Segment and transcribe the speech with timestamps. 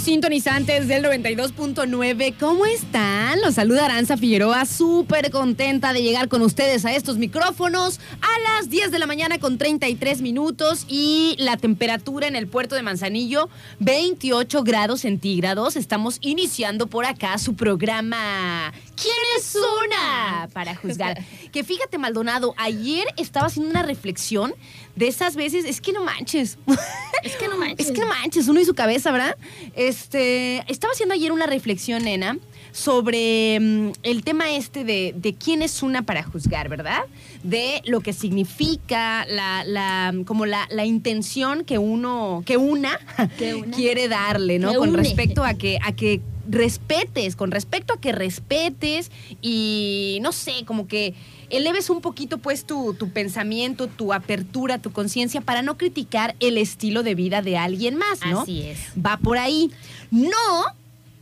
[0.00, 2.34] sintonizantes del 92.9.
[2.40, 3.40] ¿Cómo están?
[3.40, 8.00] Los saluda Aranza Figueroa, súper contenta de llegar con ustedes a estos micrófonos
[8.34, 12.74] a las 10 de la mañana con 33 minutos y la temperatura en el puerto
[12.74, 13.48] de Manzanillo,
[13.80, 15.76] 28 grados centígrados.
[15.76, 18.72] Estamos iniciando por acá su programa.
[19.00, 20.48] ¿Quién es una?
[20.52, 21.24] Para juzgar.
[21.50, 24.54] Que fíjate, Maldonado, ayer estaba haciendo una reflexión
[24.94, 26.58] de esas veces, es que no manches.
[27.22, 27.88] Es que no manches.
[27.88, 29.36] Es que no manches, uno y su cabeza, ¿verdad?
[29.74, 32.38] Este, estaba haciendo ayer una reflexión, nena,
[32.72, 37.02] sobre mm, el tema este de, de quién es una para juzgar, ¿verdad?
[37.42, 42.98] De lo que significa la, la como la, la intención que uno, que una,
[43.38, 43.70] Que una.
[43.76, 44.72] quiere darle, ¿no?
[44.72, 44.98] Que Con une.
[44.98, 50.88] respecto a que, a que respetes, con respecto a que respetes y no sé, como
[50.88, 51.14] que
[51.48, 56.58] eleves un poquito pues tu, tu pensamiento, tu apertura, tu conciencia para no criticar el
[56.58, 58.40] estilo de vida de alguien más, ¿no?
[58.40, 58.78] Así es.
[59.04, 59.70] Va por ahí.
[60.10, 60.36] No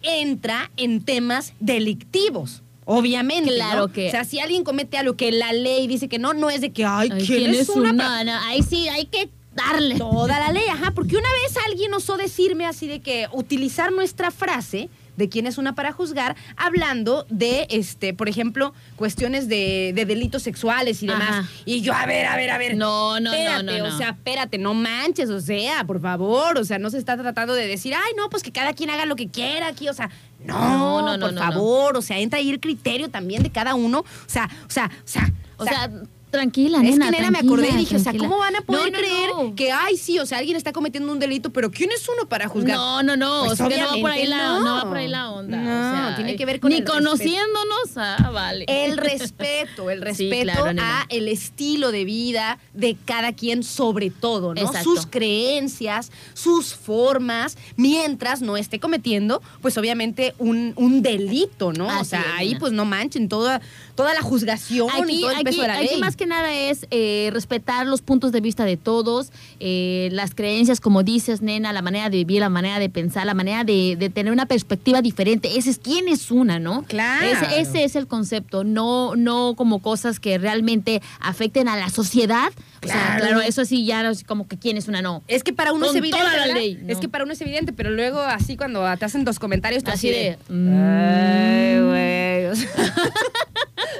[0.02, 2.62] entra en temas delictivos.
[2.84, 3.54] Obviamente.
[3.54, 3.92] Claro ¿no?
[3.92, 6.60] que- O sea, si alguien comete algo que la ley dice que no, no es
[6.60, 7.90] de que, ay, Ay, ¿quién, es una?
[7.90, 8.24] una?
[8.24, 9.96] No, ahí sí, hay que darle.
[9.96, 14.30] Toda la ley, ajá, porque una vez alguien osó decirme así de que utilizar nuestra
[14.30, 20.06] frase de quién es una para juzgar, hablando de, este, por ejemplo, cuestiones de, de
[20.06, 21.28] delitos sexuales y demás.
[21.28, 21.48] Ajá.
[21.66, 22.76] Y yo, a ver, a ver, a ver.
[22.76, 23.94] No, no, no, espérate, no, no.
[23.94, 27.54] O sea, espérate, no manches, o sea, por favor, o sea, no se está tratando
[27.54, 30.08] de decir, ay, no, pues que cada quien haga lo que quiera aquí, o sea,
[30.44, 33.74] no, No, no, por no, favor, o sea, entra ahí el criterio también de cada
[33.74, 35.90] uno, o sea, o sea, o sea, O sea,
[36.30, 37.06] tranquila, es nena.
[37.06, 38.28] que nena me tranquila, acordé y dije, o sea, tranquila.
[38.28, 39.54] ¿cómo van a poder No, no, creer no.
[39.54, 42.48] que, ay, sí, o sea, alguien está cometiendo un delito, pero ¿quién es uno para
[42.48, 42.76] juzgar?
[42.76, 43.40] No, no, no.
[43.46, 44.60] Pues o sea, no va por ahí la, no.
[44.60, 45.56] no va por ahí la onda.
[45.56, 46.98] No, o sea, tiene eh, que ver con Ni el respeto.
[47.04, 48.64] conociéndonos, ah, vale.
[48.68, 51.00] El respeto, el Sí, respeto claro, nena.
[51.02, 54.60] a el estilo de vida de cada quien sobre todo, ¿no?
[54.60, 54.84] Exacto.
[54.94, 61.86] Sus creencias, sus formas, mientras no esté cometiendo, pues obviamente un, un delito, ¿no?
[61.86, 62.60] o Así sea, es, ahí nena.
[62.60, 63.60] pues no manchen toda,
[63.98, 66.00] toda la juzgación y Aquí, todo el aquí, peso de la aquí ley.
[66.00, 70.78] más que nada es eh, respetar los puntos de vista de todos, eh, las creencias,
[70.80, 74.08] como dices, nena, la manera de vivir, la manera de pensar, la manera de, de
[74.08, 75.58] tener una perspectiva diferente.
[75.58, 76.84] Ese es quién es una, ¿no?
[76.84, 77.26] Claro.
[77.26, 82.52] Ese, ese es el concepto, no, no como cosas que realmente afecten a la sociedad.
[82.84, 83.20] O sea, Claro.
[83.26, 85.24] claro, eso sí, ya no es como que quién es una, no.
[85.26, 86.92] Es que para uno Con es evidente.
[86.92, 89.90] Es que para uno es evidente, pero luego así cuando te hacen dos comentarios, tú
[89.90, 92.68] Así de, Ay, güey.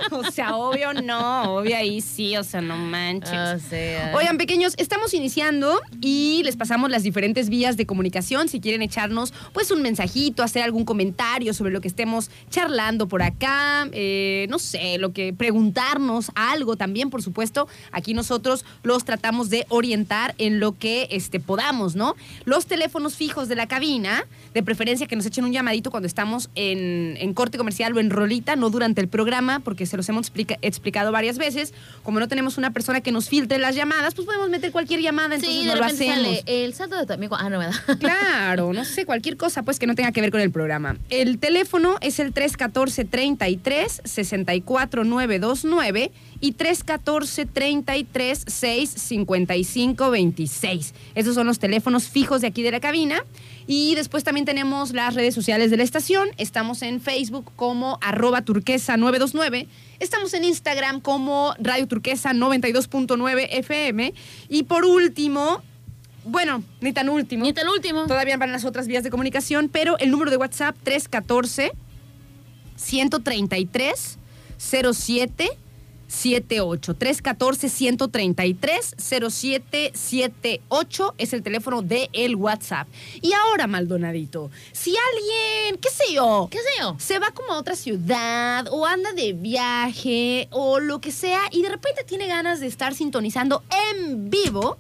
[0.19, 3.33] O sea, obvio no, obvio ahí sí, o sea, no manches.
[3.33, 4.13] O sea.
[4.17, 8.49] Oigan, pequeños, estamos iniciando y les pasamos las diferentes vías de comunicación.
[8.49, 13.23] Si quieren echarnos, pues, un mensajito, hacer algún comentario sobre lo que estemos charlando por
[13.23, 17.69] acá, eh, no sé, lo que preguntarnos algo también, por supuesto.
[17.93, 22.17] Aquí nosotros los tratamos de orientar en lo que este, podamos, ¿no?
[22.45, 26.51] Los teléfonos fijos de la cabina, de preferencia que nos echen un llamadito cuando estamos
[26.55, 30.27] en, en corte comercial o en rolita, no durante el programa, porque se los hemos
[30.29, 31.75] explica- explicado varias veces.
[32.03, 35.35] Como no tenemos una persona que nos filtre las llamadas, pues podemos meter cualquier llamada,
[35.35, 36.15] entonces sí, no de lo hacemos.
[36.17, 37.37] sale el saldo de tu amigo.
[37.39, 37.75] Ah, no, ¿verdad?
[38.01, 40.97] Claro, no sé, cualquier cosa pues que no tenga que ver con el programa.
[41.11, 50.95] El teléfono es el 314 33 64 929 y 314 33 6 55 26.
[51.15, 53.25] Esos son los teléfonos fijos de aquí de la cabina.
[53.71, 56.31] Y después también tenemos las redes sociales de la estación.
[56.39, 59.69] Estamos en Facebook como arroba turquesa 929.
[60.01, 64.15] Estamos en Instagram como Radio Turquesa 92.9 FM.
[64.49, 65.63] Y por último,
[66.25, 67.45] bueno, ni tan último.
[67.45, 68.07] Ni el último.
[68.07, 71.73] Todavía van las otras vías de comunicación, pero el número de WhatsApp 314
[72.75, 74.19] 133
[74.57, 75.51] 07
[76.09, 82.89] 78 314 133 0778 es el teléfono de el WhatsApp.
[83.21, 86.97] Y ahora, Maldonadito, si alguien, qué sé yo, ¿Qué sé yo?
[86.99, 91.63] se va como a otra ciudad o anda de viaje o lo que sea y
[91.63, 93.63] de repente tiene ganas de estar sintonizando
[93.93, 94.79] en vivo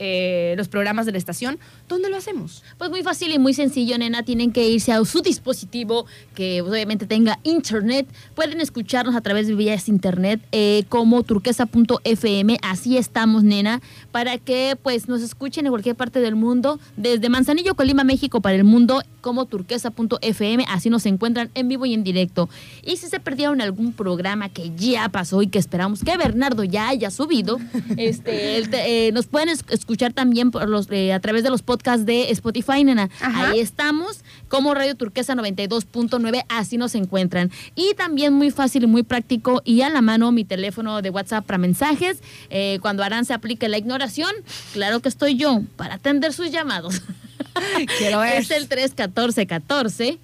[0.00, 1.58] eh, los programas de la estación,
[1.88, 2.64] ¿dónde lo hacemos?
[2.78, 4.24] Pues muy fácil y muy sencillo, nena.
[4.24, 8.08] Tienen que irse a su dispositivo que obviamente tenga internet.
[8.34, 12.58] Pueden escucharnos a través de vías internet eh, como turquesa.fm.
[12.62, 13.80] Así estamos, nena,
[14.10, 18.56] para que pues nos escuchen en cualquier parte del mundo, desde Manzanillo, Colima, México, para
[18.56, 20.64] el mundo, como turquesa.fm.
[20.68, 22.48] Así nos encuentran en vivo y en directo.
[22.82, 26.88] Y si se perdieron algún programa que ya pasó y que esperamos que Bernardo ya
[26.88, 27.58] haya subido,
[27.96, 31.62] este, el eh, nos pueden es- escuchar también por los, eh, a través de los
[31.62, 33.10] podcasts de Spotify, nena.
[33.20, 33.50] Ajá.
[33.50, 37.50] Ahí estamos, como Radio Turquesa 92.9, así nos encuentran.
[37.74, 41.44] Y también muy fácil y muy práctico y a la mano mi teléfono de WhatsApp
[41.44, 42.20] para mensajes.
[42.50, 44.30] Eh, cuando Aran se aplique la ignoración,
[44.72, 47.02] claro que estoy yo para atender sus llamados.
[47.98, 48.42] Quiero ver.
[48.42, 50.18] Es el 314-14.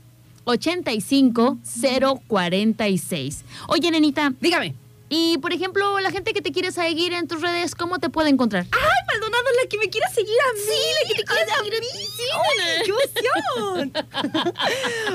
[0.45, 3.45] 85046.
[3.67, 4.86] Oye, nenita, Dígame.
[5.09, 8.31] Y por ejemplo, la gente que te quiere seguir en tus redes, ¿cómo te puede
[8.31, 8.67] encontrar?
[8.73, 10.61] ¡Ay, Maldonado, la que me quiera seguir a mí!
[10.95, 11.87] la que te quiera seguir a mí.
[12.35, 13.93] ¡Ay, qué emoción!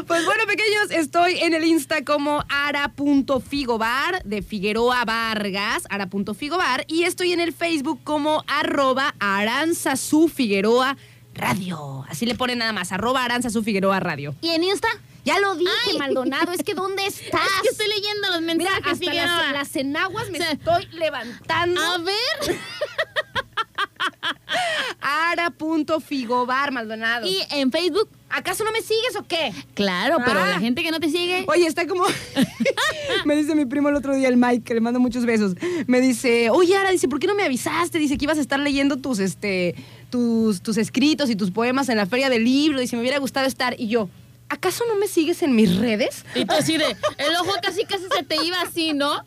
[0.08, 7.34] pues bueno, pequeños, estoy en el Insta como ara.figobar de Figueroa Vargas, ara.figobar, y estoy
[7.34, 10.96] en el Facebook como arroba aranzazu Figueroa
[11.34, 12.06] Radio.
[12.10, 14.36] Así le ponen nada más, arroba aranzazu Figueroa Radio.
[14.42, 14.88] ¿Y en Insta?
[15.24, 15.98] Ya lo dije, Ay.
[16.00, 17.42] Maldonado, es que ¿dónde estás?
[17.58, 19.42] Es que estoy leyendo los Mira, mensajes, hasta Figueroa.
[19.44, 21.82] las, las enaguas me O sea, estoy levantando.
[21.82, 22.16] A ver.
[25.02, 27.26] Ara.figobar, Maldonado.
[27.28, 28.10] ¿Y en Facebook?
[28.30, 29.52] ¿Acaso no me sigues o qué?
[29.74, 30.48] Claro, pero Ah.
[30.48, 31.44] la gente que no te sigue.
[31.48, 32.06] Oye, está como.
[33.26, 35.56] me dice mi primo el otro día, el Mike, que le mando muchos besos.
[35.88, 37.98] Me dice, oye, Ara, dice, ¿por qué no me avisaste?
[38.00, 39.76] Dice que ibas a estar leyendo tus, este,
[40.10, 42.80] tus, tus escritos y tus poemas en la feria del libro.
[42.80, 43.76] Dice, me hubiera gustado estar.
[43.80, 44.10] Y yo,
[44.52, 46.26] ¿acaso no me sigues en mis redes?
[46.36, 46.86] Y tú así de,
[47.18, 49.26] el ojo casi casi se te iba así, ¿no?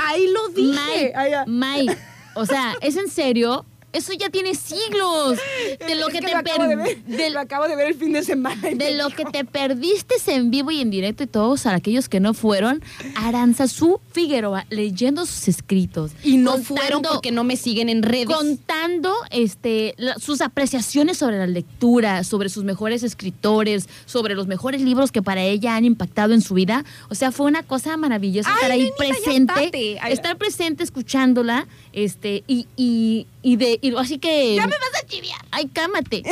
[0.00, 0.78] Ahí lo dije.
[0.86, 1.44] Mike, Ay, ya.
[1.46, 1.96] Mike,
[2.34, 3.64] o sea, ¿es en serio?
[3.96, 5.38] Eso ya tiene siglos.
[5.86, 6.64] De lo Es que, que te lo acabo,
[7.06, 8.60] de lo acabo de ver el fin de semana.
[8.74, 12.08] de lo dijo, que te perdiste en vivo y en directo y todos a aquellos
[12.08, 12.82] que no fueron,
[13.16, 16.12] Aranzazú Figueroa leyendo sus escritos.
[16.22, 18.26] Y no contando- fueron porque no me siguen en redes.
[18.26, 24.80] contando este, la- sus apreciaciones sobre la lectura, sobre sus mejores escritores, sobre los mejores
[24.82, 26.84] libros que para ella han impactado en su vida.
[27.08, 32.66] O sea, fue una cosa maravillosa Ay, estar ahí presente, estar presente escuchándola, este, y,
[32.76, 34.56] y, y de, y así que.
[34.56, 35.38] Ya me vas a chiviar.
[35.52, 36.24] Ay, cámate.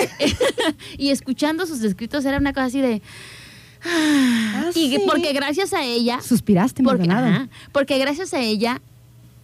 [0.98, 3.02] y escuchando sus escritos era una cosa así de.
[3.84, 4.98] Ah, y sí.
[5.06, 6.20] porque gracias a ella.
[6.20, 8.82] Suspiraste, Porque, ajá, porque gracias a ella,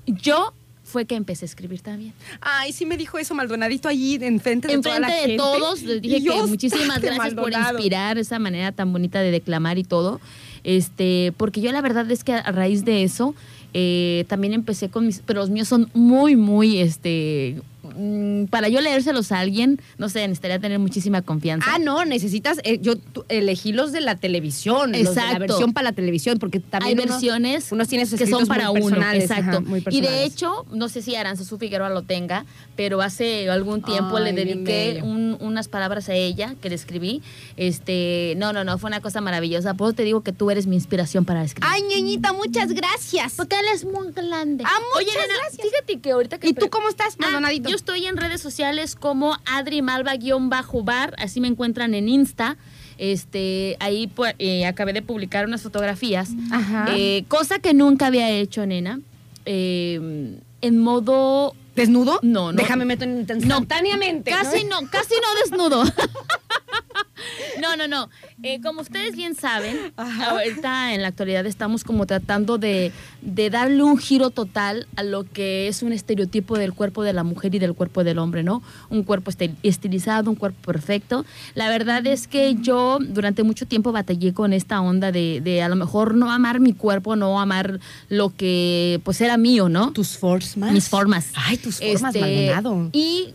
[0.05, 0.53] yo
[0.83, 2.13] fue que empecé a escribir también.
[2.41, 5.37] Ay, sí me dijo eso Maldonadito allí enfrente de toda la de gente.
[5.37, 7.79] todos, les dije que muchísimas "Estate, gracias por Maldonado".
[7.79, 10.21] inspirar esa manera tan bonita de declamar y todo.
[10.65, 13.37] Este, porque yo la verdad es que a raíz de eso
[13.75, 17.61] eh, también empecé con mis, pero los míos son muy, muy, este,
[18.01, 21.67] mm, para yo leérselos a alguien, no sé, necesitaría tener muchísima confianza.
[21.75, 22.95] Ah, no, necesitas, eh, yo
[23.29, 25.39] elegí los de la televisión, los de la Exacto.
[25.41, 28.71] versión para la televisión, porque Hay también unos- versiones unos tienen sus que son para
[28.71, 29.51] muy uno, exacto.
[29.59, 32.45] ajá, muy y de hecho, no sé si Aranzazú Figueroa lo tenga,
[32.77, 37.23] pero hace algún tiempo Ay, le dediqué un- unas palabras a ella que le escribí.
[37.57, 39.75] Este, no, no, no, fue una cosa maravillosa.
[39.75, 41.69] Por eso te digo que tú eres mi inspiración para escribir.
[41.71, 43.35] Ay, ñeñita, muchas gracias.
[43.37, 44.65] porque él es muy grande.
[44.67, 45.67] Ah, muchas Oye, nena, gracias.
[45.69, 49.37] fíjate que ahorita que ¿Y tú cómo estás, Ah, yo estoy en redes sociales como
[49.47, 52.57] Adri Malva-bar, así me encuentran en Insta.
[52.99, 56.87] Este, ahí pues, eh, acabé de publicar unas fotografías, Ajá.
[56.95, 59.01] eh, cosa que nunca había hecho, nena.
[59.47, 62.19] eh, en modo ¿Desnudo?
[62.23, 62.59] No, no.
[62.59, 64.31] Déjame meto en- instantáneamente.
[64.31, 65.85] Casi no, casi no desnudo.
[67.61, 68.09] No, no, no.
[68.43, 70.31] Eh, como ustedes bien saben, Ajá.
[70.31, 75.25] ahorita en la actualidad estamos como tratando de, de darle un giro total a lo
[75.25, 78.63] que es un estereotipo del cuerpo de la mujer y del cuerpo del hombre, ¿no?
[78.89, 81.27] Un cuerpo estil- estilizado, un cuerpo perfecto.
[81.55, 85.69] La verdad es que yo durante mucho tiempo batallé con esta onda de, de a
[85.69, 89.93] lo mejor no amar mi cuerpo, no amar lo que pues era mío, ¿no?
[89.93, 90.57] ¿Tus formas?
[90.73, 91.33] Mis formas.
[91.35, 92.55] Ay, tus formas, Este.
[92.93, 93.35] Y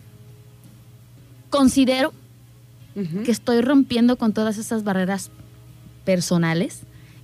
[1.50, 2.12] considero
[3.24, 5.30] Que estoy rompiendo con todas esas barreras
[6.04, 6.80] personales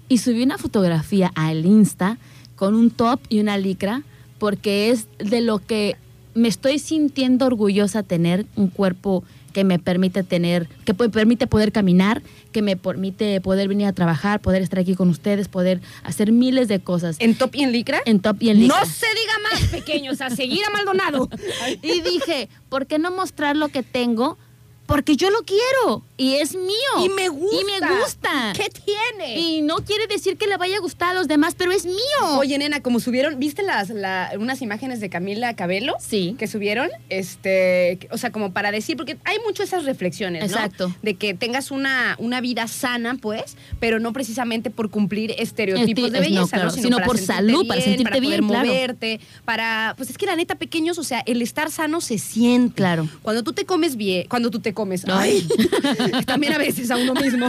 [0.09, 2.19] y subí una fotografía al Insta
[2.57, 4.03] con un top y una licra
[4.39, 5.97] porque es de lo que
[6.35, 11.73] me estoy sintiendo orgullosa tener un cuerpo que me permite tener, que me permite poder
[11.73, 16.33] caminar, que me permite poder venir a trabajar, poder estar aquí con ustedes, poder hacer
[16.33, 18.01] miles de cosas ¿En top y en licra?
[18.07, 18.81] en top y en licra.
[18.81, 21.29] No se diga más, pequeños, a seguir a Maldonado.
[21.83, 24.39] Y dije, ¿por qué no mostrar lo que tengo?
[24.87, 27.05] Porque yo lo quiero y es mío.
[27.05, 27.57] Y me gusta.
[27.61, 28.53] Y me gusta.
[28.55, 29.39] ¿Qué tiene?
[29.41, 31.97] Y no quiere decir que le vaya a gustar a los demás, pero es mío.
[32.39, 35.95] Oye, nena, como subieron, ¿viste las la- unas imágenes de Camila Cabello?
[36.01, 36.37] Sí.
[36.39, 40.57] Que subieron, este, o sea, como para decir, porque hay mucho esas reflexiones, ¿no?
[40.57, 40.95] Exacto.
[41.03, 46.19] De que tengas una, una vida sana, pues, pero no precisamente por cumplir estereotipos de
[46.19, 46.83] no, belleza, claro, ¿no?
[46.83, 48.67] sino por salud, para sentirte para bien, poder claro.
[48.69, 52.75] moverte, para, pues es que la neta, pequeños, o sea, el estar sano se siente.
[52.75, 53.09] Claro.
[53.23, 55.47] Cuando tú te comes bien, cuando tú te comes, Ay.
[55.85, 57.49] ay, también a veces a uno mismo.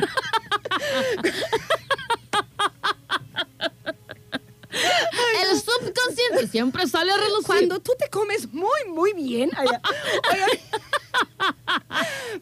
[4.74, 7.46] El subconsciente siempre sale a relucir.
[7.46, 9.52] Cuando tú te comes muy, muy bien.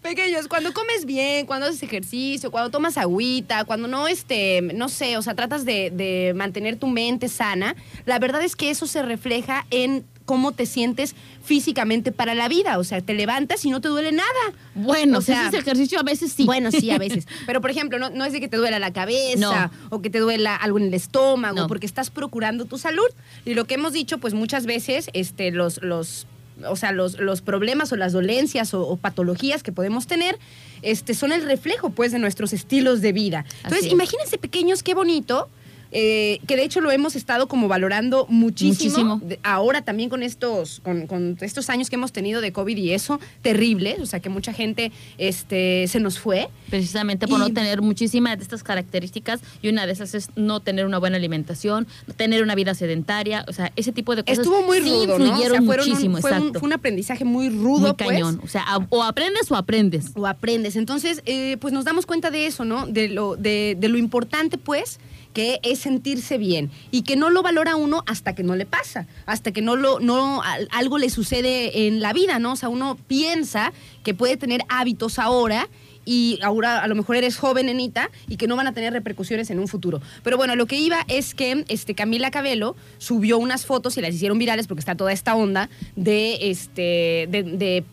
[0.01, 5.17] Pequeños, cuando comes bien, cuando haces ejercicio, cuando tomas agüita, cuando no, este, no sé,
[5.17, 9.01] o sea, tratas de, de mantener tu mente sana, la verdad es que eso se
[9.01, 12.77] refleja en cómo te sientes físicamente para la vida.
[12.79, 14.29] O sea, te levantas y no te duele nada.
[14.75, 16.45] Bueno, O sea, sea, ese ejercicio a veces sí.
[16.45, 17.27] Bueno, sí, a veces.
[17.45, 20.19] Pero, por ejemplo, no, no es de que te duela la cabeza o que te
[20.19, 21.67] duela algo en el estómago, No.
[21.67, 23.07] porque estás procurando tu salud.
[23.43, 26.27] Y lo que hemos dicho, pues muchas veces, este, los, los,
[26.65, 30.39] o sea, los, los problemas o las dolencias o, o patologías que podemos tener,
[30.81, 33.43] este, son el reflejo, pues, de nuestros estilos de vida.
[33.65, 35.49] Entonces, imagínense, pequeños, qué bonito.
[35.91, 39.39] Eh, que de hecho lo hemos estado como valorando muchísimo, Muchísimo.
[39.43, 43.19] ahora también con estos con, con estos años que hemos tenido de COVID y eso
[43.41, 47.81] terrible o sea que mucha gente este se nos fue Precisamente por Y- no tener
[47.81, 52.43] muchísimas de estas características y una de esas es no tener una buena alimentación, tener
[52.43, 55.37] una vida sedentaria, o sea, ese tipo de cosas Estuvo muy sí rudo, ¿no?
[55.37, 56.59] O sea, un- muchísimo, fue, un, exacto.
[56.59, 58.09] fue un aprendizaje muy rudo, Muy pues.
[58.09, 60.11] cañón, o sea, a- o aprendes o aprendes.
[60.15, 60.77] O aprendes.
[60.77, 62.87] Entonces, eh, pues nos damos cuenta de eso, ¿no?
[62.87, 64.99] De lo, de, de lo importante, pues,
[65.33, 69.07] que es sentirse bien y que no lo valora uno hasta que no le pasa,
[69.25, 72.53] hasta que no lo no al- algo le sucede en la vida, ¿no?
[72.53, 73.71] O sea, uno piensa
[74.03, 75.69] que puede tener hábitos ahora
[76.03, 79.51] y ahora a lo mejor eres joven, nenita, y que no van a tener repercusiones
[79.51, 80.01] en un futuro.
[80.23, 84.15] Pero bueno, lo que iba es que este, Camila Cabello subió unas fotos y las
[84.15, 87.83] hicieron virales porque está toda esta onda de, este, de,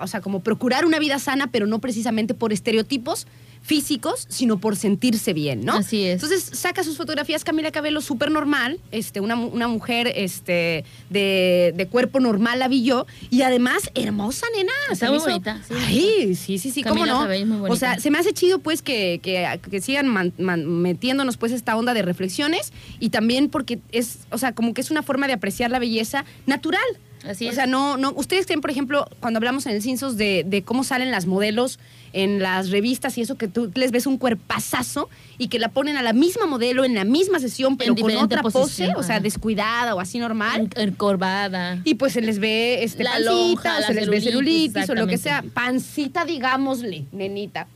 [0.00, 3.26] o sea, como procurar una vida sana, pero no precisamente por estereotipos
[3.66, 5.72] físicos, sino por sentirse bien, ¿no?
[5.74, 6.22] Así es.
[6.22, 11.86] Entonces saca sus fotografías Camila Cabello súper normal, este, una, una mujer este, de, de
[11.88, 14.70] cuerpo normal la vi yo, y además hermosa, nena.
[14.92, 15.74] Está muy bonita, sí.
[15.76, 17.18] Ay, sí, sí, sí, cómo no.
[17.22, 20.32] Cabello es muy o sea, se me hace chido pues que, que, que sigan man-
[20.38, 24.80] man- metiéndonos pues esta onda de reflexiones y también porque es, o sea, como que
[24.80, 26.84] es una forma de apreciar la belleza natural.
[27.28, 30.44] Así o sea, no, no, ustedes creen, por ejemplo, cuando hablamos en el Cinsos de,
[30.46, 31.78] de cómo salen las modelos
[32.12, 35.96] en las revistas y eso, que tú les ves un cuerpazazo y que la ponen
[35.96, 39.94] a la misma modelo en la misma sesión, pero con otra pose, o sea, descuidada
[39.94, 40.70] o así normal.
[40.74, 41.78] En- encorvada.
[41.84, 44.94] Y pues se les ve este La pancita, lonja, o se les ve celulitis, o
[44.94, 45.44] lo que sea.
[45.52, 47.66] Pancita, digámosle, nenita.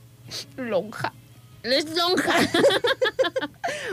[0.57, 1.13] Lonja.
[1.63, 2.33] Es lonja.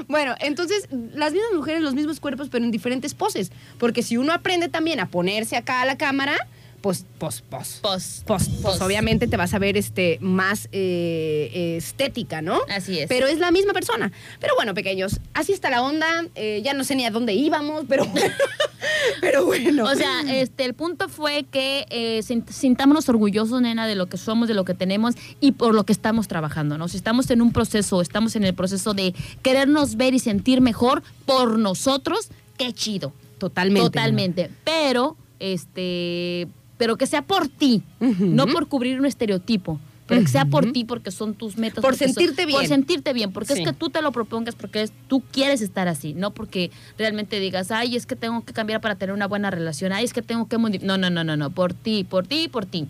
[0.08, 3.52] Bueno, entonces, las mismas mujeres, los mismos cuerpos, pero en diferentes poses.
[3.78, 6.36] Porque si uno aprende también a ponerse acá a la cámara,
[6.80, 7.78] pues, pues, pues.
[7.82, 8.22] Pos.
[8.24, 8.80] Pues, pues, Pos.
[8.80, 12.60] obviamente te vas a ver este, más eh, estética, ¿no?
[12.70, 13.08] Así es.
[13.08, 14.12] Pero es la misma persona.
[14.40, 16.24] Pero bueno, pequeños, así está la onda.
[16.34, 18.06] Eh, ya no sé ni a dónde íbamos, pero,
[19.20, 19.84] pero bueno.
[19.84, 24.16] O sea, este, el punto fue que eh, sint- sintámonos orgullosos, nena, de lo que
[24.16, 26.88] somos, de lo que tenemos y por lo que estamos trabajando, ¿no?
[26.88, 31.02] Si estamos en un proceso, estamos en el proceso de querernos ver y sentir mejor
[31.26, 33.12] por nosotros, qué chido.
[33.38, 33.86] totalmente.
[33.88, 34.50] Totalmente.
[34.64, 39.78] Pero, este, pero que sea por ti, no por cubrir un estereotipo.
[40.06, 41.82] Pero que sea por ti porque son tus metas.
[41.82, 42.58] Por son- sentirte bien.
[42.58, 43.60] Por sentirte bien, porque Sí.
[43.60, 47.38] es que tú te lo propongas, porque es- tú quieres estar así, no porque realmente
[47.40, 50.22] digas, ay, es que tengo que cambiar para tener una buena relación, ay, es que
[50.22, 50.56] tengo que...
[50.56, 50.78] modi-".
[50.80, 52.86] No, no, no, no, no, por ti, por ti, por ti.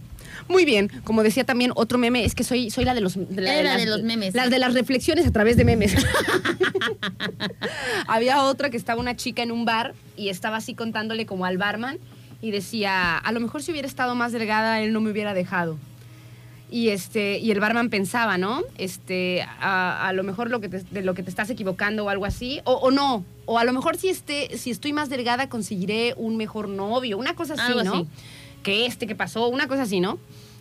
[0.46, 3.42] Muy bien, como decía también otro meme, es que soy, soy la de los de
[3.42, 4.32] la- Era las- de los memes.
[4.36, 5.96] Las de las reflexiones a través de memes.
[8.06, 11.58] Había otra que estaba una chica en un bar y estaba así contándole como al
[11.58, 11.98] barman
[12.40, 15.76] y decía, a lo mejor si hubiera estado más delgada, él no me hubiera dejado.
[16.70, 18.62] Y este, y el barman pensaba, ¿no?
[18.76, 22.08] Este, a, a lo mejor lo que te- de lo que te estás equivocando o
[22.10, 25.48] algo así, o, o no, o a lo mejor si este, si estoy más delgada
[25.48, 27.94] conseguiré un mejor novio, una cosa así, Algo ¿no?
[27.94, 28.06] así.
[28.62, 30.18] Que este que pasó, una cosa así, ¿no?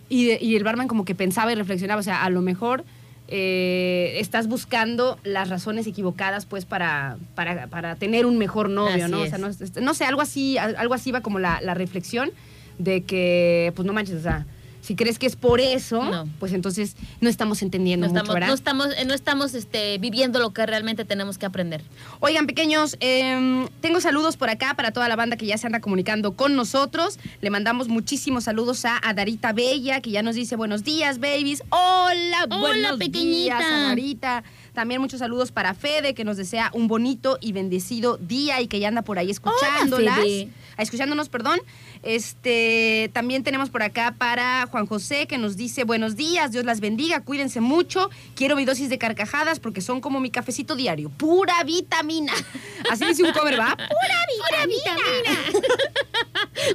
[0.07, 2.85] Y, de- y el barman como que pensaba y reflexionaba, o sea, a lo mejor
[3.27, 9.11] eh, estás buscando las razones equivocadas, pues, para, para, para tener un mejor novio, Así
[9.11, 9.21] ¿no?
[9.21, 11.73] O sea, no, este, no sé, algo así, al- algo así va como la, la
[11.73, 12.31] reflexión
[12.77, 14.45] de que, pues, no manches, o sea,
[14.87, 16.29] si crees que es por eso, No.
[16.39, 18.47] pues entonces no estamos entendiendo No mucho, estamos, ¿verdad?
[18.47, 21.83] no estamos, eh, no estamos este, viviendo lo que realmente tenemos que aprender.
[22.21, 25.81] Oigan, pequeños, eh, tengo saludos por acá para toda la banda que ya se anda
[25.81, 27.19] comunicando con nosotros.
[27.41, 31.63] Le mandamos muchísimos saludos a, a Darita Bella, que ya nos dice buenos días, babies.
[31.69, 33.57] Hola, Hola, buenos pequeñita.
[33.59, 34.43] días, a Darita.
[34.73, 38.79] También muchos saludos para Fede, que nos desea un bonito y bendecido día y que
[38.79, 40.19] ya anda por ahí escuchándolas.
[40.19, 40.49] Fede.
[40.77, 41.59] Escuchándonos, perdón.
[42.03, 46.79] Este, también tenemos por acá para Juan José, que nos dice buenos días, Dios las
[46.79, 48.09] bendiga, cuídense mucho.
[48.35, 51.09] Quiero mi dosis de carcajadas porque son como mi cafecito diario.
[51.09, 52.33] Pura vitamina.
[52.91, 53.75] Así dice un cover, ¿va?
[53.75, 54.97] Pura vitamina.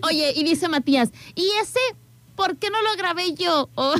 [0.08, 1.80] Oye, y dice Matías, ¿y ese
[2.34, 3.68] por qué no lo grabé yo?
[3.74, 3.94] O-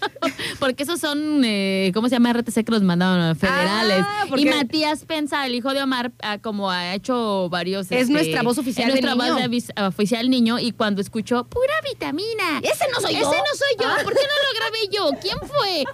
[0.58, 2.32] porque esos son, eh, ¿cómo se llama?
[2.32, 4.04] RTC que los mandaron federales.
[4.06, 7.82] Ah, y Matías Pensa, el hijo de Omar, ah, como ha hecho varios...
[7.86, 9.34] este, Es nuestra voz oficial Es nuestra niño.
[9.34, 12.58] voz de avis- oficial niño y cuando escuchó, pura vitamina.
[12.62, 13.30] Ese no soy Ese yo.
[13.30, 14.04] no soy yo.
[14.04, 15.10] ¿Por qué no lo grabé yo?
[15.20, 15.84] ¿Quién fue?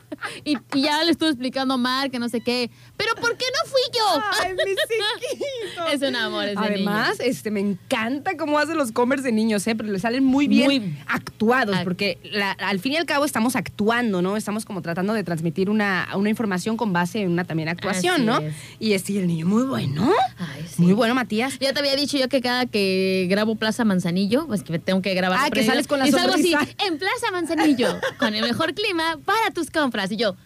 [0.44, 2.70] Y, y ya le estuve explicando mal que no sé qué.
[2.96, 4.22] Pero ¿por qué no fui yo?
[4.42, 5.86] Ay, mi chiquito.
[5.92, 9.74] Es un amor ese Además, este, me encanta cómo hace los comers de niños, ¿eh?
[9.76, 13.24] Pero le salen muy bien Muy- actuados, Act- porque la- al fin y al cabo
[13.24, 14.36] estamos actuando, ¿no?
[14.36, 18.24] Estamos como tratando de transmitir una, una información con base en una también actuación, Así
[18.24, 18.38] ¿no?
[18.38, 18.54] es.
[18.80, 20.10] Y este, y el niño muy bueno.
[20.38, 20.82] Ay, sí.
[20.82, 21.58] Muy bueno, Matías.
[21.60, 25.14] Ya te había dicho yo que cada que grabo Plaza Manzanillo, pues que tengo que
[25.14, 25.38] grabar.
[25.42, 26.54] Ah, que sales con la Y salgo así,
[26.86, 30.07] en Plaza Manzanillo, con el mejor clima para tus compras.
[30.10, 30.36] Y yo,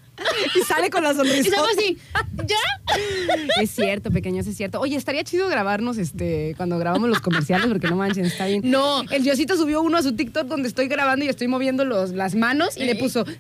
[0.57, 1.51] Y sale con la y sonrisa.
[1.51, 1.99] salgo así,
[2.47, 3.63] ¿ya?
[3.63, 4.79] Es cierto, pequeños, es cierto.
[4.81, 8.63] Oye, estaría chido grabarnos este cuando grabamos los comerciales, porque no manchen, está bien.
[8.65, 9.03] No.
[9.11, 12.35] El Diosito subió uno a su TikTok donde estoy grabando y estoy moviendo los, las
[12.35, 13.39] manos y le puso Es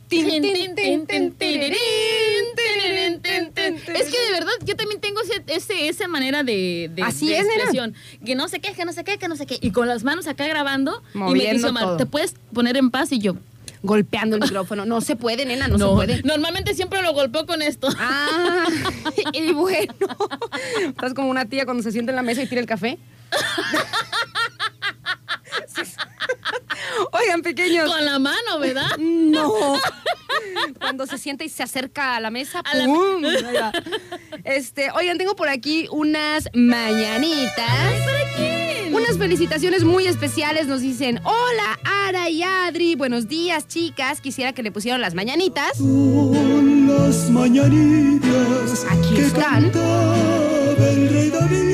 [4.11, 7.47] que de verdad yo también tengo ese, ese- esa manera de, de, Así de es,
[7.47, 7.95] expresión.
[8.25, 9.59] Que no sé qué, que no sé qué, que no sé qué.
[9.61, 11.97] Y con las manos acá grabando y me Moviendo dice Omar.
[11.97, 13.13] ¿te puedes poner en paz?
[13.13, 13.37] Y yo,
[13.83, 14.85] golpeando el micrófono.
[14.87, 16.23] No se puede, nena, no, se puede.
[16.23, 17.89] Normalmente siempre lo golpeo con esto.
[17.99, 18.67] Ah,
[19.33, 19.95] y bueno,
[20.87, 22.99] estás como una tía cuando se sienta en la mesa y tira el café.
[27.13, 27.91] Oigan, pequeños.
[27.91, 28.97] Con la mano, ¿verdad?
[28.99, 29.79] No.
[30.79, 33.23] Cuando se sienta y se acerca a la mesa, A ¡pum!
[34.45, 37.71] Este, oigan, tengo por aquí unas mañanitas.
[38.93, 40.67] Unas felicitaciones muy especiales.
[40.67, 41.79] Nos dicen: Hola,
[42.09, 42.95] Ara y Adri.
[42.95, 44.21] Buenos días, chicas.
[44.21, 45.77] Quisiera que le pusieran las mañanitas.
[45.79, 49.65] Son las mañanitas Aquí están.
[49.65, 51.72] el rey David.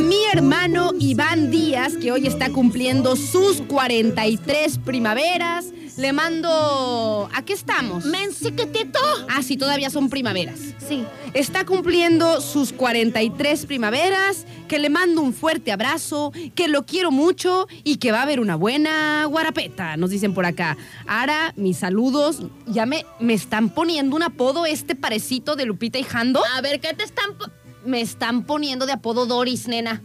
[0.00, 5.66] A mi hermano Iván Díaz, que hoy está cumpliendo sus 43 primaveras.
[5.98, 7.28] Le mando.
[7.34, 8.06] ¿A qué estamos?
[8.06, 8.98] Mensiquetito.
[9.28, 10.58] Ah, sí, todavía son primaveras.
[10.78, 11.04] Sí.
[11.34, 17.68] Está cumpliendo sus 43 primaveras, que le mando un fuerte abrazo, que lo quiero mucho
[17.84, 20.78] y que va a haber una buena guarapeta, nos dicen por acá.
[21.06, 26.04] Ahora, mis saludos, ya me, me están poniendo un apodo este parecito de Lupita y
[26.04, 26.40] Jando.
[26.56, 27.36] A ver, ¿qué te están...?
[27.84, 30.02] Me están poniendo de apodo Doris, nena.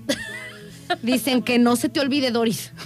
[1.02, 2.72] Dicen que no se te olvide Doris.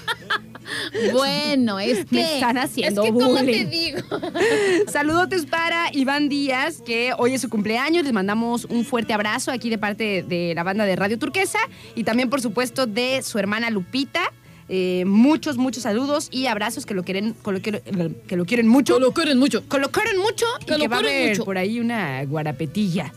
[1.12, 2.16] Bueno, es que...
[2.16, 3.70] Me están haciendo Es que, ¿cómo te bullying.
[3.70, 4.00] digo?
[4.92, 8.04] Saludotes para Iván Díaz, que hoy es su cumpleaños.
[8.04, 11.58] Les mandamos un fuerte abrazo aquí de parte de la banda de Radio Turquesa
[11.96, 14.22] y también, por supuesto, de su hermana Lupita.
[14.68, 17.82] Eh, muchos, muchos saludos y abrazos que lo quieren, lo que,
[18.28, 19.00] que lo quieren mucho.
[19.00, 19.68] lo quieren mucho.
[19.68, 21.46] Que lo quieren mucho Que y lo que va a quieren haber mucho.
[21.46, 23.12] por ahí una guarapetilla.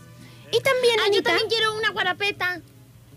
[0.55, 2.61] Y también, Ah, yo Anita, también quiero una guarapeta.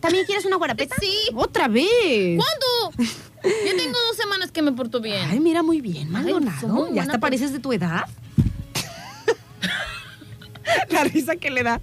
[0.01, 0.94] ¿también quieres una guarapeta?
[1.01, 1.12] Sí.
[1.35, 2.38] ¿Otra vez?
[2.38, 3.05] ¿Cuándo?
[3.44, 5.29] Yo tengo dos semanas que me porto bien.
[5.31, 6.92] Ay, mira, muy bien, Maldonado.
[6.92, 8.05] ya hasta pareces de tu edad.
[10.90, 11.81] La risa que le da.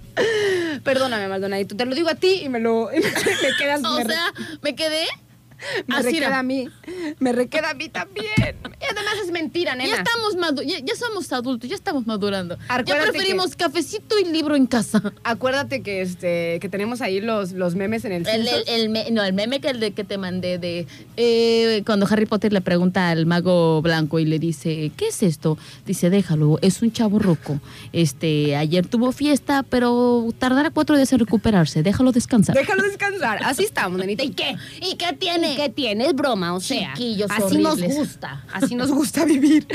[0.83, 1.75] Perdóname, Maldonadito.
[1.75, 3.81] Te lo digo a ti y me lo y me, me quedas.
[3.85, 5.05] o sea, me quedé
[5.87, 6.05] me así.
[6.07, 6.39] requeda era.
[6.39, 6.67] a mí.
[7.19, 8.25] Me requeda a mí también.
[8.37, 9.89] Y además es mentira, nena.
[9.89, 12.57] Ya estamos madu ya, ya somos adultos, ya estamos madurando.
[12.85, 15.01] Ya preferimos cafecito y libro en casa.
[15.23, 18.69] Acuérdate que este que tenemos ahí los, los memes en el, El, el- Simpsons.
[18.69, 22.25] el me- no, el meme que, el de- que te mandé de eh, cuando Harry
[22.25, 25.57] Potter le pregunta al mago blanco y le dice, ¿qué es esto?
[25.85, 27.59] Dice, déjalo, es un chavo roco.
[27.91, 31.83] Este, ayer tuvo fiesta, pero tardará cuatro días en recuperarse.
[31.83, 32.55] Déjalo descansar.
[32.55, 33.39] Déjalo descansar.
[33.43, 34.23] Así estamos, nenita.
[34.23, 34.55] ¿Y qué?
[34.81, 35.52] ¿Y qué tiene?
[35.53, 36.07] ¿Y qué tiene?
[36.07, 36.93] Es broma, o sea.
[36.93, 38.43] Chiquillos así nos gusta.
[38.51, 39.67] Así nos gusta vivir.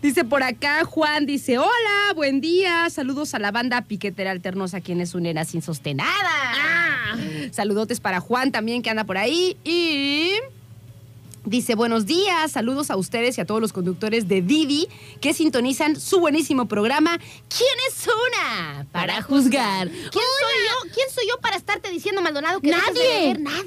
[0.00, 2.88] Dice por acá Juan, dice, hola, buen día.
[2.90, 6.10] Saludos a la banda piquetera alternosa, quien es nena sin sostenada.
[6.12, 7.16] Ah.
[7.50, 9.56] Saludotes para Juan también, que anda por ahí.
[9.64, 10.32] Y...
[11.46, 14.88] Dice, buenos días, saludos a ustedes y a todos los conductores de Didi
[15.20, 17.18] que sintonizan su buenísimo programa.
[17.18, 18.86] ¿Quién es una?
[18.90, 19.88] Para juzgar.
[19.88, 20.90] ¿Quién soy yo?
[20.94, 23.34] ¿Quién soy yo para estarte diciendo, Maldonado, que de Nadie.
[23.38, 23.62] Nadie.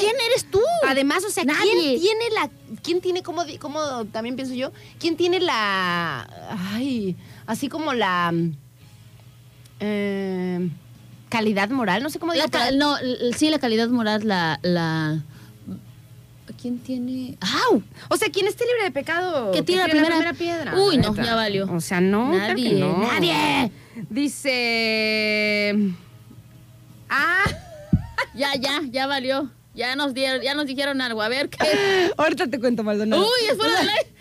[0.00, 0.62] ¿Quién eres tú?
[0.88, 1.70] Además, o sea, Nadie.
[1.70, 2.50] ¿quién tiene la.
[2.82, 4.72] ¿Quién tiene, como, como también pienso yo?
[4.98, 6.26] ¿Quién tiene la.
[6.72, 8.32] Ay, así como la.
[9.80, 10.70] eh,
[11.28, 12.02] calidad moral?
[12.02, 12.96] No sé cómo ca- no,
[13.36, 14.58] sí, la calidad moral, la...
[14.62, 15.22] la
[16.60, 17.38] ¿Quién tiene...?
[17.70, 17.82] ¡Au!
[18.08, 19.50] O sea, ¿quién esté libre de pecado?
[19.52, 20.74] Que tire la primera- piedra.
[20.76, 21.70] Uy, no, ya valió.
[21.72, 22.30] O sea, no.
[22.32, 22.98] claro Nadie, no.
[22.98, 23.70] nadie.
[24.10, 25.74] Dice.
[27.08, 27.44] Ah.
[28.34, 29.50] Ya, ya, ya valió.
[29.74, 31.20] Ya nos dieron, ya nos dijeron algo.
[31.22, 32.10] A ver qué.
[32.16, 33.22] Ahorita te cuento, Maldonado.
[33.22, 34.12] Uy, es fuera del aire.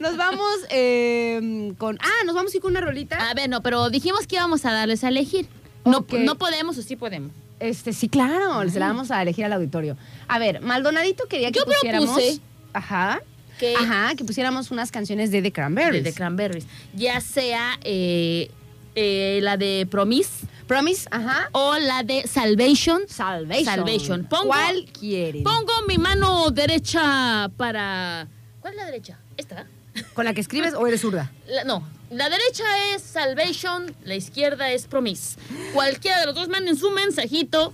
[0.00, 1.96] Nos vamos eh, con.
[2.00, 3.30] Ah, nos vamos a ir con una rolita.
[3.30, 5.46] A ver, no, pero dijimos que íbamos a darles a elegir.
[5.84, 7.30] No, no podemos o sí podemos.
[7.60, 9.96] Este, sí, claro, se la vamos a elegir al auditorio.
[10.28, 12.10] A ver, Maldonadito quería que Yo pusiéramos.
[12.10, 12.40] propuse
[12.72, 13.20] Ajá.
[13.58, 16.04] que- Ajá, que pusiéramos unas canciones de The Cranberries.
[16.04, 16.66] De, de Cranberries.
[16.94, 18.50] Ya sea eh,
[18.94, 21.48] eh, la de Promise Promise, ajá.
[21.52, 23.02] o la de Salvation.
[23.08, 23.64] Salvation.
[23.64, 24.24] Salvation.
[24.28, 25.44] Pongo- ¿Cuál quieren?
[25.44, 28.26] Pongo mi mano derecha para.
[28.60, 29.18] ¿Cuál es la derecha?
[29.36, 29.66] ¿Esta?
[30.12, 31.30] ¿Con la que escribes o eres zurda?
[31.46, 32.64] La- no, La derecha
[32.94, 35.36] es Salvation, la izquierda es Promise.
[35.74, 37.72] Cualquiera de los dos manden su mensajito.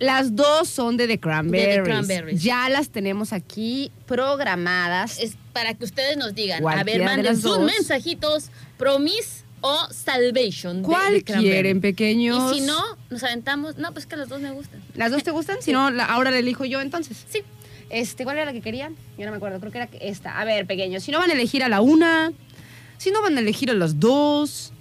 [0.00, 1.68] Las dos son de The Cranberries.
[1.68, 2.42] De The Cranberries.
[2.42, 5.18] Ya las tenemos aquí programadas.
[5.18, 6.66] Es para que ustedes nos digan.
[6.66, 7.60] a ver, manden sus dos.
[7.60, 8.50] mensajitos.
[8.76, 10.82] Promise o Salvation.
[10.82, 12.54] ¿Cuál quieren, pequeños?
[12.56, 13.76] Y si no, nos aventamos.
[13.76, 14.80] No, pues que las dos me gustan.
[14.94, 15.56] ¿Las dos te gustan?
[15.60, 17.24] Si no, la- ahora la elijo yo entonces.
[17.28, 17.42] Sí.
[17.90, 18.94] Este, ¿cuál era la que querían?
[19.16, 20.38] Yo no me acuerdo, creo que era esta.
[20.38, 22.32] A ver, pequeños, si no van a elegir a la una,
[22.98, 24.72] si no van a elegir a las dos,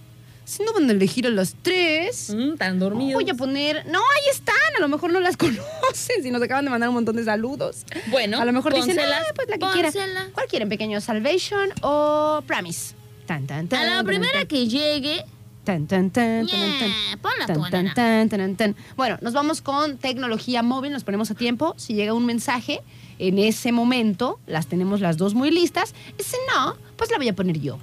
[0.44, 3.22] si no van a elegir a las tres, Mm, tan dormidos.
[3.22, 3.86] voy a poner.
[3.88, 6.96] No, ahí están, a lo mejor no las conocen, si nos acaban de mandar un
[6.96, 7.86] montón de saludos.
[8.08, 9.92] Bueno, a lo mejor dicen, ah, pues la que quieran.
[9.94, 10.28] pónsela.
[10.34, 11.04] ¿Cuál quieren, pequeños?
[11.04, 12.96] ¿Salvation o Promise?
[13.26, 15.26] Tan, tan, tan, A la tan, primera tan, que llegue.
[15.66, 17.94] tan, tan, tan, tan, ñe, tan.
[17.94, 18.76] tan, tan, tan.
[18.96, 21.74] Bueno, nos vamos con tecnología móvil, nos ponemos a tiempo.
[21.78, 22.80] Si llega un mensaje,
[23.20, 25.94] en ese momento las tenemos las dos muy listas.
[26.18, 27.80] Y si no, pues la voy a poner yo.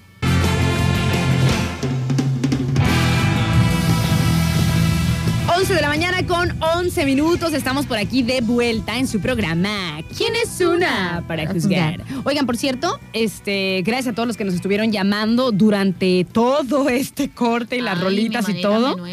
[5.58, 7.52] Once de la mañana con 11 minutos.
[7.52, 9.98] Estamos por aquí de vuelta en su programa.
[10.16, 12.00] ¿Quién es una para juzgar?
[12.22, 17.30] Oigan, por cierto, este, gracias a todos los que nos estuvieron llamando durante todo este
[17.30, 18.98] corte y las Ay, rolitas y todo.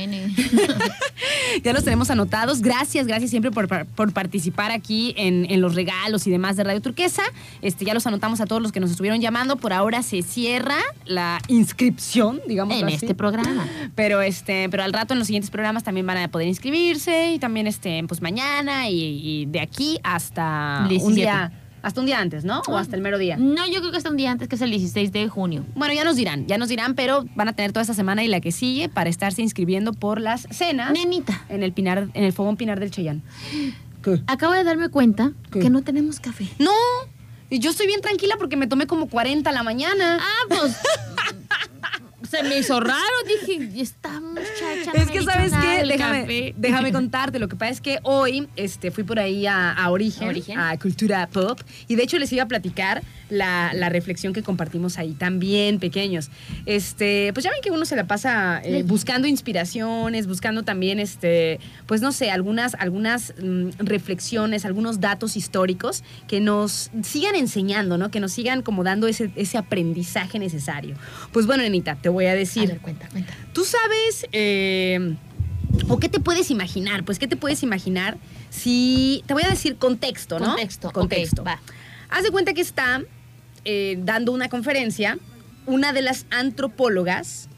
[1.63, 2.61] Ya los tenemos anotados.
[2.61, 6.81] Gracias, gracias siempre por, por participar aquí en, en los regalos y demás de Radio
[6.81, 7.23] Turquesa.
[7.61, 9.55] Este, ya los anotamos a todos los que nos estuvieron llamando.
[9.55, 12.95] Por ahora se cierra la inscripción, digamos en así.
[12.95, 13.67] este programa.
[13.95, 17.39] Pero este, pero al rato en los siguientes programas también van a poder inscribirse y
[17.39, 21.15] también este, pues mañana y, y de aquí hasta un 17.
[21.15, 21.49] día,
[21.81, 22.61] hasta un día antes, ¿no?
[22.67, 23.37] O hasta el mero día.
[23.37, 25.65] No, yo creo que hasta un día antes, que es el 16 de junio.
[25.75, 28.27] Bueno, ya nos dirán, ya nos dirán, pero van a tener toda esta semana y
[28.27, 32.33] la que sigue para estarse inscribiendo por las cenas Nenita, en el Pinar, en el
[32.33, 33.23] Fogón Pinar del Cheyán.
[34.03, 34.21] ¿Qué?
[34.27, 35.59] acabo de darme cuenta ¿Qué?
[35.61, 36.49] que no tenemos café.
[36.59, 36.73] No,
[37.49, 40.19] y yo estoy bien tranquila porque me tomé como 40 a la mañana.
[40.19, 40.75] Ah, pues.
[42.35, 42.95] se me hizo raro.
[43.27, 44.91] Dije, "Y esta muchacha.
[44.93, 45.83] Es que, ¿sabes qué?
[45.85, 46.53] Déjame, café".
[46.57, 47.39] déjame contarte.
[47.39, 50.59] Lo que pasa es que hoy este, fui por ahí a, a Origen, ¿A Origen?
[50.59, 54.97] a Cultura Pop, y de hecho les iba a platicar la, la reflexión que compartimos
[54.97, 56.29] ahí también, pequeños.
[56.65, 61.59] Este, pues ya ven que uno se la pasa eh, buscando inspiraciones, buscando también, este,
[61.85, 68.11] pues no sé, algunas, algunas mm, reflexiones, algunos datos históricos que nos sigan enseñando, ¿no?
[68.11, 70.95] Que nos sigan como dando ese, ese aprendizaje necesario.
[71.31, 72.67] Pues bueno, Nenita, te voy a A decir.
[72.67, 73.33] ver, cuenta, cuenta.
[73.53, 75.15] Tú sabes, eh,
[75.87, 78.17] o qué te puedes imaginar, pues qué te puedes imaginar
[78.49, 80.47] si, te voy a decir contexto, ¿no?
[80.47, 81.43] Contexto, Contexto.
[81.43, 81.59] va.
[82.09, 83.01] Haz de cuenta que está
[83.63, 85.17] eh, dando una conferencia
[85.67, 87.49] una de las antropólogas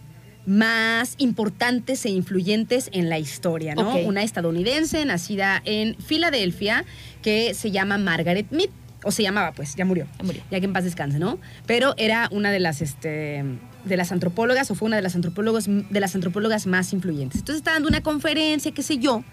[0.45, 3.97] más importantes e influyentes en la historia, ¿no?
[3.97, 6.85] Una estadounidense nacida en Filadelfia
[7.21, 8.69] que se llama Margaret Mead.
[9.03, 10.41] o se llamaba pues, ya murió, Ya murió.
[10.49, 11.37] ya que en paz descanse, ¿no?
[11.65, 13.43] Pero era una de las, este,
[13.83, 17.39] de las antropólogas, o fue una de las antropólogos, de las antropólogas más influyentes.
[17.41, 19.23] Entonces está dando una conferencia, qué sé yo,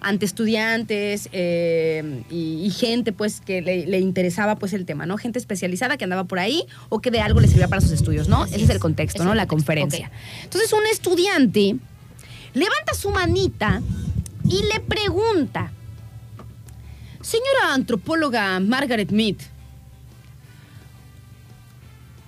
[0.00, 5.16] ante estudiantes eh, y, y gente pues que le, le interesaba pues el tema, ¿no?
[5.16, 8.28] Gente especializada que andaba por ahí o que de algo le servía para sus estudios,
[8.28, 8.42] ¿no?
[8.42, 9.32] Así Ese es el contexto, ¿no?
[9.32, 10.10] el La conferencia.
[10.42, 11.76] Entonces un estudiante
[12.54, 13.82] levanta su manita
[14.48, 15.72] y le pregunta,
[17.20, 19.36] señora antropóloga Margaret Mead,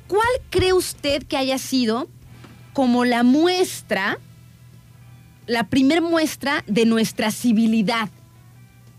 [0.08, 2.08] ¿cuál cree usted que haya sido
[2.72, 4.18] como la muestra,
[5.48, 8.08] la primer muestra de nuestra civilidad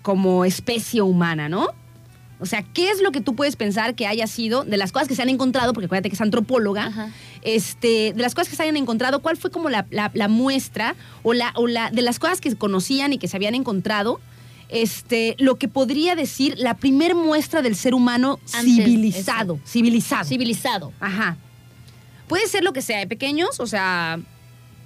[0.01, 1.67] como especie humana, ¿no?
[2.41, 5.07] O sea, ¿qué es lo que tú puedes pensar que haya sido de las cosas
[5.09, 7.09] que se han encontrado, porque acuérdate que es antropóloga, Ajá.
[7.41, 10.95] este, de las cosas que se hayan encontrado, cuál fue como la, la- la muestra
[11.23, 14.21] o la, o la de las cosas que conocían y que se habían encontrado,
[14.69, 20.23] este, lo que podría decir la primer muestra del ser humano Antes, civilizado, civilizado.
[20.25, 20.93] Civilizado.
[21.01, 21.35] Ajá.
[22.29, 24.19] Puede ser lo que sea de pequeños, o sea,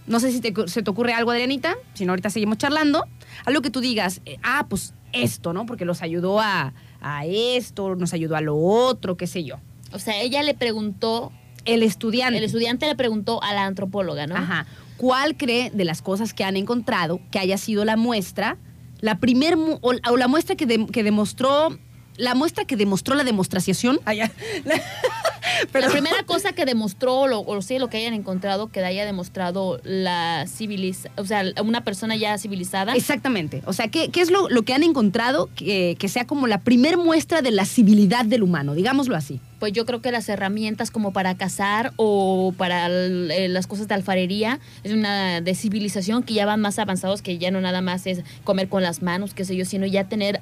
[0.08, 3.06] no sé si te- se te ocurre algo, Adrianita, si no, ahorita seguimos charlando.
[3.46, 5.66] Algo que tú digas, eh, ah, pues esto, ¿no?
[5.66, 9.56] Porque los ayudó a, a esto, nos ayudó a lo otro, qué sé yo.
[9.92, 11.32] O sea, ella le preguntó,
[11.66, 12.38] El estudiante.
[12.38, 14.36] el estudiante le preguntó a la antropóloga, ¿no?
[14.36, 14.66] Ajá.
[14.98, 18.58] ¿Cuál cree de las cosas que han encontrado que haya sido la muestra,
[19.02, 21.78] la primer mu- o, o la muestra que, de- que demostró,
[22.16, 24.00] la muestra que demostró la demostración?
[24.06, 24.14] Ah,
[25.74, 29.80] La primera cosa que demostró, lo, o sí, lo que hayan encontrado, que haya demostrado
[29.84, 32.96] la civiliza, o sea, una persona ya civilizada.
[32.96, 33.62] Exactamente.
[33.66, 36.60] O sea, ¿qué, qué es lo, lo que han encontrado que, que sea como la
[36.60, 38.74] primer muestra de la civilidad del humano?
[38.74, 39.40] Digámoslo así.
[39.64, 43.94] Pues yo creo que las herramientas como para cazar o para eh, las cosas de
[43.94, 48.06] alfarería es una de civilización que ya van más avanzados, que ya no nada más
[48.06, 50.42] es comer con las manos, qué sé yo, sino ya tener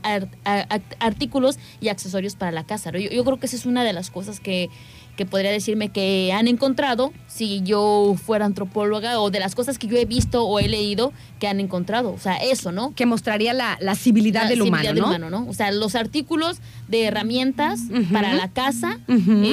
[0.97, 2.89] artículos y accesorios para la casa.
[2.93, 4.71] Yo, yo creo que esa es una de las cosas que,
[5.21, 9.85] que podría decirme que han encontrado si yo fuera antropóloga o de las cosas que
[9.85, 12.11] yo he visto o he leído que han encontrado.
[12.11, 12.95] O sea, eso, ¿no?
[12.95, 15.11] Que mostraría la, la civilidad La del humano, civilidad ¿no?
[15.13, 15.49] del humano, ¿no?
[15.51, 16.57] O sea, los artículos
[16.87, 17.81] de herramientas
[18.11, 18.99] para la casa,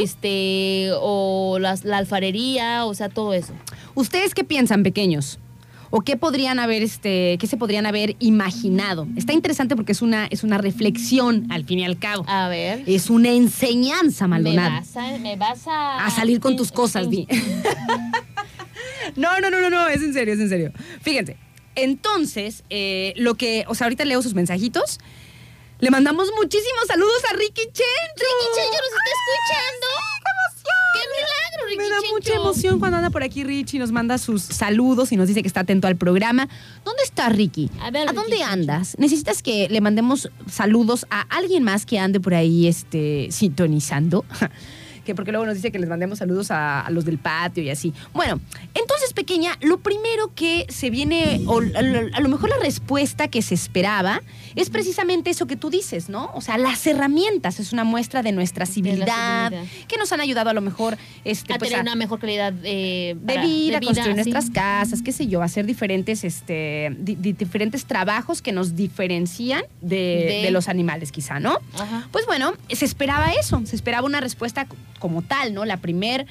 [0.02, 3.52] este, o las- la alfarería, o sea, todo eso.
[3.94, 5.38] ¿Ustedes qué piensan, pequeños?
[5.90, 9.06] ¿O qué podrían haber, este, qué se podrían haber imaginado?
[9.16, 12.24] Está interesante porque es una, es una reflexión, al fin y al cabo.
[12.28, 12.82] A ver.
[12.86, 14.70] Es una enseñanza, me Maldonado.
[14.70, 16.04] vas a, me vas a...
[16.04, 17.26] A salir con tus cosas, di.
[19.16, 20.72] No, no, no, no, no, es en serio, es en serio.
[21.00, 21.36] Fíjense,
[21.74, 24.98] entonces, eh, lo que, o sea, ahorita leo sus mensajitos.
[25.80, 27.78] Le mandamos muchísimos saludos a Ricky Chencho.
[28.16, 30.17] Ricky Chencho nos está escuchando.
[32.28, 35.48] Mucha emoción cuando anda por aquí Richie, nos manda sus saludos y nos dice que
[35.48, 36.48] está atento al programa.
[36.84, 37.70] ¿Dónde está Ricky?
[37.80, 38.96] A ver, Ricky dónde andas?
[38.98, 44.24] ¿Necesitas que le mandemos saludos a alguien más que ande por ahí este, sintonizando?
[45.08, 47.70] que porque luego nos dice que les mandemos saludos a, a los del patio y
[47.70, 47.94] así.
[48.12, 48.40] Bueno,
[48.74, 53.28] entonces, pequeña, lo primero que se viene, o a lo, a lo mejor la respuesta
[53.28, 54.22] que se esperaba,
[54.60, 56.30] es precisamente eso que tú dices, ¿no?
[56.34, 59.52] O sea, las herramientas es una muestra de nuestra civilidad,
[59.86, 62.52] que nos han ayudado a lo mejor este, A pues, tener a- una mejor calidad
[62.64, 64.30] eh, de vida, construir sí.
[64.30, 69.62] nuestras casas, qué sé yo, hacer diferentes, este, di- di- diferentes trabajos que nos diferencian
[69.80, 71.58] de, los animales, quizá, ¿no?
[71.78, 72.08] Ajá.
[72.10, 74.66] Pues bueno, se esperaba eso, se esperaba una respuesta
[74.98, 75.64] como tal, ¿no?
[75.64, 76.26] La primer,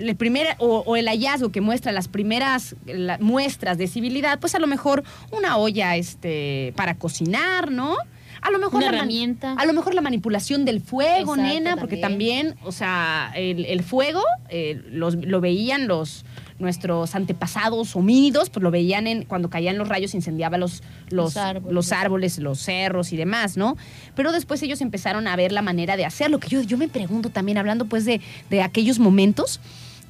[0.00, 4.54] el primer o, o el hallazgo que muestra las primeras la- muestras de civilidad, pues
[4.54, 7.96] a lo mejor una olla, este, para cocinar, ¿no?
[8.42, 9.52] A lo mejor Una la herramienta.
[9.52, 12.48] a lo mejor la manipulación del fuego, Exacto, nena, porque también.
[12.54, 16.24] también, o sea, el, el fuego eh, los- lo veían los
[16.58, 21.36] nuestros antepasados homínidos, pues lo veían en cuando caían los rayos, incendiaba los, los, Los
[21.38, 21.72] árboles.
[21.74, 23.76] los árboles, los cerros y demás, ¿no?
[24.14, 27.30] Pero después ellos empezaron a ver la manera de hacerlo, que yo, yo me pregunto
[27.30, 29.58] también, hablando pues de, de aquellos momentos,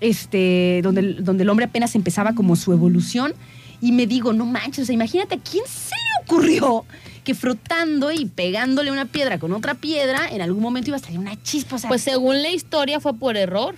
[0.01, 3.33] este, donde, el- donde el hombre apenas empezaba como su evolución,
[3.83, 6.85] y me digo, no manches, o sea, imagínate, ¿a quién se le ocurrió
[7.25, 11.19] que frotando y pegándole una piedra con otra piedra, en algún momento iba a salir
[11.19, 11.77] una chispa?
[11.77, 13.75] O sea, Pues según la historia fue por error.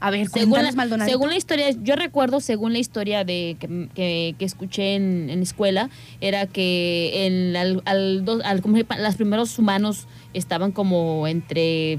[0.00, 1.10] a ver, Según la, Maldonado.
[1.10, 5.42] según la historia, yo recuerdo, según la historia de que, que- que escuché en, en
[5.42, 5.90] escuela,
[6.20, 11.98] era que en, al, como los primeros humanos estaban como entre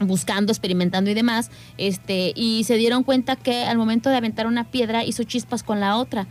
[0.00, 4.64] buscando, experimentando y demás, este, y se dieron cuenta que al momento de aventar una
[4.64, 6.26] piedra hizo chispas con la otra.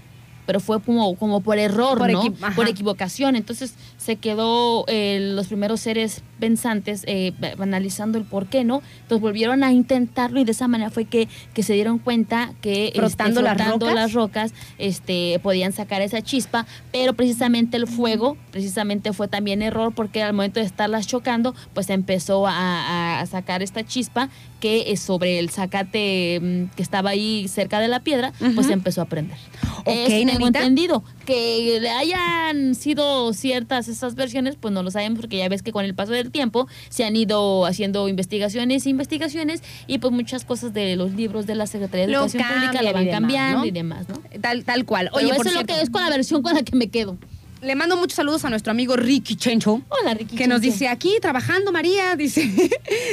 [0.46, 2.22] Pero fue como, como por error, Por ¿no?
[2.24, 3.38] equi- por equivocación.
[3.38, 8.82] Entonces, se quedó eh, los primeros seres pensantes eh, analizando el por qué, ¿no?
[9.04, 12.88] Entonces volvieron a intentarlo y de esa manera fue que, que se dieron cuenta que
[12.88, 13.94] este, Frotando las rocas.
[13.96, 19.94] las rocas este, podían sacar esa chispa, pero precisamente el fuego, precisamente fue también error
[19.96, 24.28] porque al momento de estarlas chocando, pues empezó a, a sacar esta chispa
[24.60, 28.72] que eh, sobre el zacate mm, que estaba ahí cerca de la piedra, pues Ujú.
[28.72, 29.38] empezó a prender.
[29.80, 31.04] Ok, Eso tengo entendido.
[31.26, 35.86] Que hayan sido ciertas esas versiones, pues no lo sabemos porque ya ves que con
[35.86, 40.96] el paso del tiempo se han ido haciendo investigaciones investigaciones y pues muchas cosas de
[40.96, 43.66] los libros de la Secretaría de Lo Educación Pública y van demás, cambiando ¿no?
[43.66, 44.22] y demás, ¿no?
[44.42, 45.10] Tal, tal cual.
[45.14, 46.90] Oye, Oye, eso por es lo que es con la versión con la que me
[46.90, 47.18] quedo.
[47.62, 49.82] le mando muchos saludos a nuestro amigo Ricky Chencho.
[49.90, 50.36] Hola, Ricky.
[50.36, 52.50] Que nos dice aquí trabajando María, dice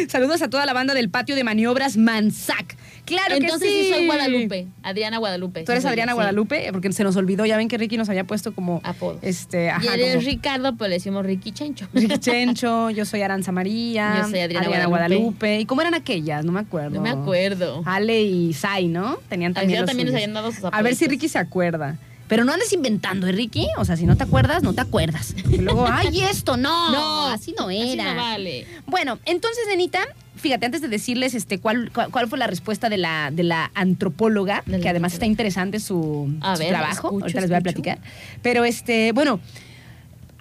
[0.08, 2.76] saludos a toda la banda del patio de maniobras Manzac.
[3.10, 3.82] Claro Entonces que sí.
[3.88, 5.64] sí soy Guadalupe, Adriana Guadalupe.
[5.64, 6.14] Tú eres Adriana.
[6.14, 9.18] Guadalupe, porque se nos olvidó, ya ven que Ricky nos había puesto como Apodos.
[9.22, 11.88] este, Y ajá, él es como Ricardo, pues le decimos Ricky Chencho.
[11.92, 14.88] Ricky Chencho, yo soy Aranza María, Yo soy Adriana Guadalupe.
[14.88, 15.60] Guadalupe.
[15.60, 16.44] ¿Y cómo eran aquellas?
[16.44, 16.90] No me acuerdo.
[16.96, 17.82] No me acuerdo.
[17.84, 19.18] Ale y Sai, ¿no?
[19.28, 21.06] Tenían también los también les habían dado sus A ver si.
[21.06, 21.98] Ricky se acuerda.
[22.28, 23.66] Pero no andes inventando, ¿eh, Ricky?
[23.76, 25.34] O sea, si no te acuerdas, no te acuerdas.
[25.42, 26.92] Porque luego, ay, esto, no.
[26.92, 28.14] No, así no Así era.
[28.14, 28.66] no vale.
[28.86, 29.98] Bueno, entonces, nenita,
[30.40, 33.70] fíjate, antes de decirles este cuál, cuál, cuál fue la respuesta de la, de la
[33.74, 37.08] antropóloga, De la que además está interesante su, A su ver, trabajo.
[37.08, 37.98] escucho, Ahorita les voy a platicar.
[38.42, 39.40] Pero este, bueno,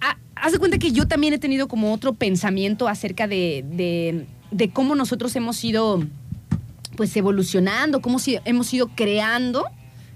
[0.01, 4.25] ha- haz de cuenta que yo también he tenido como otro pensamiento acerca de, de,
[4.51, 6.03] de cómo nosotros hemos ido
[6.95, 9.65] pues evolucionando, cómo si- hemos ido creando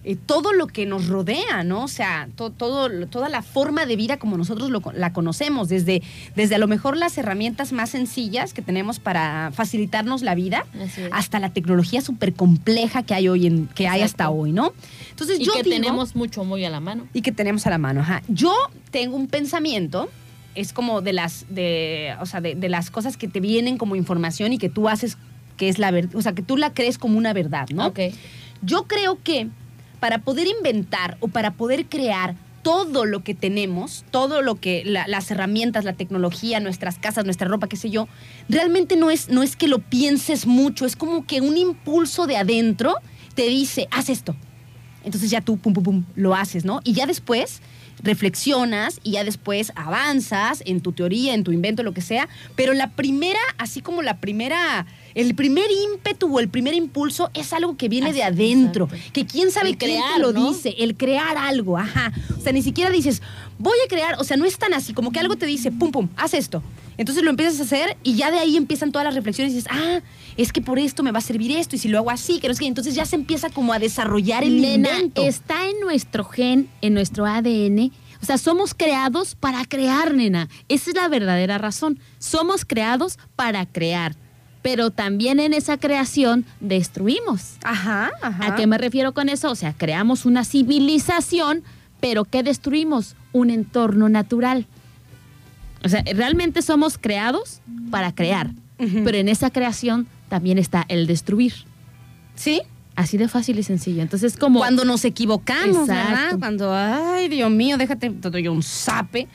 [0.06, 1.84] eh, todo lo que nos rodea, ¿no?
[1.84, 6.02] O sea, to- todo, toda la forma de vida como nosotros lo la conocemos, desde,
[6.36, 10.66] desde a lo mejor las herramientas más sencillas que tenemos para facilitarnos la vida,
[11.12, 14.74] hasta la tecnología súper compleja que hay hoy en, que hay hasta hoy, ¿no?
[15.12, 17.08] Entonces Y yo que digo- tenemos mucho muy a la mano.
[17.13, 18.02] y que tenemos a la mano.
[18.02, 18.22] Ajá.
[18.28, 18.54] Yo
[18.92, 20.10] tengo un pensamiento,
[20.56, 23.96] es como de las, de, o sea, de, de las cosas que te vienen como
[23.96, 25.18] información y que tú haces
[25.56, 27.88] que es la verdad, o sea, que tú la crees como una verdad, ¿no?
[27.88, 28.00] Ok.
[28.63, 29.48] Yo creo que
[30.04, 35.08] para poder inventar o para poder crear todo lo que tenemos, todo lo que la-
[35.08, 38.10] las herramientas, la tecnología, nuestras casas, nuestra ropa, qué sé yo,
[38.50, 42.36] realmente no es no es que lo pienses mucho, es como que un impulso de
[42.36, 42.98] adentro
[43.34, 44.36] te dice, haz esto.
[45.06, 46.82] Entonces ya tú, pum, pum, pum, lo haces, ¿no?
[46.84, 47.62] Y ya después
[48.04, 52.28] reflexionas y ya después avanzas en tu teoría, en tu invento, lo que sea.
[52.56, 54.86] Pero la primera, así como la primera,
[55.16, 58.86] el primer ímpetu o el primer impulso es algo que viene de adentro.
[58.86, 59.12] exacto.
[59.13, 60.50] Que quién sabe El quién crear, te lo ¿no?
[60.52, 62.12] dice, el crear algo, ajá.
[62.38, 63.22] O sea, ni siquiera dices,
[63.58, 65.92] voy a crear, o sea, no es tan así, como que algo te dice, pum,
[65.92, 66.62] pum, haz esto.
[66.98, 69.72] Entonces lo empiezas a hacer y ya de ahí empiezan todas las reflexiones y dices,
[69.72, 70.02] ah,
[70.38, 72.48] es que por esto me va a servir esto y si lo hago así, que
[72.48, 75.24] no es que entonces ya se empieza como a desarrollar el Nena, invento.
[75.24, 77.92] está en nuestro gen, en nuestro ADN.
[78.22, 80.48] O sea, somos creados para crear, nena.
[80.70, 82.00] Esa es la verdadera razón.
[82.20, 84.16] Somos creados para crear.
[84.62, 87.58] Pero también en esa creación destruimos.
[87.64, 88.46] Ajá, ajá.
[88.48, 89.52] ¿A qué me refiero con eso?
[89.52, 91.64] O sea, creamos una civilización,
[92.00, 93.18] pero ¿qué destruimos?
[93.34, 94.68] Un entorno natural.
[95.84, 101.54] O sea, realmente somos creados para crear, pero en esa creación también está el destruir.
[102.36, 102.62] ¿Sí?
[102.96, 104.02] Así de fácil y sencillo.
[104.02, 104.60] Entonces, como...
[104.60, 106.38] Cuando nos equivocamos, ¿verdad?
[106.39, 109.28] Cuando, ay, Dios mío, déjate, te doy un zape.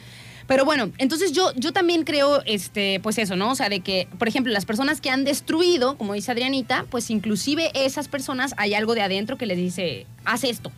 [0.46, 3.50] Pero bueno, entonces yo, yo también creo, este, pues eso, ¿no?
[3.50, 7.10] O sea, de que, por ejemplo, las personas que han destruido, como dice Adrianita, pues
[7.10, 10.72] inclusive esas personas hay algo de adentro que les dice, haz esto.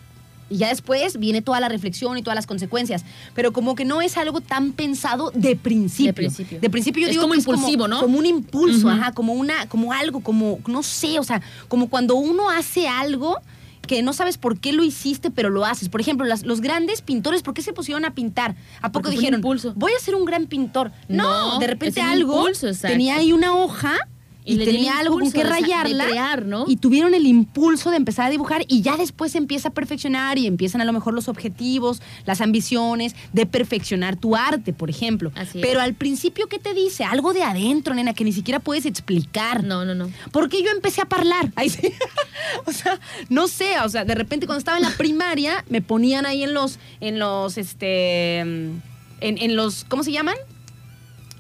[0.51, 3.05] Y ya después viene toda la reflexión y todas las consecuencias.
[3.35, 6.07] Pero como que no es algo tan pensado de principio.
[6.09, 6.61] De principio.
[6.61, 8.01] De principio yo Es digo como que impulsivo, es como, ¿no?
[8.01, 12.17] Como un impulso, ajá, como una, como algo, como, no sé, o sea, como cuando
[12.17, 13.39] uno hace algo
[13.87, 15.89] que no sabes por qué lo hiciste, pero lo haces.
[15.89, 18.55] Por ejemplo, las- los grandes pintores, ¿por qué se pusieron a pintar?
[18.83, 19.73] ¿A poco Porque dijeron, impulso.
[19.75, 20.93] voy a ser un gran pintor?
[21.09, 23.97] No, No, de repente algo impulso, tenía ahí una hoja
[24.45, 26.65] y, tenía algo con que rayarla crear, ¿no?
[26.67, 30.39] y tuvieron el impulso de empezar a dibujar y ya después se empieza a perfeccionar
[30.39, 35.33] y empiezan a lo mejor los objetivos, las ambiciones de perfeccionar tu arte, por ejemplo.
[35.35, 35.59] Así.
[35.61, 37.05] Pero al principio, ¿qué te dice?
[37.05, 39.65] Algo de adentro, nena, que ni siquiera puedes explicar.
[39.65, 40.11] No, no, no.
[40.33, 41.53] Porque yo empecé a hablar.
[41.57, 41.93] Ahí sí.
[42.67, 46.27] o sea, no sé, o sea, de repente cuando estaba en la primaria me ponían
[46.27, 48.81] ahí en los en los este en,
[49.21, 50.37] en los ¿cómo se llaman?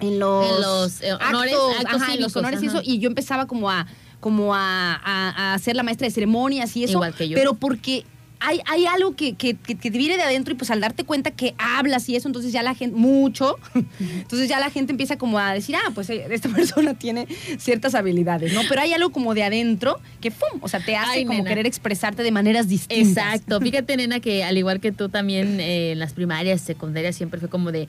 [0.00, 2.98] En los En los, eh, honores, actos ajá, en los cívicos, honores y eso y
[2.98, 3.86] yo empezaba como a
[4.20, 7.34] como a, a, a ser la maestra de ceremonias y eso, Igual que yo.
[7.36, 8.04] pero porque
[8.40, 11.04] hay, hay algo que, que, que, que te viene de adentro y pues al darte
[11.04, 13.56] cuenta que hablas y eso, entonces ya la gente, mucho,
[14.00, 17.26] entonces ya la gente empieza como a decir, ah, pues eh, esta persona tiene
[17.58, 18.62] ciertas habilidades, ¿no?
[18.68, 20.60] Pero hay algo como de adentro que, ¡pum!
[20.62, 21.48] O sea, te hace Ay, como nena.
[21.50, 23.08] querer expresarte de maneras distintas.
[23.08, 23.60] Exacto.
[23.70, 27.48] Fíjate, nena, que al igual que tú también eh, en las primarias, secundarias, siempre fue
[27.48, 27.88] como de.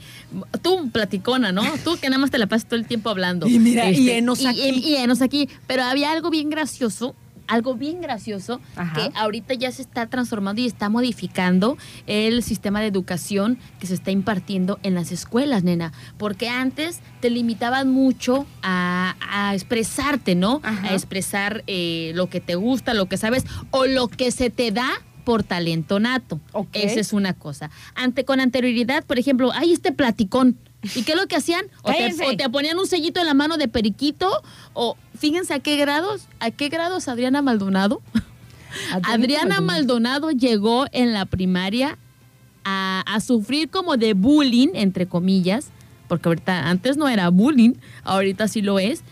[0.61, 1.63] Tú, platicona, ¿no?
[1.83, 3.45] Tú que nada más te la pasas todo el tiempo hablando.
[3.45, 4.61] Este, Y mira, y enos y- aquí.
[4.61, 5.47] Y, y enos aquí.
[5.67, 7.15] Pero había algo bien gracioso.
[7.51, 8.95] Algo bien gracioso Ajá.
[8.95, 11.77] que ahorita ya se está transformando y está modificando
[12.07, 15.91] el sistema de educación que se está impartiendo en las escuelas, nena.
[16.17, 20.61] Porque antes te limitaban mucho a, a expresarte, ¿no?
[20.63, 20.87] Ajá.
[20.87, 24.71] A expresar eh, lo que te gusta, lo que sabes o lo que se te
[24.71, 24.89] da
[25.23, 26.39] por talento nato.
[26.51, 26.69] Ok.
[26.73, 27.69] Esa es una cosa.
[27.95, 30.57] Ante con anterioridad, por ejemplo, hay este platicón.
[30.95, 31.65] ¿Y qué es lo que hacían?
[31.83, 32.25] O te, Cállense.
[32.25, 34.41] o te ponían un sellito en la mano de periquito,
[34.73, 38.01] o fíjense a qué grados, a qué grados Adriana Maldonado.
[39.03, 41.97] Adriana Maldonado llegó en la primaria
[42.63, 45.67] a, a sufrir como de bullying, entre comillas,
[46.07, 47.73] porque ahorita antes no era bullying,
[48.03, 49.03] ahorita sí lo es,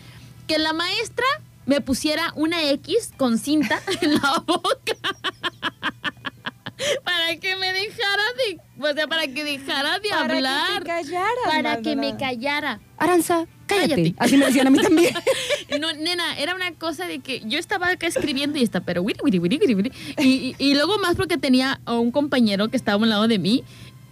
[0.46, 1.26] que la maestra
[1.66, 4.94] me pusiera una X con cinta en la boca.
[7.04, 10.84] Para que me dejara de, o sea, para que dejara de Para que te hablar.
[10.84, 12.80] callaras, para que me callara.
[12.98, 13.88] Aranza, cállate.
[13.94, 14.14] Cállate.
[14.18, 15.14] Así me decían a mí también.
[15.80, 19.20] No, nena, era una cosa de que yo estaba acá escribiendo y está, pero wiri,
[19.22, 19.92] wiri, wiri, wiri, wiri.
[20.18, 23.28] Y, y, y luego más porque tenía a un compañero que estaba a un lado
[23.28, 23.62] de mí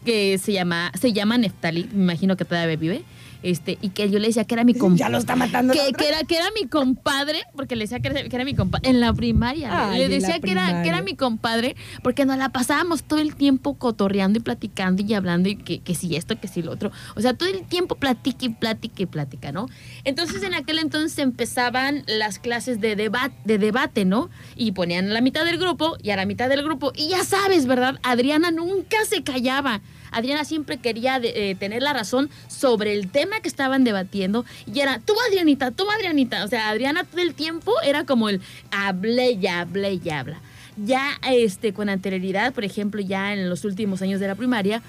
[0.05, 3.03] que se llama, se llama Neftali, me imagino que todavía vive,
[3.43, 4.99] este, y que yo le decía que era mi compadre.
[4.99, 5.73] ya lo está matando.
[5.73, 8.89] Que, era, que era mi compadre, porque le decía que era, que era mi compadre,
[8.89, 9.91] en la primaria.
[9.91, 13.35] Ay, le decía que era, que era mi compadre, porque nos la pasábamos todo el
[13.35, 16.91] tiempo cotorreando y platicando y hablando y que, que si esto, que si lo otro.
[17.15, 19.69] O sea, todo el tiempo platica y plática y plática, ¿no?
[20.05, 24.31] Entonces en aquel entonces empezaban las clases de, debate de debate, ¿no?
[24.57, 26.93] Y ponían a la mitad del grupo y a la mitad del grupo.
[26.95, 27.99] Y ya sabes, ¿verdad?
[28.03, 29.81] Adriana nunca se callaba.
[30.11, 34.45] Adriana siempre quería eh, tener la razón sobre el tema que estaban debatiendo.
[34.73, 36.45] Y era, tú Adrianita, tú Adrianita.
[36.45, 38.41] O sea, Adriana todo el tiempo era como el
[38.71, 40.41] hable y hable y habla.
[40.77, 44.81] Ya este, con anterioridad, por ejemplo, ya en los últimos años de la primaria,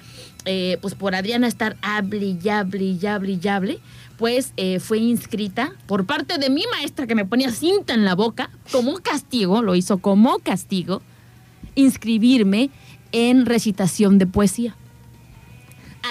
[0.44, 3.80] eh, pues por Adriana estar hable y hable y hable y hable,
[4.16, 8.14] pues eh, fue inscrita por parte de mi maestra que me ponía cinta en la
[8.14, 11.02] boca, como castigo, lo hizo como castigo,
[11.74, 12.70] inscribirme
[13.12, 14.76] en recitación de poesía.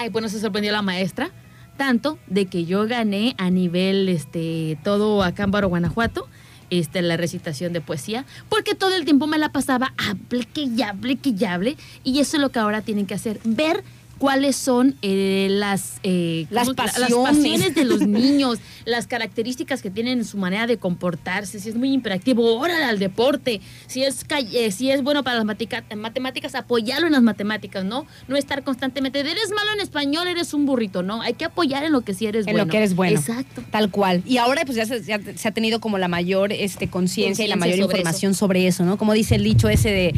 [0.01, 1.29] Ay, bueno, se sorprendió la maestra,
[1.75, 6.29] tanto de que yo gané a nivel este todo Acámbaro, Guanajuato,
[6.69, 10.81] este, la recitación de poesía, porque todo el tiempo me la pasaba hable que y
[10.83, 11.75] hable que y hable,
[12.05, 13.83] y eso es lo que ahora tienen que hacer, ver
[14.19, 17.09] cuáles son eh, las, eh, Las ¿cómo- pasiones.
[17.11, 21.69] las pasiones de los niños, las características que tienen en su manera de comportarse, si
[21.69, 25.45] es muy imperactivo, órale al deporte, si es, ca- eh, si es bueno para las
[25.45, 28.05] matemáticas, apoyarlo en las matemáticas, ¿no?
[28.27, 31.21] No estar constantemente, eres malo en español, eres un burrito, ¿no?
[31.21, 32.65] Hay que apoyar en lo que sí eres En bueno.
[32.65, 33.19] lo que eres bueno.
[33.19, 33.63] Exacto.
[33.71, 34.21] Tal cual.
[34.25, 37.47] Y ahora pues ya se, ya se ha tenido como la mayor este, conciencia y
[37.47, 38.97] la mayor sobre información sobre eso, ¿no?
[38.97, 40.13] Como dice el dicho ese de,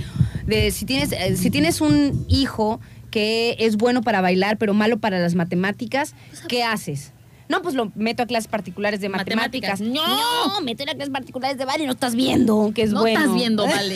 [0.47, 2.79] de si, tienes, eh, si tienes un hijo
[3.11, 6.15] que es bueno para bailar pero malo para las matemáticas,
[6.47, 7.13] ¿qué haces?
[7.51, 9.81] No, pues lo meto a clases particulares de matemáticas.
[9.81, 10.55] Matemáticas.
[10.55, 10.61] No.
[10.61, 13.19] meter a clases particulares de baile y no estás viendo que es no bueno.
[13.19, 13.95] estás viendo, vale.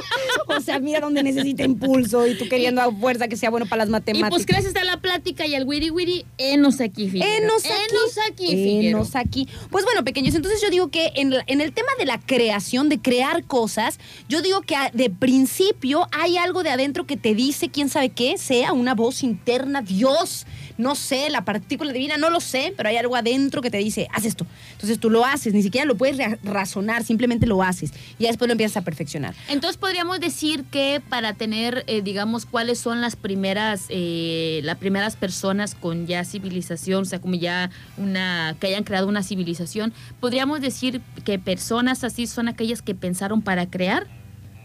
[0.48, 3.84] o sea, mira dónde necesita impulso y tú queriendo a fuerza que sea bueno para
[3.84, 4.30] las y matemáticas.
[4.30, 7.44] pues gracias a la plática y al wiri wiri, enos aquí, Figuero.
[7.44, 7.74] Enos aquí.
[7.90, 8.98] Enos aquí, Figuero.
[8.98, 9.48] Enos aquí.
[9.70, 12.98] Pues bueno, pequeños, entonces yo digo que en, en el tema de la creación, de
[12.98, 17.88] crear cosas, yo digo que de principio hay algo de adentro que te dice, quién
[17.88, 20.46] sabe qué, sea una voz interna, Dios,
[20.78, 24.08] no sé, la partícula divina, no lo sé, pero hay algo adentro que te dice,
[24.12, 24.46] haz esto.
[24.72, 27.92] Entonces tú lo haces, ni siquiera lo puedes ra- razonar, simplemente lo haces.
[28.18, 29.34] Y ya después lo empiezas a perfeccionar.
[29.48, 35.16] Entonces podríamos decir que para tener, eh, digamos, cuáles son las primeras, eh, las primeras
[35.16, 40.60] personas con ya civilización, o sea, como ya una, que hayan creado una civilización, podríamos
[40.60, 44.06] decir que personas así son aquellas que pensaron para crear.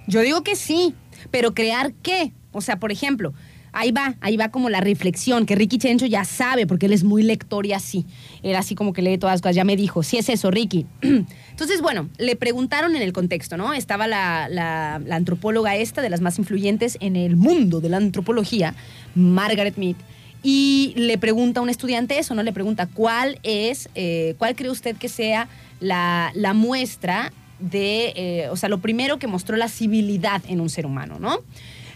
[0.07, 0.95] Yo digo que sí,
[1.29, 2.33] pero crear qué?
[2.51, 3.33] O sea, por ejemplo,
[3.73, 7.03] ahí va, ahí va como la reflexión, que Ricky Chencho ya sabe, porque él es
[7.03, 8.05] muy lector y así.
[8.43, 10.85] Era así como que lee todas las cosas, ya me dijo, sí es eso, Ricky.
[11.01, 13.73] Entonces, bueno, le preguntaron en el contexto, ¿no?
[13.73, 18.75] Estaba la, antropóloga esta, de las más influyentes en el mundo de la antropología,
[19.15, 19.95] Margaret Mead.
[20.43, 22.41] Y le pregunta a un estudiante eso, ¿no?
[22.41, 25.47] Le pregunta, ¿cuál es, eh, cuál cree usted que sea
[25.79, 30.69] la, la muestra de, eh, o sea, lo primero que mostró la civilidad en un
[30.69, 31.39] ser humano, ¿no?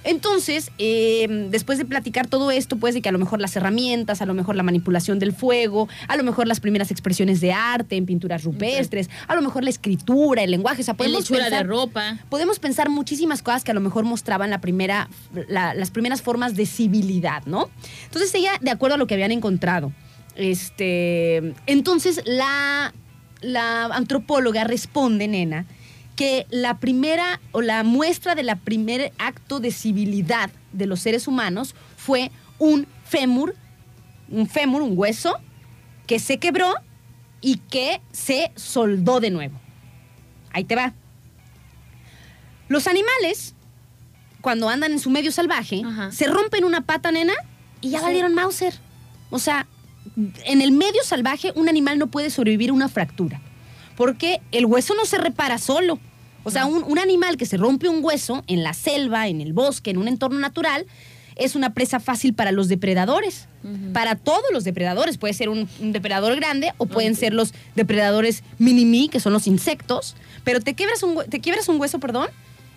[0.06, 4.22] Entonces, eh, después de platicar todo esto, puede ser que a lo mejor las herramientas,
[4.22, 7.96] a lo mejor la manipulación del fuego, a lo mejor las primeras expresiones de arte
[7.98, 11.38] en pinturas rupestres, a lo mejor la escritura, el lenguaje, o sea, La podemos de
[11.38, 12.20] pensar, ropa.
[12.30, 15.10] podemos pensar muchísimas cosas que a lo mejor mostraban la primera,
[15.50, 17.70] la- las primeras formas de civilidad, ¿no?
[18.06, 19.92] Entonces ella, de acuerdo a lo que habían encontrado,
[20.36, 22.94] este, entonces la,
[23.42, 25.66] la antropóloga responde, nena,
[26.16, 31.28] que la primera o la muestra de la primer acto de civilidad de los seres
[31.28, 33.56] humanos fue un fémur,
[34.30, 35.36] un fémur, un hueso,
[36.08, 36.74] que se quebró
[37.42, 39.60] y que se soldó de nuevo.
[40.54, 40.94] Ahí te va.
[42.68, 43.54] Los animales,
[44.42, 46.12] cuando andan en su medio salvaje, Ajá.
[46.12, 47.34] se rompen una pata, nena,
[47.82, 48.06] y ya Sí.
[48.06, 48.74] valieron Mauser.
[49.30, 49.68] O sea,
[50.46, 53.42] en el medio salvaje un animal no puede sobrevivir a una fractura,
[53.96, 56.00] porque el hueso no se repara solo.
[56.44, 59.54] O sea, un, un animal que se rompe un hueso en la selva, en el
[59.54, 60.86] bosque, en un entorno natural,
[61.36, 63.48] es una presa fácil para los depredadores.
[63.94, 65.18] Para todos los depredadores.
[65.18, 69.48] Puede ser un, un depredador grande o pueden ser los depredadores mini-mi, que son los
[69.48, 70.16] insectos.
[70.44, 72.28] Pero te quiebras un, te quiebras un hueso, perdón,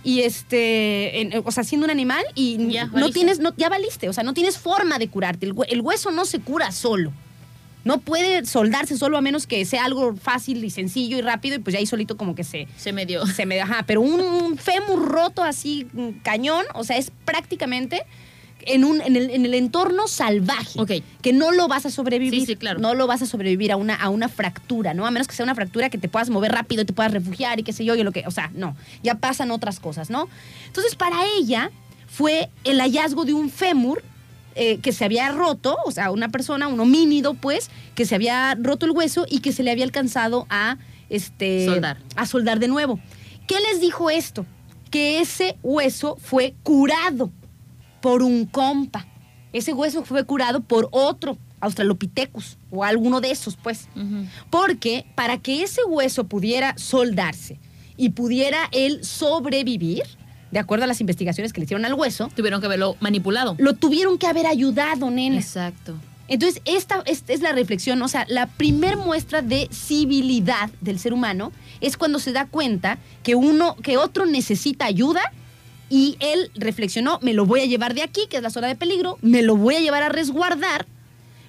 [0.03, 3.13] y este, en- o sea, siendo un animal y Ya, no valiste.
[3.13, 5.47] tienes, no, ya valiste, o sea, no tienes forma de curarte.
[5.69, 7.13] El hueso no se cura solo.
[7.89, 11.59] No puede soldarse solo a menos que sea algo fácil y sencillo y rápido y
[11.59, 13.25] pues ya ahí solito como que se, Se me dio.
[13.27, 18.03] se me ajá, pero un, un fémur roto así mm, cañón, o sea, es prácticamente
[18.63, 20.91] en un en el, en el entorno salvaje, Ok.
[21.23, 22.79] que no lo vas a sobrevivir, Sí, sí, claro.
[22.79, 25.07] no lo vas a sobrevivir a una a una fractura, ¿no?
[25.07, 27.59] A menos que sea una fractura que te puedas mover rápido, y te puedas refugiar
[27.59, 30.29] y qué sé yo, y lo que, o sea, no, ya pasan otras cosas, ¿no?
[30.67, 31.71] Entonces, para ella
[32.07, 34.03] fue el hallazgo de un fémur
[34.59, 38.57] eh, que se había roto, o sea, una persona, un homínido, pues, que se había
[38.61, 40.79] roto el hueso y que se le había alcanzado a
[41.09, 41.99] este Soldar.
[42.17, 43.01] a soldar de nuevo.
[43.47, 44.45] ¿Qué les dijo esto?
[44.91, 47.31] Que ese hueso fue curado
[48.01, 49.07] por un compa.
[49.53, 53.89] Ese hueso fue curado por otro Australopithecus o alguno de esos, pues.
[54.51, 57.59] Porque para que ese hueso pudiera soldarse
[57.97, 60.03] y pudiera él sobrevivir,
[60.51, 63.55] de acuerdo a las investigaciones que le hicieron al hueso, Tuvieron que haberlo manipulado.
[63.59, 65.37] lo tuvieron que haber ayudado, nena.
[65.37, 65.95] Exacto.
[66.29, 71.15] Entonces, esta, esta es la reflexión, o sea, la primer muestra de civilidad del ser
[71.15, 75.23] humano es cuando se da cuenta que uno, que otro necesita ayuda
[75.89, 78.77] y él reflexionó, me lo voy a llevar de aquí, que es la zona de
[78.77, 80.85] peligro, me lo voy a llevar a resguardar,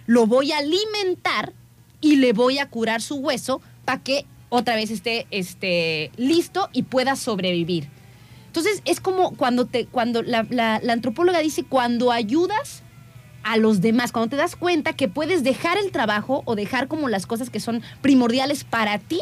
[0.06, 1.52] lo voy a alimentar
[2.00, 6.84] y le voy a curar su hueso para que otra vez esté este, listo y
[6.84, 7.90] pueda sobrevivir.
[8.50, 12.82] Entonces, es como cuando, te, cuando la, la- la antropóloga dice, cuando ayudas
[13.44, 17.08] a los demás, cuando te das cuenta que puedes dejar el trabajo o dejar como
[17.10, 19.20] las cosas que son primordiales para ti,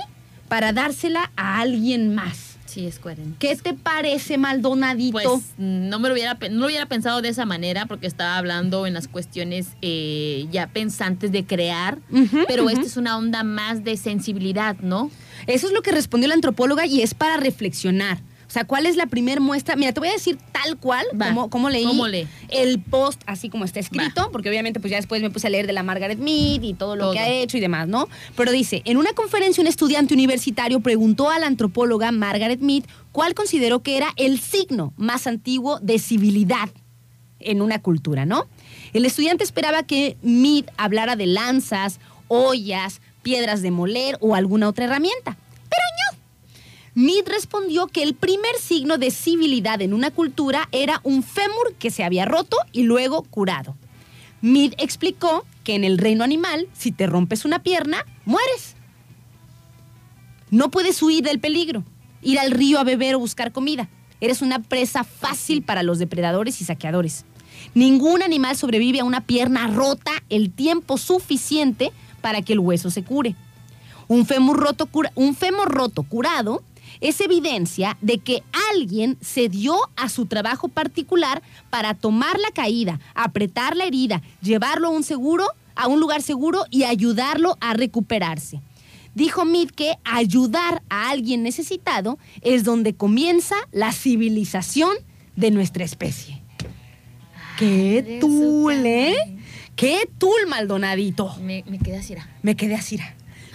[0.48, 2.56] para dársela a alguien más.
[2.66, 3.36] Sí, es coherente.
[3.40, 5.14] ¿Qué te parece, Maldonadito?
[5.14, 8.86] Pues no me lo hubiera, no lo hubiera pensado de esa manera porque estaba hablando
[8.88, 12.00] en las cuestiones eh, ya pensantes de crear,
[12.48, 15.10] pero esta es una onda más de sensibilidad, ¿no?
[15.48, 18.20] Eso es lo que respondió la antropóloga y es para reflexionar.
[18.48, 19.76] O sea, ¿cuál es la primer muestra?
[19.76, 22.28] Mira, te voy a decir tal cual como, como leí ¿Cómo lee?
[22.48, 25.68] el post, así como está escrito, porque obviamente pues ya después me puse a leer
[25.68, 27.14] de la Margaret Mead y todo lo Todo.
[27.14, 28.08] que ha hecho y demás, ¿no?
[28.38, 33.34] Pero dice, en una conferencia un estudiante universitario preguntó a la antropóloga Margaret Mead cuál
[33.34, 36.70] consideró que era el signo más antiguo de civilidad
[37.40, 38.46] en una cultura, ¿no?
[38.94, 44.86] El estudiante esperaba que Mead hablara de lanzas, ollas, piedras de moler o alguna otra
[44.86, 45.38] herramienta.
[46.98, 51.92] Mead respondió que el primer signo de civilidad en una cultura era un fémur que
[51.92, 53.76] se había roto y luego curado.
[54.42, 58.76] Mead explicó que en el reino animal, si te rompes una pierna, mueres.
[60.50, 61.84] No puedes huir del peligro,
[62.24, 63.90] ir al río a beber o buscar comida.
[64.20, 67.26] Eres una presa fácil para los depredadores y saqueadores.
[67.76, 71.92] Ningún animal sobrevive a una pierna rota el tiempo suficiente
[72.22, 73.36] para que el hueso se cure.
[74.08, 76.64] Un fémur roto, cura- un fémur roto curado
[77.02, 78.44] es evidencia de que
[78.74, 84.88] alguien se dio a su trabajo particular para tomar la caída, apretar la herida, llevarlo
[84.88, 85.46] a un seguro,
[85.76, 88.62] a un lugar seguro y ayudarlo a recuperarse.
[89.16, 94.96] Dijo Mead que ayudar a alguien necesitado es donde comienza la civilización
[95.36, 96.42] de nuestra especie.
[97.58, 99.38] ¡Qué tul, eh!
[99.76, 101.36] ¡Qué tul, Maldonadito!
[101.42, 102.16] Me, me quedé así.
[102.44, 103.00] Me quedé así.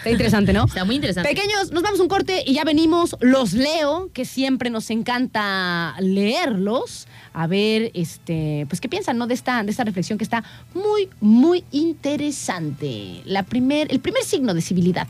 [0.03, 0.65] Está interesante, ¿no?
[0.65, 1.33] Está muy interesante.
[1.33, 3.15] Pequeños, nos vamos a un corte y ya venimos.
[3.21, 7.07] Los leo, que siempre nos encanta leerlos.
[7.33, 9.29] A ver, este, pues qué piensan, ¿no?
[9.29, 10.43] De esta, de esta reflexión que está
[10.75, 13.23] muy, muy interesante.
[13.27, 15.07] La primer, el primer signo de civilidad.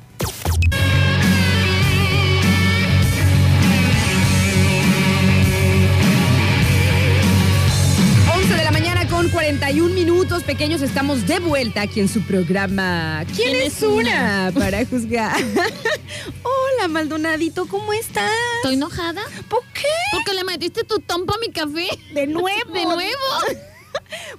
[9.47, 13.24] 31 minutos, pequeños, estamos de vuelta aquí en su programa.
[13.34, 14.53] ¿Quién, ¿Quién es es una?
[14.55, 15.34] Para juzgar.
[16.45, 18.30] Hola, Maldonadito, ¿cómo estás?
[18.59, 19.20] ¿Estoy enojada?
[19.49, 19.82] ¿Por qué?
[20.12, 21.88] Porque le metiste tu tompa a mi café.
[22.14, 22.72] De nuevo.
[22.72, 23.01] De nuevo.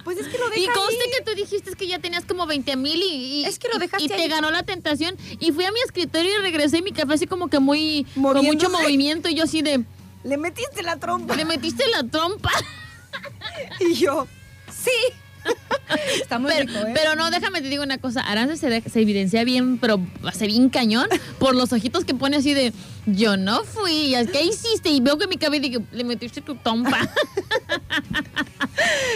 [0.04, 1.10] Pues es que lo deja Y conste ahí.
[1.18, 4.04] que tú dijiste que ya tenías como 20 mil y, y- Es que lo dejaste
[4.06, 4.28] y te ahí.
[4.30, 5.16] ganó la tentación.
[5.39, 8.22] Y fui a mi escritorio y regresé y mi café así como que muy con
[8.24, 8.34] mucho
[8.70, 8.70] Moviéndose.
[8.84, 9.84] movimiento y yo así de
[10.24, 11.36] Le metiste la trompa.
[11.36, 12.51] le metiste la trompa.
[13.80, 14.28] Y yo,
[14.84, 14.91] sí.
[16.21, 16.91] Está muy Pero, rico, ¿eh?
[16.95, 18.21] pero no, déjame te digo una cosa.
[18.21, 21.07] Aranza se evidencia bien, pero hace bien cañón
[21.39, 22.73] por los ojitos que pone así de
[23.06, 24.16] yo no fui.
[24.32, 24.89] ¿Qué hiciste?
[24.89, 27.10] Y veo que mi cabello digo, le metiste tu trompa.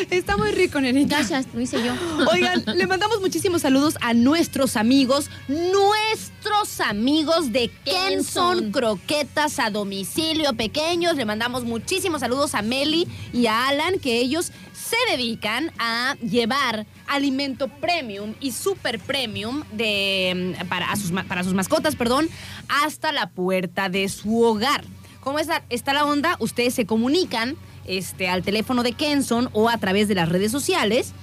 [0.10, 1.18] Está muy rico, nenita.
[1.18, 1.94] Gracias, lo hice yo.
[2.32, 8.72] Oigan, le mandamos muchísimos saludos a nuestros amigos, nuestros amigos de Kenson Kenson.
[8.72, 11.16] Croquetas a domicilio pequeños.
[11.16, 16.86] Le mandamos muchísimos saludos a Meli y a Alan, que ellos se dedican a llevar
[17.08, 22.30] alimento premium y super premium de, mm, para, sus, para sus mascotas, perdón,
[22.68, 24.84] hasta la puerta de su hogar.
[25.22, 26.36] ¿Cómo está, está la onda?
[26.39, 27.55] Ustedes se comunican
[27.86, 31.14] este, al teléfono de Kenson o a través de las redes sociales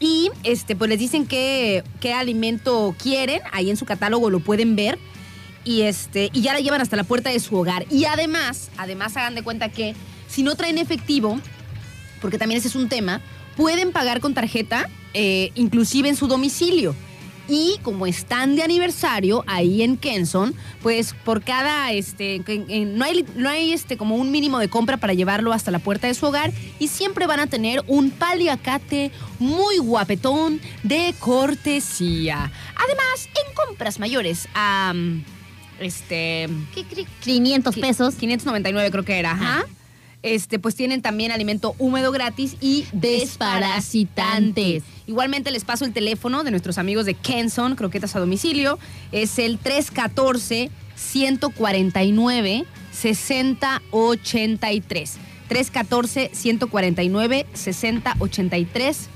[0.00, 3.40] y este, pues les dicen qué, qué alimento quieren.
[3.52, 4.98] Ahí en su catálogo lo pueden ver.
[5.64, 7.84] Y, este, y ya la llevan hasta la puerta de su hogar.
[7.90, 9.94] Y además, además hagan de cuenta que
[10.28, 11.40] si no traen efectivo,
[12.20, 13.20] porque también ese es un tema,
[13.56, 16.94] pueden pagar con tarjeta, eh, inclusive en su domicilio.
[17.50, 23.24] Y como están de aniversario ahí en Kenson, pues por cada, este, en- no hay,
[23.36, 26.26] no hay este, como un mínimo de compra para llevarlo hasta la puerta de su
[26.26, 32.52] hogar y siempre van a tener un paliacate muy guapetón de cortesía.
[32.76, 34.92] Además, en compras mayores a,
[35.80, 36.48] este,
[37.24, 38.14] 500 Qui- pesos.
[38.16, 39.30] 599 creo que era.
[39.32, 39.64] Ajá.
[40.22, 44.82] Este, pues tienen también alimento húmedo gratis y desparasitantes.
[45.08, 48.78] Igualmente les paso el teléfono de nuestros amigos de Kenson, croquetas a domicilio.
[49.10, 55.16] Es el 314 149 6083.
[55.48, 59.08] 314 149 6083.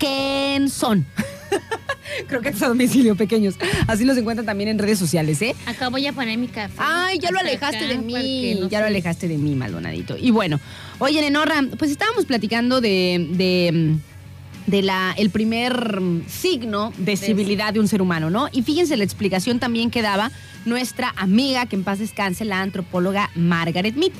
[0.00, 1.06] Kenson.
[2.26, 3.54] croquetas a domicilio pequeños.
[3.86, 5.54] Así los encuentran también en redes sociales, ¿eh?
[5.66, 6.74] Acá voy a poner mi café.
[6.78, 8.56] Ay, ya lo alejaste acá, de mí.
[8.60, 10.16] no ya lo alejaste de mí, Maldonadito.
[10.18, 10.58] Y bueno,
[10.98, 13.96] oye, Nenorra, pues estábamos platicando de, de,
[14.66, 18.48] de la, el primer signo de civilidad de un ser humano, ¿no?
[18.52, 20.30] Y fíjense la explicación también que daba
[20.64, 24.12] nuestra amiga, que en paz descanse, la antropóloga Margaret Mead.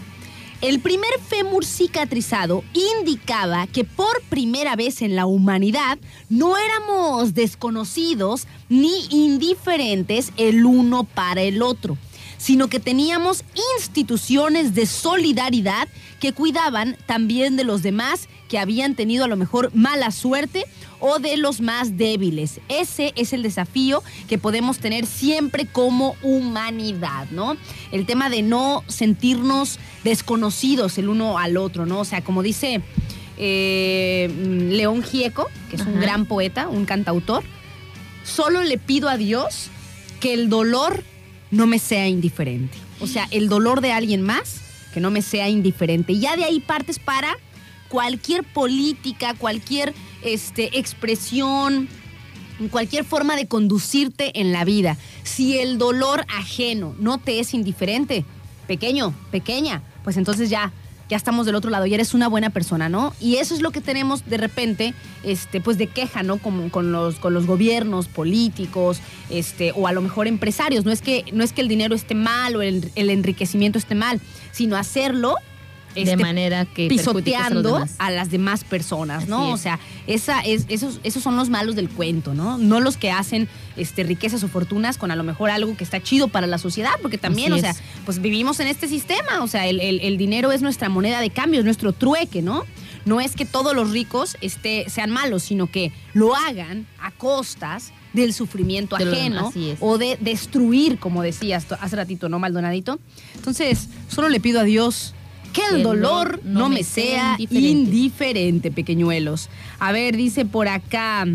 [0.61, 5.99] El primer fémur cicatrizado indicaba que por primera vez en la humanidad
[6.31, 11.99] no éramos desconocidos ni indiferentes el uno para el otro,
[12.45, 13.43] sino que teníamos
[13.79, 15.89] instituciones de solidaridad
[16.21, 20.67] que cuidaban también de los demás que habían tenido a lo mejor mala suerte
[21.01, 22.61] o de los más débiles.
[22.69, 27.57] Ese es el desafío que podemos tener siempre como humanidad, ¿no?
[27.93, 32.01] El tema de no sentirnos desconocidos el uno al otro, ¿no?
[32.01, 32.83] O sea, como dice
[33.39, 37.43] eh, León Gieco, que es un gran poeta, un cantautor,
[38.23, 39.71] solo le pido a Dios
[40.21, 41.05] que el dolor
[41.55, 42.77] no me sea indiferente.
[43.01, 44.61] O sea, el dolor de alguien más
[44.93, 46.13] que no me sea indiferente.
[46.13, 47.37] Y ya de ahí partes para
[47.89, 51.89] cualquier política, cualquier este, expresión,
[52.71, 54.97] cualquier forma de conducirte en la vida.
[55.23, 58.25] Si el dolor ajeno no te es indiferente,
[58.67, 60.73] pequeño, pequeña, pues entonces ya,
[61.09, 63.15] ya estamos del otro lado, ya eres una buena persona, ¿no?
[63.21, 66.39] Y eso es lo que tenemos de repente, este, pues de queja, ¿no?
[66.39, 69.01] Como con los, con los gobiernos políticos,
[69.31, 70.85] este, o a lo mejor empresarios.
[70.85, 73.95] No es que, no es que el dinero esté mal o el, el enriquecimiento esté
[73.95, 74.21] mal,
[74.53, 75.37] sino hacerlo
[75.95, 79.51] de este, manera que a pisoteando a las demás personas, ¿no?
[79.53, 82.59] O sea, esa es, esos, esos son los malos del cuento, ¿no?
[82.59, 86.03] No los que hacen este, riquezas o fortunas con a lo mejor algo que está
[86.03, 87.83] chido para la sociedad, porque también, Así o sea, es.
[88.05, 91.31] pues vivimos en este sistema, o sea, el, el- el dinero es nuestra moneda de
[91.31, 92.65] cambio, es nuestro trueque, ¿no?
[93.05, 97.93] No es que todos los ricos este, sean malos, sino que lo hagan a costas
[98.15, 102.99] del sufrimiento De ajeno o de destruir, como decías hace ratito, ¿no, Maldonadito?
[103.35, 105.15] Entonces, solo le pido a Dios
[105.55, 107.71] que el dolor no me sea indiferente.
[107.71, 109.49] indiferente, pequeñuelos.
[109.79, 111.27] A ver, dice por acá.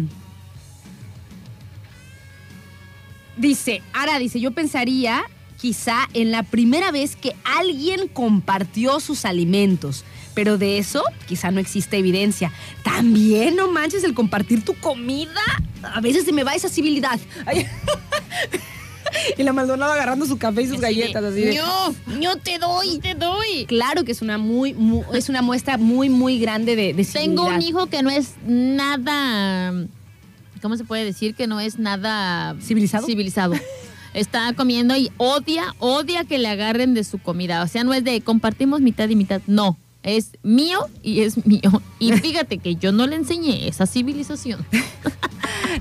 [3.38, 5.24] Dice, Ara dice, yo pensaría
[5.58, 10.04] quizá en la primera vez que alguien compartió sus alimentos,
[10.34, 12.52] pero de eso quizá no existe evidencia.
[12.84, 15.42] También no manches el compartir tu comida.
[15.82, 17.20] A veces se me va esa civilidad.
[19.38, 22.36] Y la Maldonado agarrando su café y sus Así de, galletas así de- No, no
[22.38, 23.66] te doy, te doy.
[23.68, 27.46] Claro que es una muy, mu- es una muestra muy muy grande de, de Tengo
[27.46, 29.74] un hijo que no es nada.
[30.62, 31.36] ¿Cómo se puede decir?
[31.36, 32.56] Que no es nada.
[32.62, 33.06] ¿Civilizado?
[33.06, 33.54] Civilizado.
[34.14, 37.62] Está comiendo y odia, odia que le agarren de su comida.
[37.64, 39.42] O sea, no es de compartimos mitad y mitad.
[39.48, 39.78] No.
[40.02, 41.82] Es mío y es mío.
[42.00, 44.66] Y fíjate que yo no le enseñé esa civilización.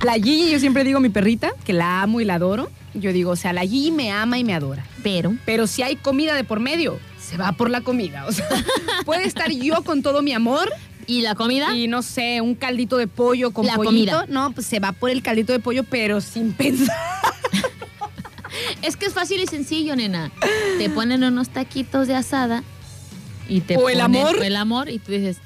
[0.05, 2.69] La Gigi, yo siempre digo mi perrita, que la amo y la adoro.
[3.01, 4.85] Yo digo, o sea, la Gigi me ama y me adora.
[5.03, 5.35] Pero.
[5.45, 8.27] Pero si hay comida de por medio, se va por la comida.
[8.27, 8.47] O sea,
[9.05, 10.71] puede estar yo con todo mi amor
[11.07, 11.75] ¿Y la comida?
[11.75, 14.13] y no sé, un caldito de pollo con La pollito.
[14.13, 14.27] comida.
[14.29, 16.97] No, pues se va por el caldito de pollo, pero sin pensar.
[18.83, 20.31] Es que es fácil y sencillo, nena.
[20.79, 22.63] Te ponen unos taquitos de asada
[23.49, 24.43] y te O el amor.
[24.43, 25.39] el amor y tú dices,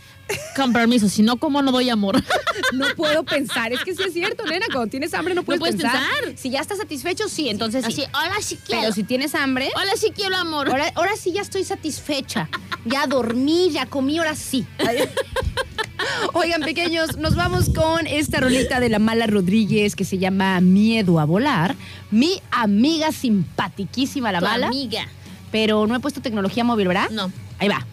[0.56, 2.22] con permiso, si no, ¿cómo no doy amor?
[2.74, 3.72] No puedo pensar.
[3.72, 4.64] Es que sí es cierto, nena.
[4.72, 6.00] Cuando tienes hambre no puedes, puedes pensar.
[6.36, 7.92] Si ya estás satisfecho, sí, entonces sí.
[8.02, 8.80] Así, hola, sí quiero.
[8.82, 10.70] Pero si tienes hambre, Hola, sí quiero amor.
[10.70, 12.48] ahora, ahora sí ya estoy satisfecha.
[12.86, 14.66] Ya dormí, ya comí, ahora sí.
[16.32, 21.20] Oigan, pequeños, nos vamos con esta rolita de la Mala Rodríguez que se llama Miedo
[21.20, 21.74] a volar.
[22.10, 24.66] Mi amiga simpatiquísima la Tu Mala.
[24.68, 25.06] amiga.
[25.50, 27.10] Pero no he puesto tecnología móvil, ¿verdad?
[27.10, 27.30] No.
[27.58, 27.86] Ahí va.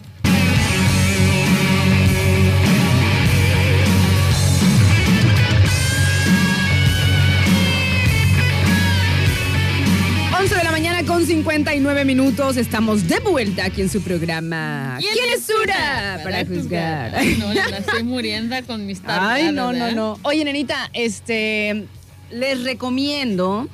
[11.10, 12.56] Con 59 minutos.
[12.56, 14.96] Estamos de vuelta aquí en su programa.
[15.00, 16.20] ¿Quién, es Sura?
[16.22, 17.16] Para juzgar.
[17.16, 19.92] Ay, no, la estoy muriendo con mis tardadas, Ay, no, no, ¿verdad?
[19.92, 20.20] no.
[20.22, 21.86] Oye, nenita, este,
[22.30, 23.66] les recomiendo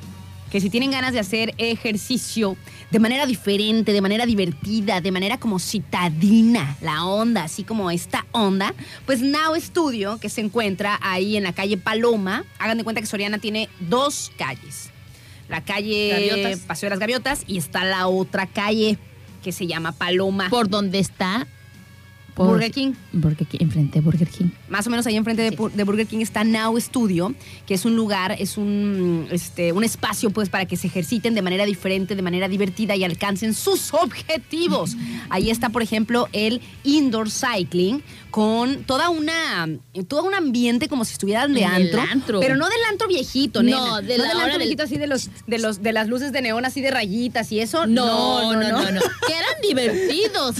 [0.49, 2.57] que si tienen ganas de hacer ejercicio
[2.89, 8.25] de manera diferente, de manera divertida, de manera como citadina, la onda, así como esta
[8.31, 8.73] onda,
[9.05, 13.05] pues Now Studio, que se encuentra ahí en la calle Paloma, hagan de cuenta que
[13.05, 14.89] Soriana tiene dos calles.
[15.49, 16.59] La calle Gaviotas.
[16.61, 18.97] Paseo de las Gaviotas y está la otra calle
[19.43, 20.49] que se llama Paloma.
[20.49, 21.47] Por donde está.
[22.37, 22.93] Por- Burger King.
[23.11, 24.49] Burger King, enfrente de Burger King.
[24.69, 25.55] Más o menos ahí enfrente de, Sí.
[25.57, 27.33] Pu- de Burger King está Now Studio,
[27.65, 31.41] que es un lugar, es un, este, un espacio pues para que se ejerciten de
[31.41, 34.95] manera diferente, de manera divertida y alcancen sus objetivos.
[35.29, 39.67] Ahí está, por ejemplo, el indoor cycling con toda una,
[40.07, 42.39] todo un ambiente como si estuvieran de antro, antro.
[42.39, 44.01] pero no del antro viejito, No, nena.
[44.07, 46.41] de no del antro del- viejito así de los, de los, de las luces de
[46.43, 47.87] neón así de rayitas y eso.
[47.87, 49.01] No, no, no, no.
[49.27, 50.57] Que eran divertidos.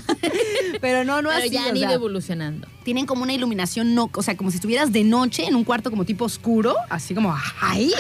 [0.82, 1.50] Pero no, no Pero así.
[1.52, 2.68] ya o han ido evolucionando.
[2.84, 5.90] tienen como una iluminación, no, o sea, como si estuvieras de noche en un cuarto
[5.90, 7.92] como tipo oscuro, así como ¡ay!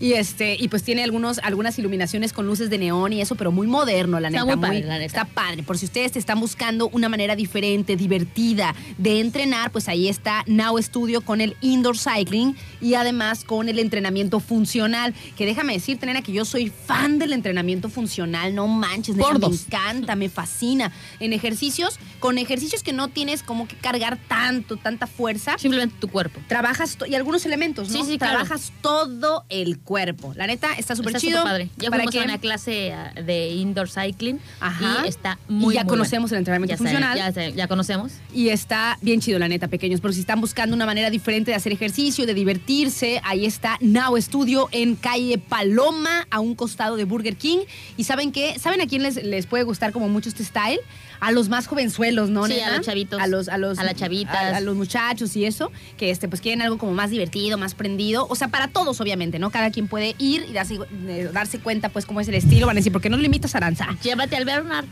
[0.00, 3.52] Y este, y pues tiene algunos, algunas iluminaciones con luces de neón y eso, pero
[3.52, 4.56] muy moderno, la Está neta.
[4.56, 5.04] muy padre, la neta.
[5.06, 5.62] Está padre.
[5.62, 10.80] Por si ustedes están buscando una manera diferente, divertida de entrenar, pues ahí está Now
[10.82, 15.14] Studio con el indoor cycling y además con el entrenamiento funcional.
[15.36, 20.16] Que déjame decirte, nena, que yo soy fan del entrenamiento funcional, no manches, me encanta,
[20.16, 20.92] me fascina.
[21.20, 25.56] En ejercicios, con ejercicios que no tienes como que cargar tanto, tanta fuerza.
[25.58, 26.40] Simplemente tu cuerpo.
[26.48, 28.02] Trabajas y algunos elementos, ¿no?
[28.04, 28.38] Sí, sí, claro.
[28.38, 30.32] Trabajas todo el cuerpo.
[30.36, 31.42] La neta está súper chido.
[31.44, 31.68] padre.
[31.76, 35.02] Ya para fuimos que- a una clase ah, de indoor cycling Ajá.
[35.04, 36.36] y está muy Y ya muy conocemos bueno.
[36.36, 37.54] el entrenamiento Ya funcional.
[37.54, 38.12] ya conocemos.
[38.32, 40.00] Y está bien chido, la neta, pequeños.
[40.00, 44.20] Pero si están buscando una manera diferente de hacer ejercicio, de divertirse, ahí está Now
[44.20, 47.58] Studio en calle Paloma, a un costado de Burger King.
[47.96, 48.58] Y ¿saben qué?
[48.58, 50.80] ¿Saben a quién les, les puede gustar como mucho este style?
[51.22, 52.46] A los más jovenzuelos, ¿no?
[52.48, 52.66] Sí, nena?
[52.66, 53.20] a los chavitos.
[53.20, 54.34] A los, a los, A las chavitas.
[54.34, 57.74] A, a los muchachos y eso, que este, pues quieren algo como más divertido, más
[57.74, 58.26] prendido.
[58.28, 59.50] O sea, para todos, obviamente, ¿no?
[59.50, 62.66] Cada quien puede ir y darse, eh, darse cuenta, pues, cómo es el estilo.
[62.66, 63.96] Van a decir, ¿por qué no limitas Aranza?
[64.02, 64.86] Llévate al Bernard.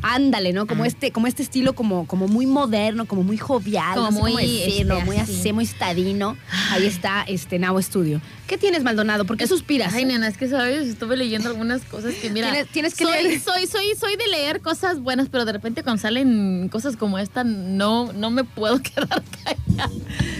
[0.00, 0.66] Ándale, ¿no?
[0.66, 0.86] Como Ah.
[0.86, 4.32] este, como este estilo como, como muy moderno, como muy jovial, Como no sé cómo
[4.32, 5.52] muy, decirlo, este, muy así.
[5.52, 6.36] muy estadino.
[6.70, 8.20] Ahí está este Now Studio.
[8.46, 9.24] ¿Qué tienes, Maldonado?
[9.24, 9.92] ¿Por qué suspiras?
[9.92, 12.50] Ay, nena, es que sabes, estuve leyendo algunas cosas que mira.
[12.52, 13.40] Tienes- tienes que soy, leer.
[13.40, 17.42] Soy, soy, soy de leer cosas buenas, pero de repente cuando salen cosas como esta,
[17.42, 19.90] no, no me puedo quedar callada.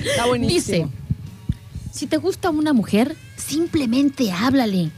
[0.04, 0.86] Está buenísimo.
[0.86, 0.88] Dice:
[1.92, 4.90] Si te gusta una mujer, simplemente háblale.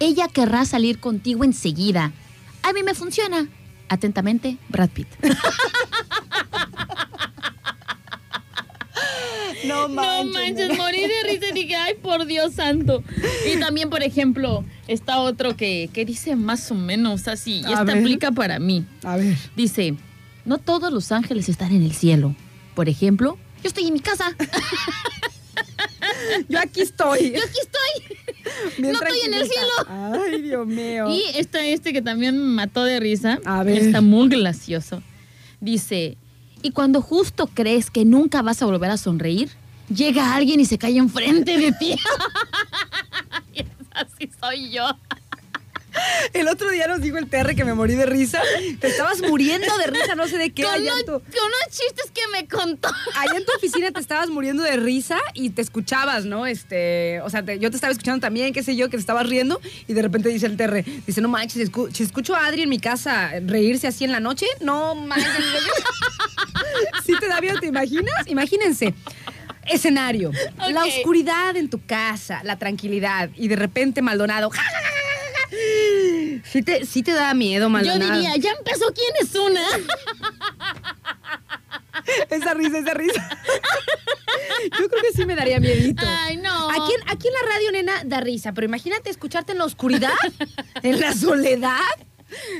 [0.00, 2.12] Ella querrá salir contigo enseguida.
[2.62, 3.48] A mí me funciona.
[3.88, 5.08] Atentamente, Brad Pitt.
[9.66, 13.02] No No manches, morí de risa y dije, ay, por Dios santo.
[13.52, 17.70] Y también, por ejemplo, está otro que, que dice más o menos así, y A
[17.70, 17.98] esta ver.
[17.98, 18.84] aplica para mí.
[19.02, 19.36] A ver.
[19.56, 19.94] Dice,
[20.44, 22.34] no todos los ángeles están en el cielo.
[22.74, 24.34] Por ejemplo, yo estoy en mi casa.
[26.48, 27.32] Yo aquí estoy.
[27.32, 28.16] Yo aquí estoy.
[28.78, 30.12] Bien no estoy en el tranquilita.
[30.24, 31.08] Ay, Dios mío.
[31.10, 33.38] Y está este que también me mató de risa.
[33.44, 33.78] A ver.
[33.78, 35.02] Está muy gracioso.
[35.60, 36.16] Dice,
[36.62, 39.50] y cuando justo crees que nunca vas a volver a sonreír,
[39.94, 41.96] llega alguien y se cae enfrente de ti.
[43.54, 44.84] Y así soy yo.
[46.32, 48.40] El otro día nos dijo el TR que me morí de risa.
[48.80, 50.62] Te estabas muriendo de risa, no sé de qué.
[50.64, 52.88] Con, allá en tu- con los chistes que me contó.
[53.16, 56.46] allá en tu oficina te estabas muriendo de risa y te escuchabas, ¿no?
[56.46, 59.26] Este, o sea, te- yo te estaba escuchando también, qué sé yo, que te estabas
[59.28, 62.62] riendo y de repente dice el TR, dice, no manches, escu- si escucho a Adri
[62.62, 65.28] en mi casa reírse así en la noche, no manches.
[67.04, 68.26] ¿Sí te da miedo, te imaginas?
[68.26, 68.94] Imagínense.
[69.66, 70.30] Escenario,
[70.70, 74.48] la oscuridad en tu casa, la tranquilidad y de repente Maldonado.
[74.50, 75.07] ¡ja, ja, ja, ja, ja!
[76.44, 78.12] Sí te, sí te da miedo, Yo Maldonado.
[78.14, 79.62] diría, ya empezó quién es una.
[82.30, 83.38] Esa risa, esa risa.
[84.78, 86.04] Yo creo que sí me daría miedito.
[86.06, 86.70] Ay, no.
[86.70, 90.12] Aquí en, aquí en la radio, nena, da risa, pero imagínate escucharte en la oscuridad,
[90.82, 91.76] en la soledad.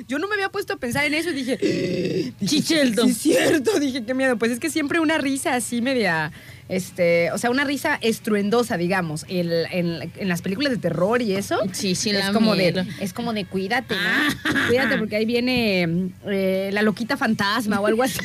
[0.07, 3.05] Yo no me había puesto a pensar en eso y dije, dije, Chicheldo.
[3.05, 3.79] Sí, es cierto.
[3.79, 4.37] Dije, qué miedo.
[4.39, 6.33] Pues es que siempre una risa así media,
[6.69, 11.35] este, o sea, una risa estruendosa, digamos, en, en- en las películas de terror y
[11.35, 11.59] eso.
[11.73, 14.01] Sí, sí, es la como de, es como de cuídate, ¿no?
[14.05, 14.29] Ah.
[14.69, 18.19] Cuídate porque ahí viene eh, la loquita fantasma o algo así.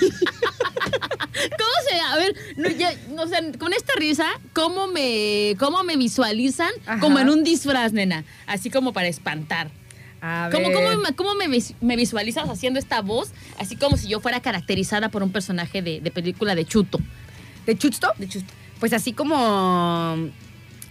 [1.58, 5.98] ¿Cómo se A ver, no, ya, o sea, con esta risa, ¿cómo me, cómo me
[5.98, 6.70] visualizan?
[6.86, 7.00] Ajá.
[7.00, 8.24] Como en un disfraz, nena.
[8.46, 9.70] Así como para espantar.
[10.22, 10.76] A ¿Cómo, ver.
[10.78, 11.32] cómo, me, cómo
[11.82, 13.32] me visualizas haciendo esta voz?
[13.60, 17.00] Así como si yo fuera caracterizada por un personaje de, de película de Chuto.
[17.66, 18.12] ¿De Chusto?
[18.18, 18.54] De Chuto.
[18.80, 20.30] Pues así como.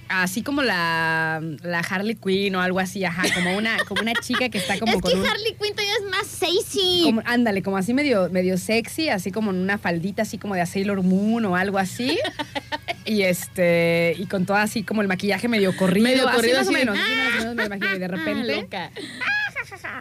[0.08, 4.50] Así como la, la Harley Quinn o algo así, ajá, como una, como una chica
[4.50, 7.02] que está como es con que un- Harley Quinn todavía es más sexy.
[7.04, 10.60] como- ándale, como así medio, medio sexy, así como en una faldita así como de
[10.60, 12.18] a Sailor Moon o algo así.
[13.06, 16.04] y este, y con todo así como el maquillaje medio corrido.
[16.08, 17.98] Medio así corrido, más o así de, menos, así más o menos me imagino, y
[17.98, 18.90] de repente loca.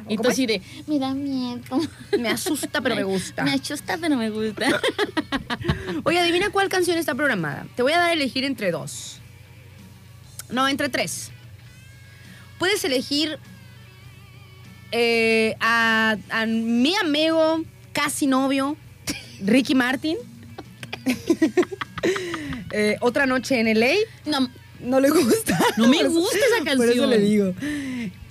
[0.08, 1.62] ¿O Y tú así de, me da miedo.
[2.18, 3.44] me asusta, pero me gusta.
[3.44, 4.68] Me asusta, pero me gusta.
[6.04, 7.66] Oye, adivina cuál canción está programada.
[7.76, 9.20] Te voy a dar a elegir entre dos.
[10.50, 11.32] No, entre tres.
[12.60, 13.40] Puedes elegir
[14.92, 18.76] eh, a, a mi amigo, casi novio,
[19.44, 20.18] Ricky Martin.
[22.74, 23.92] Eh, otra noche en LA.
[24.26, 24.50] No,
[24.80, 25.60] No le gusta.
[25.78, 27.10] No me gusta esa Por eso canción.
[27.12, 27.54] le digo.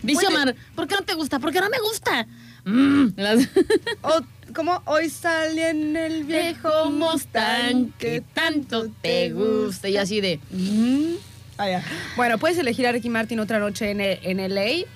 [0.03, 1.39] Dice Omar, ¿por qué no te gusta?
[1.39, 2.27] ¿Por qué no me gusta?
[2.65, 3.49] Mm, las-
[4.03, 4.21] O,
[4.55, 9.89] como hoy salí en el viejo Mustang que tanto te gusta.
[9.89, 11.15] Y así de, Mm.
[11.59, 11.85] Ah, ya.
[12.17, 14.87] Bueno, puedes elegir a Ricky Martin otra noche en, en LA.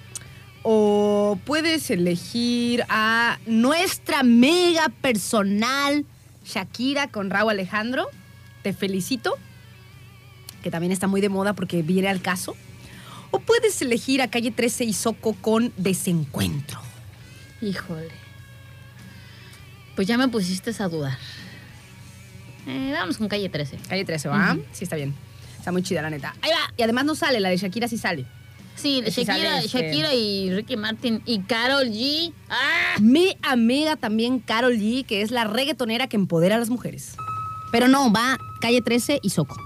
[0.63, 6.07] O puedes elegir a nuestra mega personal
[6.47, 8.09] Shakira con Raúl Alejandro.
[8.63, 9.35] Te felicito.
[10.63, 12.57] Que también está muy de moda porque viene al caso.
[13.35, 16.81] O puedes elegir a Calle 13 y Soco con Desencuentro.
[17.61, 18.13] híjole.
[19.97, 21.19] Pues ya me pusiste a dudar.
[22.69, 23.77] Eh, vamos con calle 13.
[23.89, 24.57] Calle 13, ¿va?
[24.71, 25.17] Sí, está bien.
[25.59, 26.37] Está muy chida, la neta.
[26.43, 26.73] Ahí va.
[26.77, 28.25] Y además no sale, la de Shakira sí sale.
[28.77, 32.33] Sí, Sí Shakira, sale, este- Shakira y Ricky Martin y Carol G.
[32.49, 32.99] ¡Ah!
[33.01, 37.17] Mi amiga también Carol G, que es la reggaetonera que empodera a las mujeres.
[37.73, 39.57] Pero no, va Calle 13 y Soco.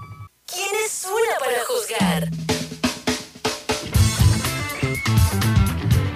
[0.47, 2.58] ¿Quién es una para juzgar?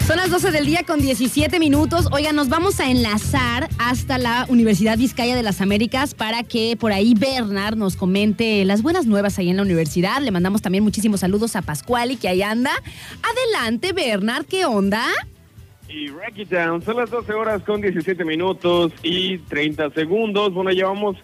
[0.07, 2.09] Son las 12 del día con 17 minutos.
[2.11, 6.91] Oigan, nos vamos a enlazar hasta la Universidad Vizcaya de las Américas para que por
[6.91, 10.21] ahí Bernard nos comente las buenas nuevas ahí en la universidad.
[10.21, 12.71] Le mandamos también muchísimos saludos a Pascuali, que ahí anda.
[13.23, 15.05] Adelante, Bernard, ¿qué onda?
[15.87, 20.53] Y Racky Town, son las 12 horas con 17 minutos y 30 segundos.
[20.53, 21.15] Bueno, ya vamos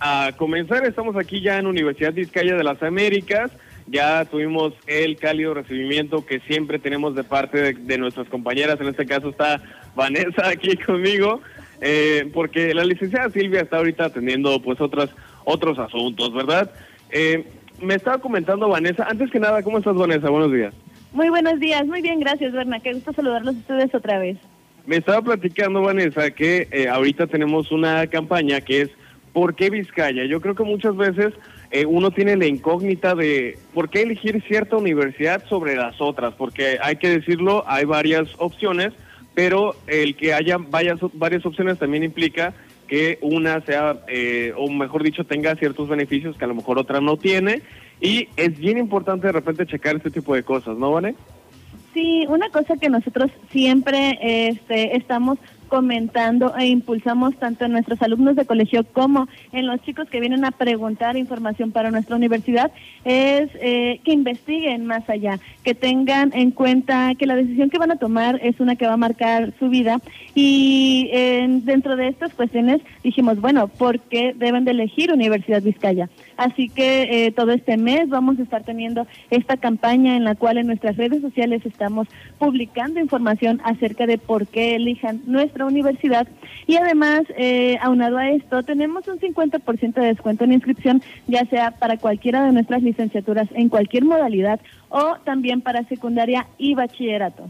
[0.00, 0.86] a comenzar.
[0.86, 3.50] Estamos aquí ya en Universidad Vizcaya de las Américas.
[3.92, 8.80] Ya tuvimos el cálido recibimiento que siempre tenemos de parte de, de nuestras compañeras.
[8.80, 9.60] En este caso está
[9.94, 11.42] Vanessa aquí conmigo,
[11.82, 15.10] eh, porque la licenciada Silvia está ahorita atendiendo pues otras,
[15.44, 16.70] otros asuntos, ¿verdad?
[17.10, 17.46] Eh,
[17.82, 20.30] me estaba comentando Vanessa, antes que nada, ¿cómo estás Vanessa?
[20.30, 20.72] Buenos días.
[21.12, 22.80] Muy buenos días, muy bien, gracias, Berna.
[22.80, 24.38] Qué gusto saludarlos a ustedes otra vez.
[24.86, 28.90] Me estaba platicando, Vanessa, que eh, ahorita tenemos una campaña que es
[29.32, 30.24] ¿Por qué Vizcaya?
[30.24, 31.32] Yo creo que muchas veces
[31.72, 36.78] eh, uno tiene la incógnita de por qué elegir cierta universidad sobre las otras, porque
[36.82, 38.92] hay que decirlo, hay varias opciones,
[39.32, 42.52] pero el que haya varias, varias opciones también implica
[42.86, 47.00] que una sea, eh, o mejor dicho, tenga ciertos beneficios que a lo mejor otra
[47.00, 47.62] no tiene,
[48.02, 51.14] y es bien importante de repente checar este tipo de cosas, ¿no, Vane?
[51.94, 55.38] Sí, una cosa que nosotros siempre este, estamos
[55.72, 60.44] comentando e impulsamos tanto en nuestros alumnos de colegio como en los chicos que vienen
[60.44, 62.70] a preguntar información para nuestra universidad
[63.06, 67.90] es eh, que investiguen más allá, que tengan en cuenta que la decisión que van
[67.90, 69.98] a tomar es una que va a marcar su vida
[70.34, 71.08] y
[71.62, 76.10] dentro de estas cuestiones dijimos, bueno, ¿por qué deben de elegir Universidad Vizcaya?
[76.36, 80.58] Así que eh, todo este mes vamos a estar teniendo esta campaña en la cual
[80.58, 82.08] en nuestras redes sociales estamos
[82.38, 86.26] publicando información acerca de por qué elijan nuestra universidad
[86.66, 91.72] y además, eh, aunado a esto, tenemos un 50% de descuento en inscripción, ya sea
[91.72, 97.48] para cualquiera de nuestras licenciaturas en cualquier modalidad o también para secundaria y bachillerato.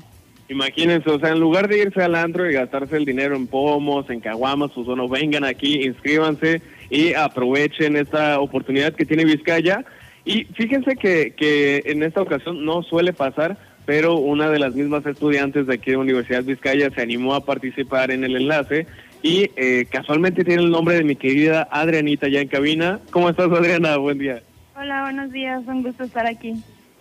[0.49, 4.11] Imagínense, o sea, en lugar de irse al antro y gastarse el dinero en pomos,
[4.11, 6.61] en caguamas, pues bueno, vengan aquí, inscríbanse
[6.93, 9.83] y aprovechen esta oportunidad que tiene Vizcaya.
[10.27, 15.05] Y fíjense que, que en esta ocasión no suele pasar, pero una de las mismas
[15.07, 18.87] estudiantes de aquí de Universidad Vizcaya se animó a participar en el enlace
[19.23, 23.01] y eh, casualmente tiene el nombre de mi querida Adrianita ya en cabina.
[23.11, 23.97] ¿Cómo estás, Adriana?
[23.97, 24.43] Buen día.
[24.77, 26.53] Hola, buenos días, un gusto estar aquí.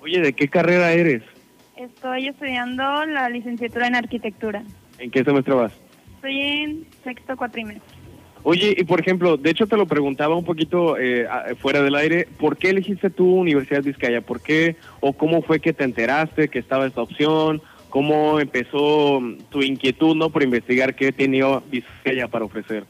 [0.01, 1.21] Oye, ¿de qué carrera eres?
[1.75, 4.63] Estoy estudiando la licenciatura en arquitectura.
[4.99, 5.73] ¿En qué semestre vas?
[6.15, 7.90] Estoy en sexto cuatrimestre.
[8.43, 11.27] Oye, y por ejemplo, de hecho te lo preguntaba un poquito eh,
[11.59, 14.21] fuera del aire, ¿por qué elegiste tu Universidad Vizcaya?
[14.21, 17.61] ¿Por qué o cómo fue que te enteraste que estaba esta opción?
[17.89, 22.85] ¿Cómo empezó mm, tu inquietud no por investigar qué tenía Vizcaya para ofrecer?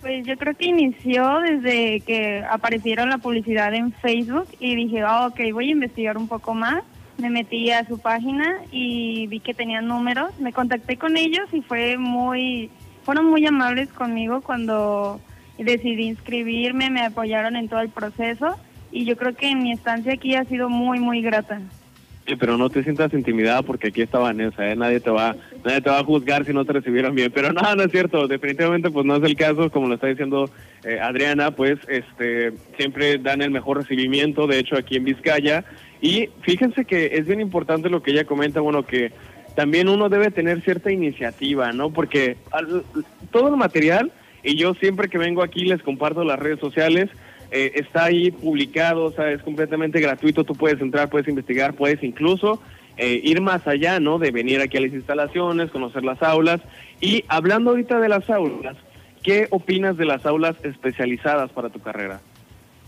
[0.00, 5.28] Pues yo creo que inició desde que aparecieron la publicidad en Facebook y dije, ah,
[5.28, 6.82] ok, voy a investigar un poco más.
[7.18, 10.38] Me metí a su página y vi que tenían números.
[10.40, 12.70] Me contacté con ellos y fue muy,
[13.04, 15.20] fueron muy amables conmigo cuando
[15.58, 18.56] decidí inscribirme, me apoyaron en todo el proceso
[18.92, 21.60] y yo creo que mi estancia aquí ha sido muy, muy grata.
[22.26, 24.76] Sí, pero no te sientas intimidada porque aquí está Vanessa, ¿eh?
[24.76, 25.34] nadie te va
[25.64, 28.28] nadie te va a juzgar si no te recibieron bien, pero no, no es cierto,
[28.28, 30.50] definitivamente pues no es el caso, como lo está diciendo
[30.84, 35.64] eh, Adriana, pues este siempre dan el mejor recibimiento, de hecho aquí en Vizcaya,
[36.00, 39.12] y fíjense que es bien importante lo que ella comenta, bueno, que
[39.54, 41.90] también uno debe tener cierta iniciativa, ¿no?
[41.90, 42.82] Porque al-
[43.30, 47.10] todo el material, y yo siempre que vengo aquí les comparto las redes sociales,
[47.50, 52.02] eh, está ahí publicado, o sea, es completamente gratuito, tú puedes entrar, puedes investigar, puedes
[52.02, 52.62] incluso
[52.96, 54.18] eh, ir más allá, ¿no?
[54.18, 56.60] De venir aquí a las instalaciones, conocer las aulas.
[57.00, 58.76] Y hablando ahorita de las aulas,
[59.22, 62.20] ¿qué opinas de las aulas especializadas para tu carrera?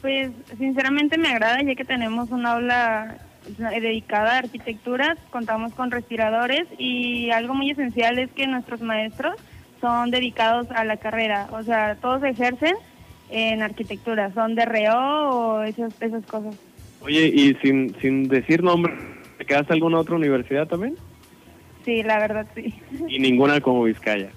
[0.00, 3.16] Pues sinceramente me agrada ya que tenemos un aula
[3.59, 9.34] dedicada a arquitectura, contamos con respiradores y algo muy esencial es que nuestros maestros
[9.80, 12.74] son dedicados a la carrera, o sea, todos ejercen
[13.30, 16.55] en arquitectura, son de reo o esas, esas cosas.
[17.01, 18.95] Oye, y sin, sin decir nombre,
[19.38, 20.95] ¿te quedaste alguna otra universidad también?
[21.84, 22.74] Sí, la verdad sí.
[23.09, 24.30] Y ninguna como Vizcaya.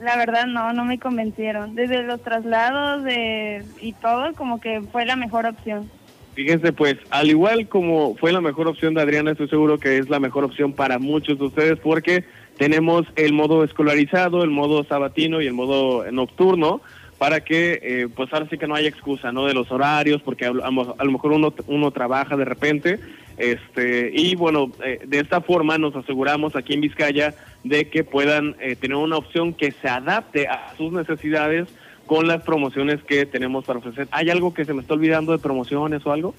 [0.00, 1.74] La verdad no, no me convencieron.
[1.74, 5.90] Desde los traslados de, y todo, como que fue la mejor opción.
[6.38, 10.08] Fíjense, pues, al igual como fue la mejor opción de Adriana, estoy seguro que es
[10.08, 12.22] la mejor opción para muchos de ustedes porque
[12.56, 16.80] tenemos el modo escolarizado, el modo sabatino y el modo nocturno
[17.18, 19.46] para que, eh, pues ahora sí que no haya excusa, ¿no?
[19.46, 23.00] De los horarios, porque a, a lo mejor uno, uno trabaja de repente,
[23.36, 27.34] este, y bueno, eh, de esta forma nos aseguramos aquí en Vizcaya
[27.64, 31.66] de que puedan eh, tener una opción que se adapte a sus necesidades
[32.08, 34.08] con las promociones que tenemos para ofrecer.
[34.10, 36.34] ¿Hay algo que se me está olvidando de promociones o algo?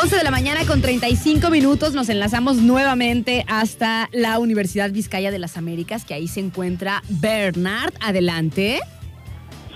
[0.00, 5.40] 11 de la mañana con 35 minutos nos enlazamos nuevamente hasta la Universidad Vizcaya de
[5.40, 7.92] las Américas, que ahí se encuentra Bernard.
[8.00, 8.78] Adelante.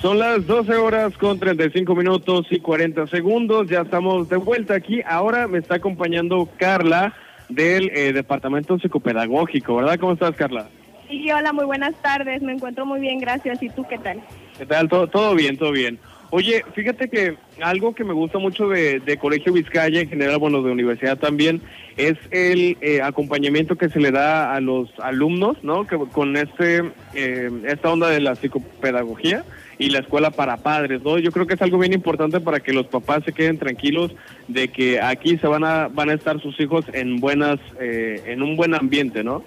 [0.00, 3.68] Son las 12 horas con 35 minutos y 40 segundos.
[3.68, 5.00] Ya estamos de vuelta aquí.
[5.04, 7.12] Ahora me está acompañando Carla
[7.48, 9.98] del eh, Departamento Psicopedagógico, ¿verdad?
[9.98, 10.68] ¿Cómo estás, Carla?
[11.08, 12.42] Sí, hola, muy buenas tardes.
[12.42, 13.60] Me encuentro muy bien, gracias.
[13.60, 14.22] ¿Y tú qué tal?
[14.56, 14.88] ¿Qué tal?
[14.88, 15.98] Todo, todo bien, todo bien.
[16.34, 20.62] Oye, fíjate que algo que me gusta mucho de, de Colegio Vizcaya, en general, bueno,
[20.62, 21.60] de universidad también,
[21.98, 25.86] es el eh, acompañamiento que se le da a los alumnos, ¿no?
[25.86, 29.44] Que con este eh, esta onda de la psicopedagogía
[29.78, 31.18] y la escuela para padres, ¿no?
[31.18, 34.10] Yo creo que es algo bien importante para que los papás se queden tranquilos
[34.48, 38.42] de que aquí se van a van a estar sus hijos en buenas eh, en
[38.42, 39.44] un buen ambiente, ¿no?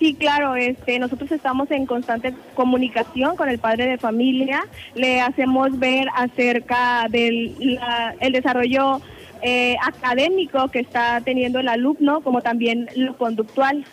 [0.00, 5.78] Sí, claro, este, nosotros estamos en constante comunicación con el padre de familia, le hacemos
[5.78, 9.00] ver acerca del la- el desarrollo
[9.42, 13.84] eh, académico que está teniendo el alumno, como también lo conductual.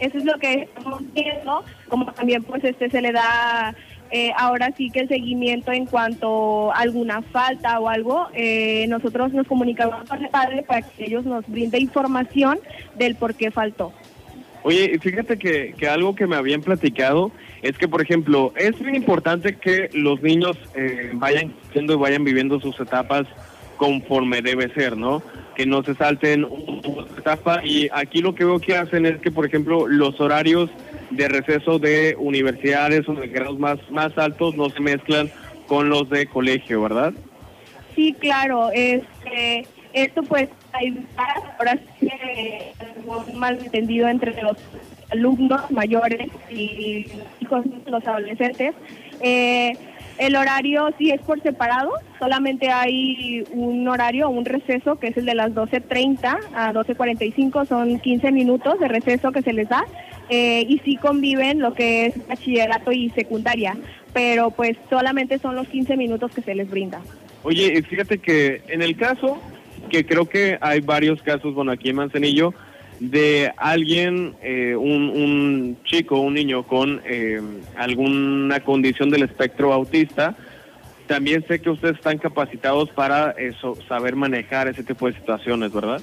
[0.00, 3.74] Eso es lo que estamos viendo, como también pues este se le da
[4.10, 9.32] eh, ahora sí que el seguimiento en cuanto a alguna falta o algo, eh, nosotros
[9.32, 12.58] nos comunicamos con el padre para que ellos nos brinde información
[12.96, 13.92] del por qué faltó.
[14.64, 18.94] Oye, fíjate que, que algo que me habían platicado es que, por ejemplo, es bien
[18.94, 23.26] importante que los niños eh, vayan creciendo y vayan viviendo sus etapas
[23.76, 25.22] conforme debe ser, ¿no?
[25.54, 27.60] Que no se salten una etapa.
[27.62, 30.70] Y aquí lo que veo que hacen es que, por ejemplo, los horarios
[31.10, 35.30] de receso de universidades o de grados más, más altos no se mezclan
[35.66, 37.12] con los de colegio, ¿verdad?
[37.94, 38.70] Sí, claro.
[38.72, 41.06] Este, esto pues hay
[41.58, 42.72] ahora sí que
[43.06, 44.56] un malentendido entre los
[45.10, 47.06] alumnos mayores y
[47.40, 48.74] hijos los adolescentes.
[49.20, 49.72] Eh,
[50.18, 55.24] el horario sí es por separado, solamente hay un horario, un receso que es el
[55.24, 59.84] de las 12.30 a 12.45, son 15 minutos de receso que se les da
[60.28, 63.76] eh, y sí conviven lo que es bachillerato y secundaria,
[64.12, 67.00] pero pues solamente son los 15 minutos que se les brinda.
[67.42, 69.38] Oye, y fíjate que en el caso,
[69.94, 72.52] que creo que hay varios casos, bueno, aquí en Manzanillo,
[72.98, 77.40] de alguien, eh, un, un chico, un niño con eh,
[77.76, 80.34] alguna condición del espectro autista,
[81.06, 86.00] también sé que ustedes están capacitados para eso, saber manejar ese tipo de situaciones, ¿verdad?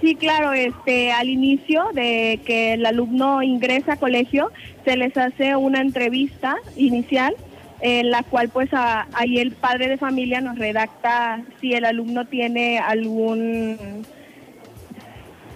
[0.00, 4.52] Sí, claro, este, al inicio de que el alumno ingresa a colegio,
[4.84, 7.34] se les hace una entrevista inicial
[7.80, 12.26] en la cual pues a- ahí el padre de familia nos redacta si el alumno
[12.26, 14.04] tiene algún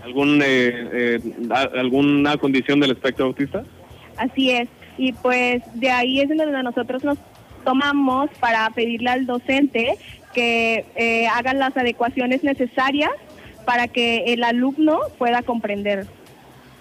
[0.05, 1.21] ¿Algún, eh, eh,
[1.79, 3.63] ¿Alguna condición del espectro autista?
[4.17, 4.69] Así es.
[4.99, 7.19] Y pues de ahí es donde nosotros nos
[7.65, 9.97] tomamos para pedirle al docente
[10.35, 13.13] que eh, hagan las adecuaciones necesarias
[13.65, 16.07] para que el alumno pueda comprender.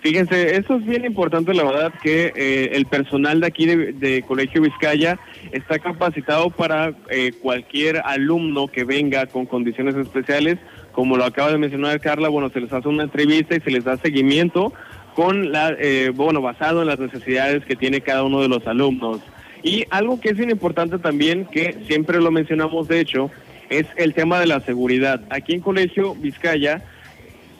[0.02, 4.62] Fíjense, eso es bien importante, la verdad, que eh, el personal de aquí de, Colegio
[4.62, 5.20] Vizcaya
[5.52, 10.58] está capacitado para eh, cualquier alumno que venga con condiciones especiales.
[10.92, 13.84] Como lo acaba de mencionar Carla, bueno, se les hace una entrevista y se les
[13.84, 14.74] da seguimiento
[15.14, 19.20] con la, eh, bueno, basado en las necesidades que tiene cada uno de los alumnos.
[19.62, 23.30] Y algo que es bien importante también, que siempre lo mencionamos de hecho,
[23.70, 25.22] es el tema de la seguridad.
[25.30, 26.82] Aquí en Colegio Vizcaya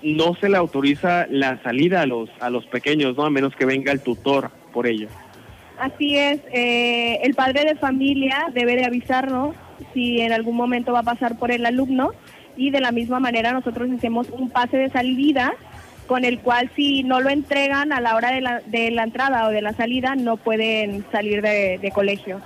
[0.04, 3.26] no se le autoriza la salida a los a los pequeños, ¿no?
[3.26, 5.08] A menos que venga el tutor por ello.
[5.80, 9.56] Así es, eh, el padre de familia debe de avisarnos
[9.94, 12.12] si en algún momento va a pasar por el alumno
[12.56, 15.54] y de la misma manera nosotros hacemos un pase de salida
[16.06, 19.48] con el cual si no lo entregan a la hora de la, de la entrada
[19.48, 22.42] o de la salida no pueden salir de, de colegio.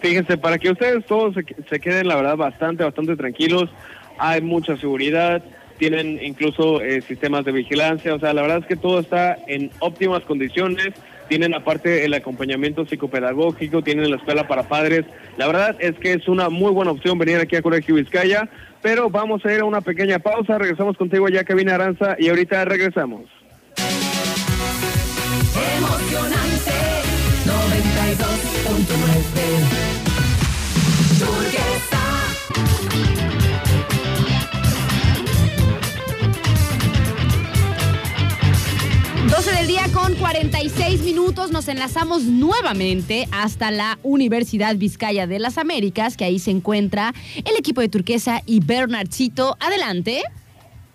[0.00, 3.68] Fíjense, para que ustedes todos se, se queden, la verdad, bastante, bastante tranquilos,
[4.16, 5.42] hay mucha seguridad,
[5.80, 9.70] tienen incluso eh, sistemas de vigilancia, o sea, la verdad es que todo está en
[9.78, 10.90] óptimas condiciones,
[11.26, 15.06] tienen aparte el acompañamiento psicopedagógico, tienen la escuela para padres,
[15.38, 18.46] la verdad es que es una muy buena opción venir aquí a Colegio Vizcaya,
[18.82, 22.62] pero vamos a ir a una pequeña pausa, regresamos contigo ya, Cabina Aranza, y ahorita
[22.66, 23.39] regresamos.
[39.42, 45.56] 12 del día con 46 minutos nos enlazamos nuevamente hasta la Universidad Vizcaya de las
[45.56, 49.56] Américas, que ahí se encuentra el equipo de Turquesa y Bernardcito.
[49.58, 50.20] Adelante.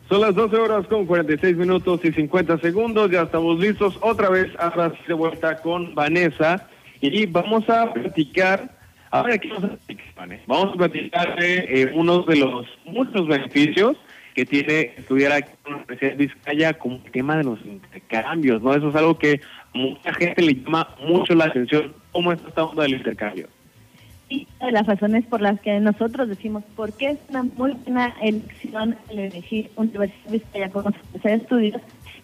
[0.10, 3.10] Son las 12 horas con 46 minutos y 50 segundos.
[3.10, 6.70] Ya estamos listos otra vez ahora de vuelta con Vanessa.
[7.02, 8.70] Y vamos a platicar.
[9.10, 10.28] Ahora aquí vamos a.
[10.46, 13.98] Vamos a platicar de eh, uno de los muchos beneficios
[14.36, 18.62] que tiene estudiar aquí en la Universidad de Vizcaya como el tema de los intercambios,
[18.62, 18.76] ¿no?
[18.76, 19.40] Eso es algo que
[19.74, 21.94] mucha gente le llama mucho la atención.
[22.12, 23.48] ¿Cómo es esta onda del intercambio?
[24.28, 28.14] Y de las razones por las que nosotros decimos por qué es una muy buena
[28.22, 31.82] elección el elegir Universidad de Vizcaya como de estudios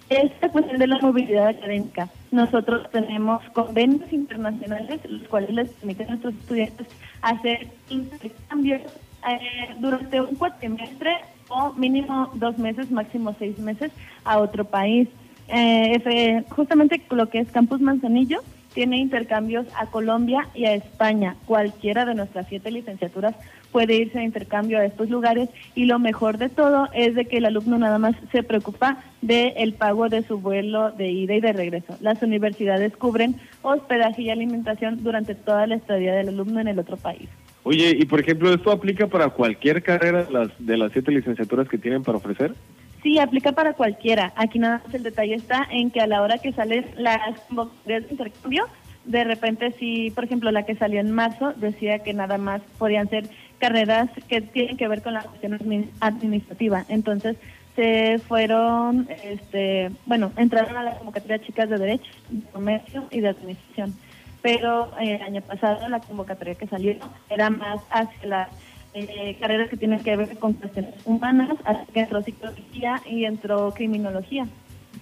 [0.09, 2.09] esta cuestión de la movilidad académica.
[2.31, 6.87] Nosotros tenemos convenios internacionales, los cuales les permiten a nuestros estudiantes
[7.21, 8.81] hacer intercambios
[9.29, 11.11] eh, durante un cuatrimestre
[11.51, 13.91] o mínimo dos meses, máximo seis meses
[14.23, 15.07] a otro país.
[15.47, 18.41] Eh, justamente lo que es Campus Manzanillo
[18.73, 21.35] tiene intercambios a Colombia y a España.
[21.45, 23.35] Cualquiera de nuestras siete licenciaturas
[23.71, 27.37] puede irse a intercambio a estos lugares y lo mejor de todo es de que
[27.37, 31.41] el alumno nada más se preocupa del el pago de su vuelo de ida y
[31.41, 31.97] de regreso.
[31.99, 36.97] Las universidades cubren hospedaje y alimentación durante toda la estadía del alumno en el otro
[36.97, 37.29] país.
[37.63, 41.69] Oye, y por ejemplo, ¿esto aplica para cualquier carrera de las, de las siete licenciaturas
[41.69, 42.55] que tienen para ofrecer?
[43.03, 44.33] Sí, aplica para cualquiera.
[44.35, 48.05] Aquí nada más el detalle está en que a la hora que salen las convocatorias
[48.05, 48.67] de intercambio,
[49.05, 53.09] de repente si, por ejemplo, la que salió en marzo decía que nada más podían
[53.09, 53.27] ser
[53.59, 55.59] carreras que tienen que ver con la cuestión
[55.99, 56.85] administrativa.
[56.89, 57.37] Entonces
[57.75, 63.29] se fueron, este, bueno, entraron a la convocatoria chicas de Derecho, de Comercio y de
[63.29, 63.93] Administración.
[64.41, 66.95] Pero eh, el año pasado la convocatoria que salió
[67.29, 68.49] era más hacia las
[68.93, 73.71] eh, carreras que tienen que ver con cuestiones humanas, así que entró psicología y entró
[73.71, 74.45] criminología.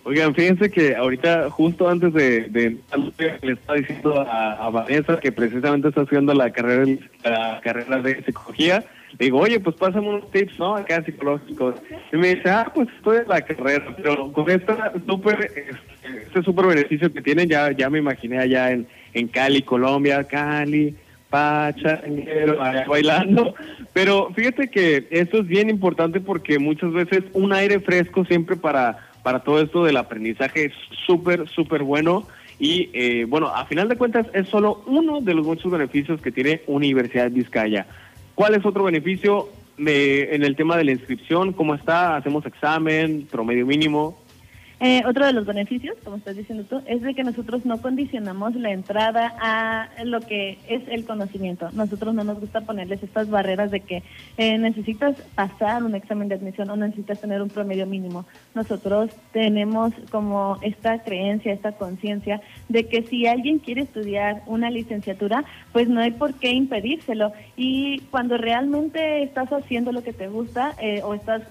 [0.03, 2.77] Oigan, fíjense que ahorita, justo antes de, de
[3.41, 6.85] le estaba diciendo a, Vanessa que precisamente está haciendo la carrera,
[7.23, 8.83] la carrera de psicología.
[9.17, 10.75] Le digo, oye, pues pásame unos tips, ¿no?
[10.75, 11.75] Acá psicológicos.
[12.13, 15.71] Y me dice, ah, pues estoy en la carrera, pero con esta súper, este,
[16.27, 20.95] este súper beneficio que tienen, ya, ya me imaginé allá en, en Cali, Colombia, Cali,
[21.29, 22.01] Pacha,
[22.87, 23.53] bailando.
[23.93, 29.09] Pero fíjate que esto es bien importante porque muchas veces un aire fresco siempre para
[29.23, 30.73] para todo esto del aprendizaje es
[31.05, 32.27] súper, súper bueno.
[32.59, 36.31] Y eh, bueno, a final de cuentas es solo uno de los muchos beneficios que
[36.31, 37.85] tiene Universidad Vizcaya.
[38.35, 41.53] ¿Cuál es otro beneficio en el tema de la inscripción?
[41.53, 42.17] ¿Cómo está?
[42.17, 44.19] ¿Hacemos examen, promedio mínimo?
[44.81, 48.55] Eh, otro de los beneficios, como estás diciendo tú, es de que nosotros no condicionamos
[48.55, 51.69] la entrada a lo que es el conocimiento.
[51.73, 54.03] Nosotros no nos gusta ponerles estas barreras de que
[54.37, 58.25] eh, necesitas pasar un examen de admisión o necesitas tener un promedio mínimo.
[58.55, 62.39] Nosotros tenemos como esta creencia, esta conciencia
[62.69, 65.43] de que si alguien quiere estudiar una licenciatura,
[65.73, 67.33] pues no hay por qué impedírselo.
[67.57, 71.43] Y cuando realmente estás haciendo lo que te gusta eh, o estás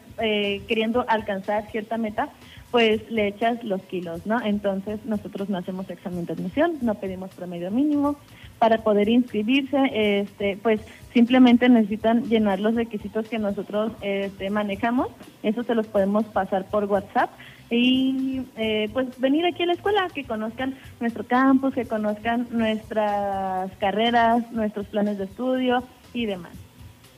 [0.67, 2.31] queriendo alcanzar cierta meta,
[2.71, 4.41] pues le echas los kilos, ¿no?
[4.41, 8.17] Entonces nosotros no hacemos examen de admisión, no pedimos promedio mínimo.
[8.59, 10.81] Para poder inscribirse, este, pues
[11.15, 15.09] simplemente necesitan llenar los requisitos que nosotros este, manejamos.
[15.45, 17.31] Eso se los podemos pasar por WhatsApp
[17.71, 23.71] y eh, pues venir aquí a la escuela, que conozcan nuestro campus, que conozcan nuestras
[23.77, 26.68] carreras, nuestros planes de estudio y demás.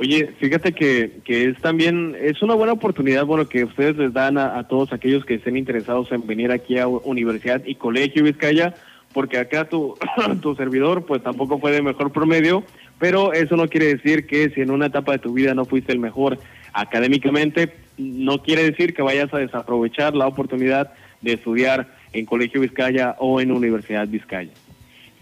[0.01, 4.39] Oye, fíjate que, que es también, es una buena oportunidad, bueno, que ustedes les dan
[4.39, 8.73] a, todos aquellos que estén interesados en venir aquí a Universidad y Colegio Vizcaya,
[9.13, 9.99] porque acá tu,
[10.41, 12.65] tu servidor pues tampoco fue de mejor promedio,
[12.99, 15.93] pero eso no quiere decir que si en una etapa de tu vida no fuiste
[15.93, 16.39] el mejor
[16.73, 23.17] académicamente, no quiere decir que vayas a desaprovechar la oportunidad de estudiar en Colegio Vizcaya
[23.19, 24.53] o en Universidad Vizcaya.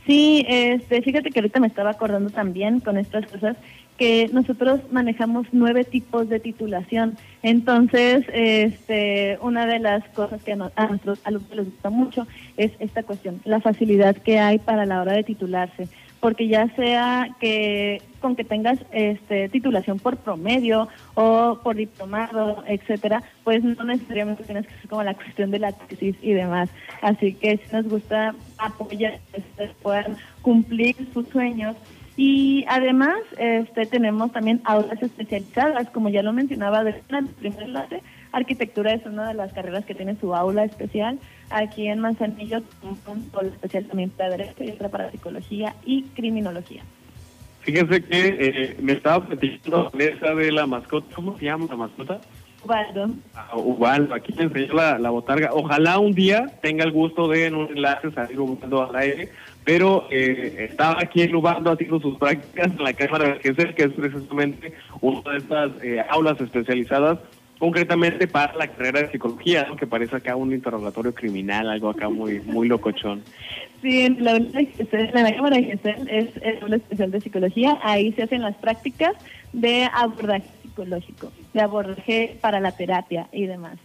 [0.09, 3.59] Sí, este, fíjate que ahorita me estaba acordando también con estas cosas
[3.99, 7.19] que nosotros manejamos nueve tipos de titulación.
[7.43, 12.27] Entonces, este, una de las cosas que a, nuestros alumnos les gusta mucho
[12.57, 15.89] es esta cuestión, la facilidad que hay para la hora de titularse.
[16.21, 23.23] Porque ya sea que con que tengas este, titulación por promedio o por diplomado, etcétera,
[23.45, 26.71] pues no necesariamente tienes que ser como la cuestión de la tesis y demás.
[27.03, 31.77] Así que si nos gusta apoyar ustedes puedan cumplir sus sueños
[32.19, 38.03] y además este, tenemos también aulas especializadas, como ya lo mencionaba de la primera clase,
[38.33, 41.21] arquitectura es una de las carreras que tiene su aula especial.
[41.49, 46.83] Aquí en Manzanillo un aula especial también para derecho y otra para psicología y criminología.
[47.61, 52.21] Fíjense que eh, me estaba platicando esa de la mascota, ¿cómo se llama la mascota?
[52.65, 53.11] Ubaldo.
[53.37, 55.51] Ah, Ubaldo, aquí me enseñó la, la botarga.
[55.53, 59.31] Ojalá un día tenga el gusto de en un enlace salir Ubaldo al aire
[59.69, 63.83] pero eh, estaba aquí en Ubaldo haciendo sus prácticas en la Cámara de GESEL, que
[63.83, 64.73] es precisamente
[65.03, 67.19] una de estas eh, aulas especializadas
[67.59, 72.41] concretamente para la carrera de psicología, que parece acá un interrogatorio criminal, algo acá muy
[72.41, 73.21] muy locochón.
[73.83, 78.23] Sí, en la, la Cámara de GESEL es el aula especial de psicología, ahí se
[78.23, 79.17] hacen las prácticas
[79.53, 83.79] de abordaje psicológico, de abordaje para la terapia y demás.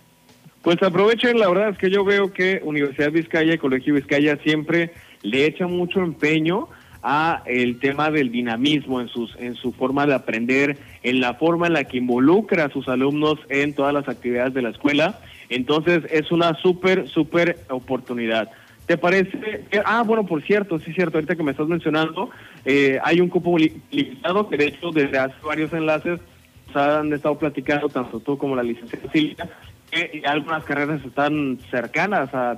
[0.61, 4.93] Pues aprovechen, la verdad es que yo veo que Universidad Vizcaya y Colegio Vizcaya siempre
[5.23, 6.67] le echa mucho empeño
[7.01, 11.67] a el tema del dinamismo en sus en su forma de aprender, en la forma
[11.67, 15.19] en la que involucra a sus alumnos en todas las actividades de la escuela.
[15.49, 18.49] Entonces es una súper súper oportunidad.
[18.85, 19.65] ¿Te parece?
[19.85, 22.29] ah, bueno, por cierto, sí es cierto, ahorita que me estás mencionando,
[22.65, 26.19] eh, hay un cupo li- limitado que de hecho desde hace varios enlaces
[26.67, 29.49] nos han estado platicando, tanto tú como la licenciada Silvia,
[29.91, 32.57] que algunas carreras están cercanas a-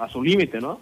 [0.00, 0.78] a su límite, ¿no?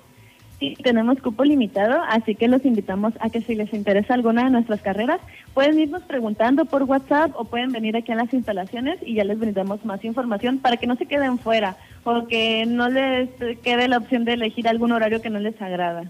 [0.61, 4.51] Sí, tenemos cupo limitado, así que los invitamos a que si les interesa alguna de
[4.51, 5.21] nuestras carreras,
[5.53, 9.39] pueden irnos preguntando por WhatsApp o pueden venir aquí a las instalaciones y ya les
[9.39, 13.31] brindamos más información para que no se queden fuera o que no les
[13.63, 16.05] quede la opción de elegir algún horario que no les agrada.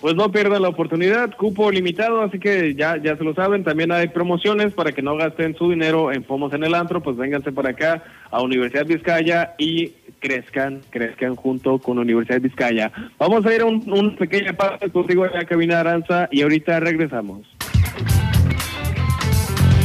[0.00, 3.90] Pues no pierdan la oportunidad, cupo limitado, así que ya, ya se lo saben, también
[3.90, 7.52] hay promociones para que no gasten su dinero en pomos en el antro, pues vénganse
[7.52, 12.92] para acá a Universidad Vizcaya y crezcan, crezcan junto con Universidad Vizcaya.
[13.18, 16.80] Vamos a ir a un, una pequeña parte contigo en la cabina Aranza y ahorita
[16.80, 17.46] regresamos.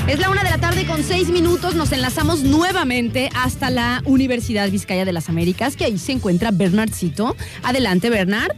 [0.10, 1.76] Es la una de la tarde con seis minutos.
[1.76, 7.36] Nos enlazamos nuevamente hasta la Universidad Vizcaya de las Américas, que ahí se encuentra Bernardcito.
[7.62, 8.56] Adelante, Bernard.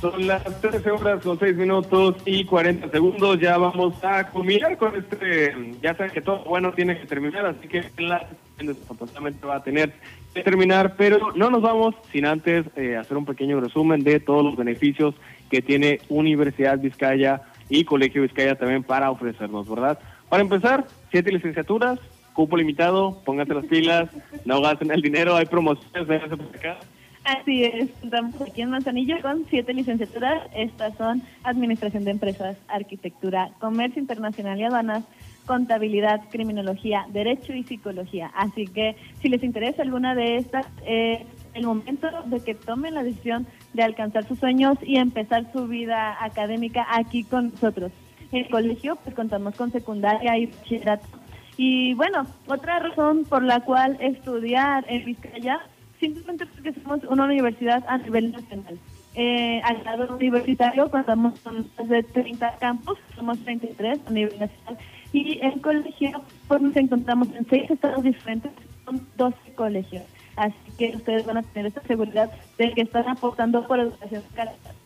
[0.00, 3.38] Son las 13 horas con 6 minutos y 40 segundos.
[3.38, 5.54] Ya vamos a culminar con este.
[5.82, 8.26] Ya saben que todo bueno tiene que terminar, así que la
[8.58, 9.92] desafortunadamente va a tener
[10.34, 14.44] que terminar, pero no nos vamos sin antes eh, hacer un pequeño resumen de todos
[14.44, 15.14] los beneficios
[15.50, 19.98] que tiene Universidad Vizcaya y Colegio Vizcaya también para ofrecernos, ¿verdad?
[20.28, 21.98] Para empezar, siete licenciaturas,
[22.32, 24.10] cupo limitado, pónganse las pilas,
[24.44, 26.78] no gasten el dinero, hay promociones, vénganse por acá.
[27.30, 30.48] Así es, estamos aquí en Manzanillo con siete licenciaturas.
[30.52, 35.04] Estas son Administración de Empresas, Arquitectura, Comercio Internacional y Aduanas,
[35.46, 38.32] Contabilidad, Criminología, Derecho y Psicología.
[38.34, 41.20] Así que si les interesa alguna de estas, es
[41.54, 46.16] el momento de que tomen la decisión de alcanzar sus sueños y empezar su vida
[46.20, 47.92] académica aquí con nosotros.
[48.32, 51.06] En el colegio, pues contamos con secundaria y bachillerato.
[51.56, 55.60] Y bueno, otra razón por la cual estudiar en Vizcaya
[56.00, 58.78] simplemente porque somos una universidad a nivel nacional.
[59.14, 64.78] Eh, al lado universitario contamos con más de 30 campus, somos 33 a nivel nacional.
[65.12, 68.52] Y en colegio pues nos encontramos en seis estados diferentes,
[68.84, 70.04] son 12 colegios.
[70.36, 74.34] Así que ustedes van a tener esta seguridad de que están aportando por educación de
[74.34, 74.79] calidad.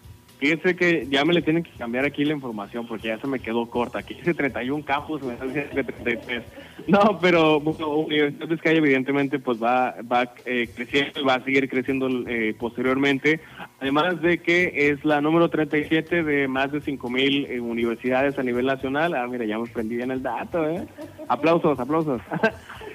[0.45, 3.41] Fíjense que ya me le tienen que cambiar aquí la información porque ya se me
[3.41, 4.01] quedó corta.
[4.01, 6.43] Aquí dice 31 campus, me está diciendo que 33.
[6.87, 11.66] No, pero bueno, Universidad Vizcaya evidentemente pues va, va eh, creciendo y va a seguir
[11.71, 13.41] creciendo eh, posteriormente.
[13.81, 18.43] Además de que es la número 37 de más de 5 mil eh, universidades a
[18.43, 19.15] nivel nacional.
[19.15, 20.87] Ah, mira, ya me prendí bien el dato, ¿eh?
[21.27, 22.21] Aplausos, aplausos.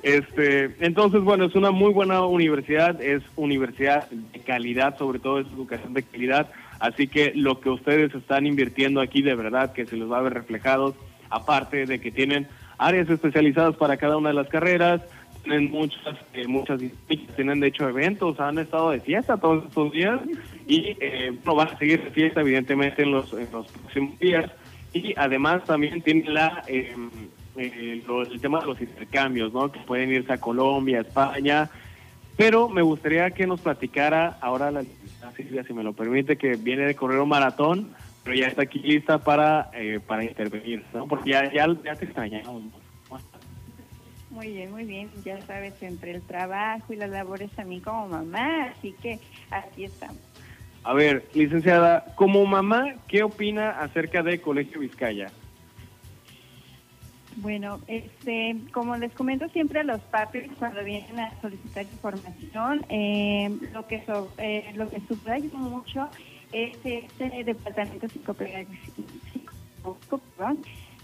[0.01, 5.47] Este, entonces, bueno, es una muy buena universidad, es universidad de calidad, sobre todo es
[5.47, 6.49] educación de calidad,
[6.79, 10.21] así que lo que ustedes están invirtiendo aquí de verdad que se les va a
[10.21, 10.95] ver reflejados,
[11.29, 12.47] aparte de que tienen
[12.77, 15.01] áreas especializadas para cada una de las carreras,
[15.43, 16.81] tienen muchas, eh, muchas,
[17.35, 20.19] tienen de hecho eventos, han estado de fiesta todos estos días
[20.67, 24.51] y eh, no van a seguir de fiesta evidentemente en los, próximos días
[24.93, 26.63] y además también tienen la...
[26.67, 26.95] Eh,
[27.57, 29.69] eh, lo- el tema de los intercambios, ¿no?
[29.69, 31.69] Que pueden irse a Colombia, España,
[32.37, 34.83] pero me gustaría que nos platicara ahora la
[35.35, 37.93] Silvia, si me lo permite, que viene de correr un maratón,
[38.23, 41.07] pero ya está aquí lista para, eh, para intervenir, ¿no?
[41.07, 42.63] Porque ya, ya, ya te extrañamos.
[44.29, 45.09] Muy bien, muy bien.
[45.25, 49.19] Ya sabes, entre el trabajo y las labores a mí como mamá, así que
[49.49, 50.21] aquí estamos.
[50.83, 55.31] A ver, licenciada, como mamá, ¿qué opina acerca de Colegio Vizcaya?
[57.41, 63.49] Bueno, este, como les comento siempre a los papis cuando vienen a solicitar información, eh,
[63.73, 66.09] lo que so- eh, lo que subrayo mucho
[66.51, 69.05] es este departamento psicopedagógico,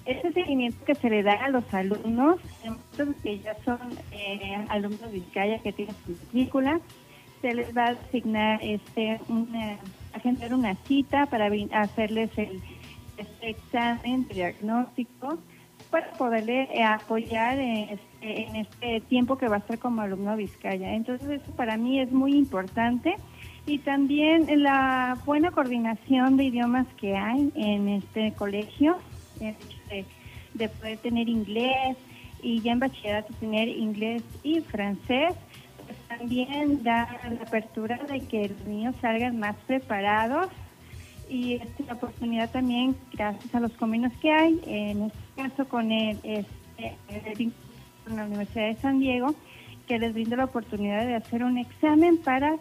[0.06, 2.40] ese seguimiento que se le da a los alumnos,
[3.24, 3.80] que ya son
[4.12, 6.80] eh, alumnos de Vizcaya que tienen su matrícula,
[7.41, 9.78] se les va a asignar este una,
[10.14, 12.62] agendar una cita para hacerles el
[13.18, 15.40] este examen diagnóstico
[15.96, 20.36] para poderle eh, apoyar en este, en este tiempo que va a estar como alumno
[20.36, 20.94] Vizcaya.
[20.94, 23.16] Entonces eso para mí es muy importante
[23.66, 28.98] y también la buena coordinación de idiomas que hay en este colegio,
[29.40, 29.56] de,
[30.54, 31.96] de poder tener inglés
[32.44, 35.34] y ya en bachillerato tener inglés y francés,
[35.86, 40.50] pues también da la apertura de que los niños salgan más preparados
[41.30, 45.92] y es la oportunidad también gracias a los convenios que hay en este caso con
[45.92, 47.52] el, este, el
[48.06, 49.36] con la Universidad de San Diego
[49.88, 52.56] que les brinda la oportunidad de hacer un examen para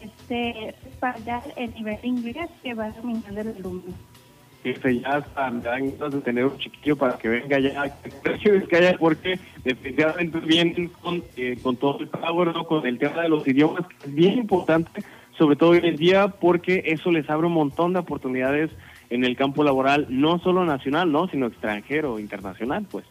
[0.00, 3.92] este respaldar el nivel de inglés que va dominando el alumno.
[4.62, 7.96] que se ya hasta me dan ganas de tener un chiquillo para que venga ya
[8.22, 12.64] Colegio Vizcaya, porque definitivamente vienen con, eh, con todo el power, ¿no?
[12.64, 15.02] con el tema de los idiomas, que es bien importante,
[15.40, 18.70] sobre todo hoy en día, porque eso les abre un montón de oportunidades
[19.08, 23.06] en el campo laboral, no solo nacional, no, sino extranjero, internacional, pues.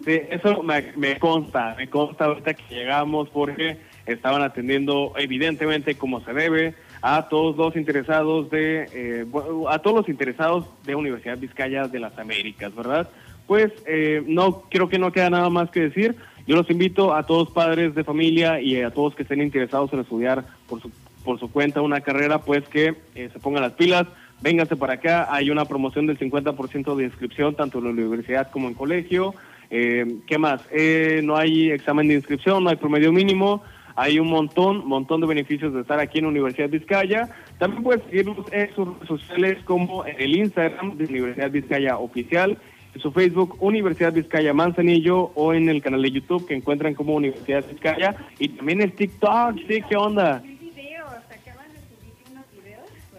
[0.04, 6.32] Sí, eso me, consta, me consta ahorita que llegamos porque estaban atendiendo evidentemente como se
[6.32, 9.26] debe a todos los interesados de, eh,
[9.68, 13.08] a todos los interesados de Universidad Vizcaya de las Américas, ¿verdad?
[13.46, 16.16] Pues eh, no, creo que no queda nada más que decir.
[16.46, 20.00] Yo los invito a todos padres de familia y a todos que estén interesados en
[20.00, 20.90] estudiar por su,
[21.24, 24.06] por su cuenta una carrera, pues que eh, se pongan las pilas,
[24.42, 28.68] vénganse para acá, hay una promoción del 50% de inscripción tanto en la universidad como
[28.68, 29.34] en colegio.
[29.70, 30.62] Eh, ¿Qué más?
[30.70, 33.62] Eh, no hay examen de inscripción, no hay promedio mínimo,
[33.96, 37.30] hay un montón, montón de beneficios de estar aquí en Universidad Vizcaya.
[37.58, 42.58] También puedes seguirnos en sus redes sociales como en el Instagram de Universidad Vizcaya Oficial,
[42.94, 47.14] en su Facebook Universidad Vizcaya Manzanillo o en el canal de YouTube que encuentran como
[47.14, 50.42] Universidad Vizcaya y también el TikTok, sí, ¿qué onda?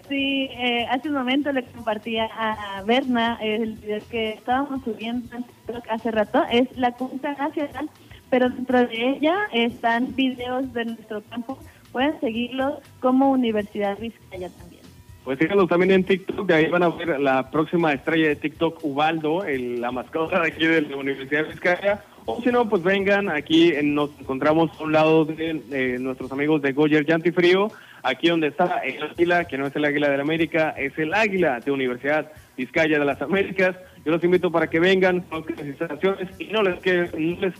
[0.07, 5.43] Sí, eh, hace un momento le compartía a Berna el video que estábamos subiendo en
[5.43, 6.43] TikTok hace rato.
[6.51, 7.89] Es la cuenta nacional,
[8.29, 11.57] pero dentro de ella están videos de nuestro campo.
[11.91, 14.74] Pueden seguirlos como Universidad Vizcaya también.
[15.25, 18.79] Pues síganos también en TikTok, de ahí van a ver la próxima estrella de TikTok,
[18.83, 22.03] Ubaldo, el- la mascota de aquí de la Universidad de Vizcaya.
[22.27, 26.73] O si no, pues vengan, aquí nos encontramos a un lado de nuestros amigos de
[26.73, 27.71] Goyer Llantifrío,
[28.03, 31.13] aquí donde está el águila, que no es el águila de la América, es el
[31.13, 33.75] águila de Universidad Vizcaya de las Américas.
[34.05, 37.53] Yo los invito para que vengan, conozcan las instalaciones y no les quede, no les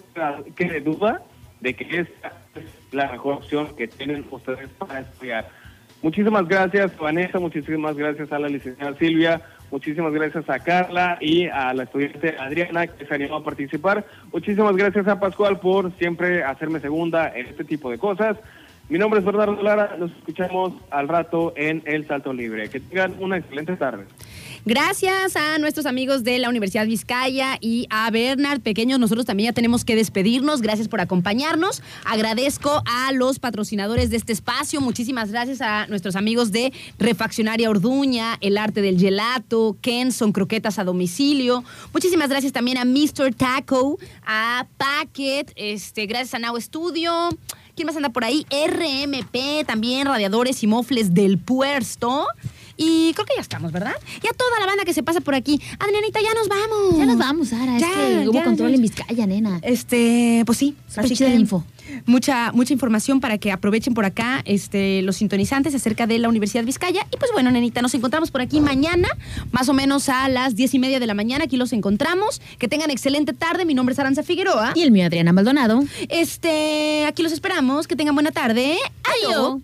[0.55, 1.21] quede duda
[1.61, 5.47] de que esta es la mejor opción que tienen ustedes para estudiar.
[6.05, 9.41] Muchísimas gracias, Vanessa, muchísimas gracias a la licenciada Silvia,
[9.71, 14.05] muchísimas gracias a Carla y a la estudiante Adriana que se animó a participar.
[14.31, 18.37] Muchísimas gracias a Pascual por siempre hacerme segunda en este tipo de cosas.
[18.87, 22.69] Mi nombre es Bernardo Lara, nos escuchamos al rato en El Salto Libre.
[22.69, 24.05] Que tengan una excelente tarde.
[24.67, 28.99] Gracias a nuestros amigos de la Universidad Vizcaya y a Bernard Pequeños.
[28.99, 30.63] Nosotros también ya tenemos que despedirnos.
[30.63, 31.83] Gracias por acompañarnos.
[32.03, 34.81] Agradezco a los patrocinadores de este espacio.
[34.81, 40.83] Muchísimas gracias a nuestros amigos de Refaccionaria Orduña, El Arte del Gelato, Kenson Croquetas a
[40.83, 41.63] Domicilio.
[41.93, 43.35] Muchísimas gracias también a Mr.
[43.35, 47.29] Taco, a Packet, este, gracias a Now Studio.
[47.75, 48.47] ¿Quién más anda por ahí?
[48.49, 52.25] RMP, también radiadores y mofles del puerto.
[52.77, 53.95] Y creo que ya estamos, ¿verdad?
[54.21, 55.61] Y a toda la banda que se pasa por aquí.
[55.79, 56.97] Adrianita, ya nos vamos.
[56.97, 57.77] Ya nos vamos, Sara.
[57.77, 58.75] Ya, es que hubo ya, control ya.
[58.75, 59.59] en Vizcaya, nena.
[59.61, 60.75] Este, pues sí.
[60.95, 61.63] Así que info.
[62.05, 66.63] Mucha, mucha información para que aprovechen por acá este, los sintonizantes acerca de la Universidad
[66.63, 67.05] Vizcaya.
[67.11, 69.07] Y pues bueno, nenita, nos encontramos por aquí mañana,
[69.51, 71.45] más o menos a las diez y media de la mañana.
[71.45, 72.41] Aquí los encontramos.
[72.57, 73.65] Que tengan excelente tarde.
[73.65, 74.73] Mi nombre es Aranza Figueroa.
[74.75, 75.83] Y el mío, Adriana Maldonado.
[76.09, 77.87] Este, aquí los esperamos.
[77.87, 78.77] Que tengan buena tarde.
[79.03, 79.61] Adiós.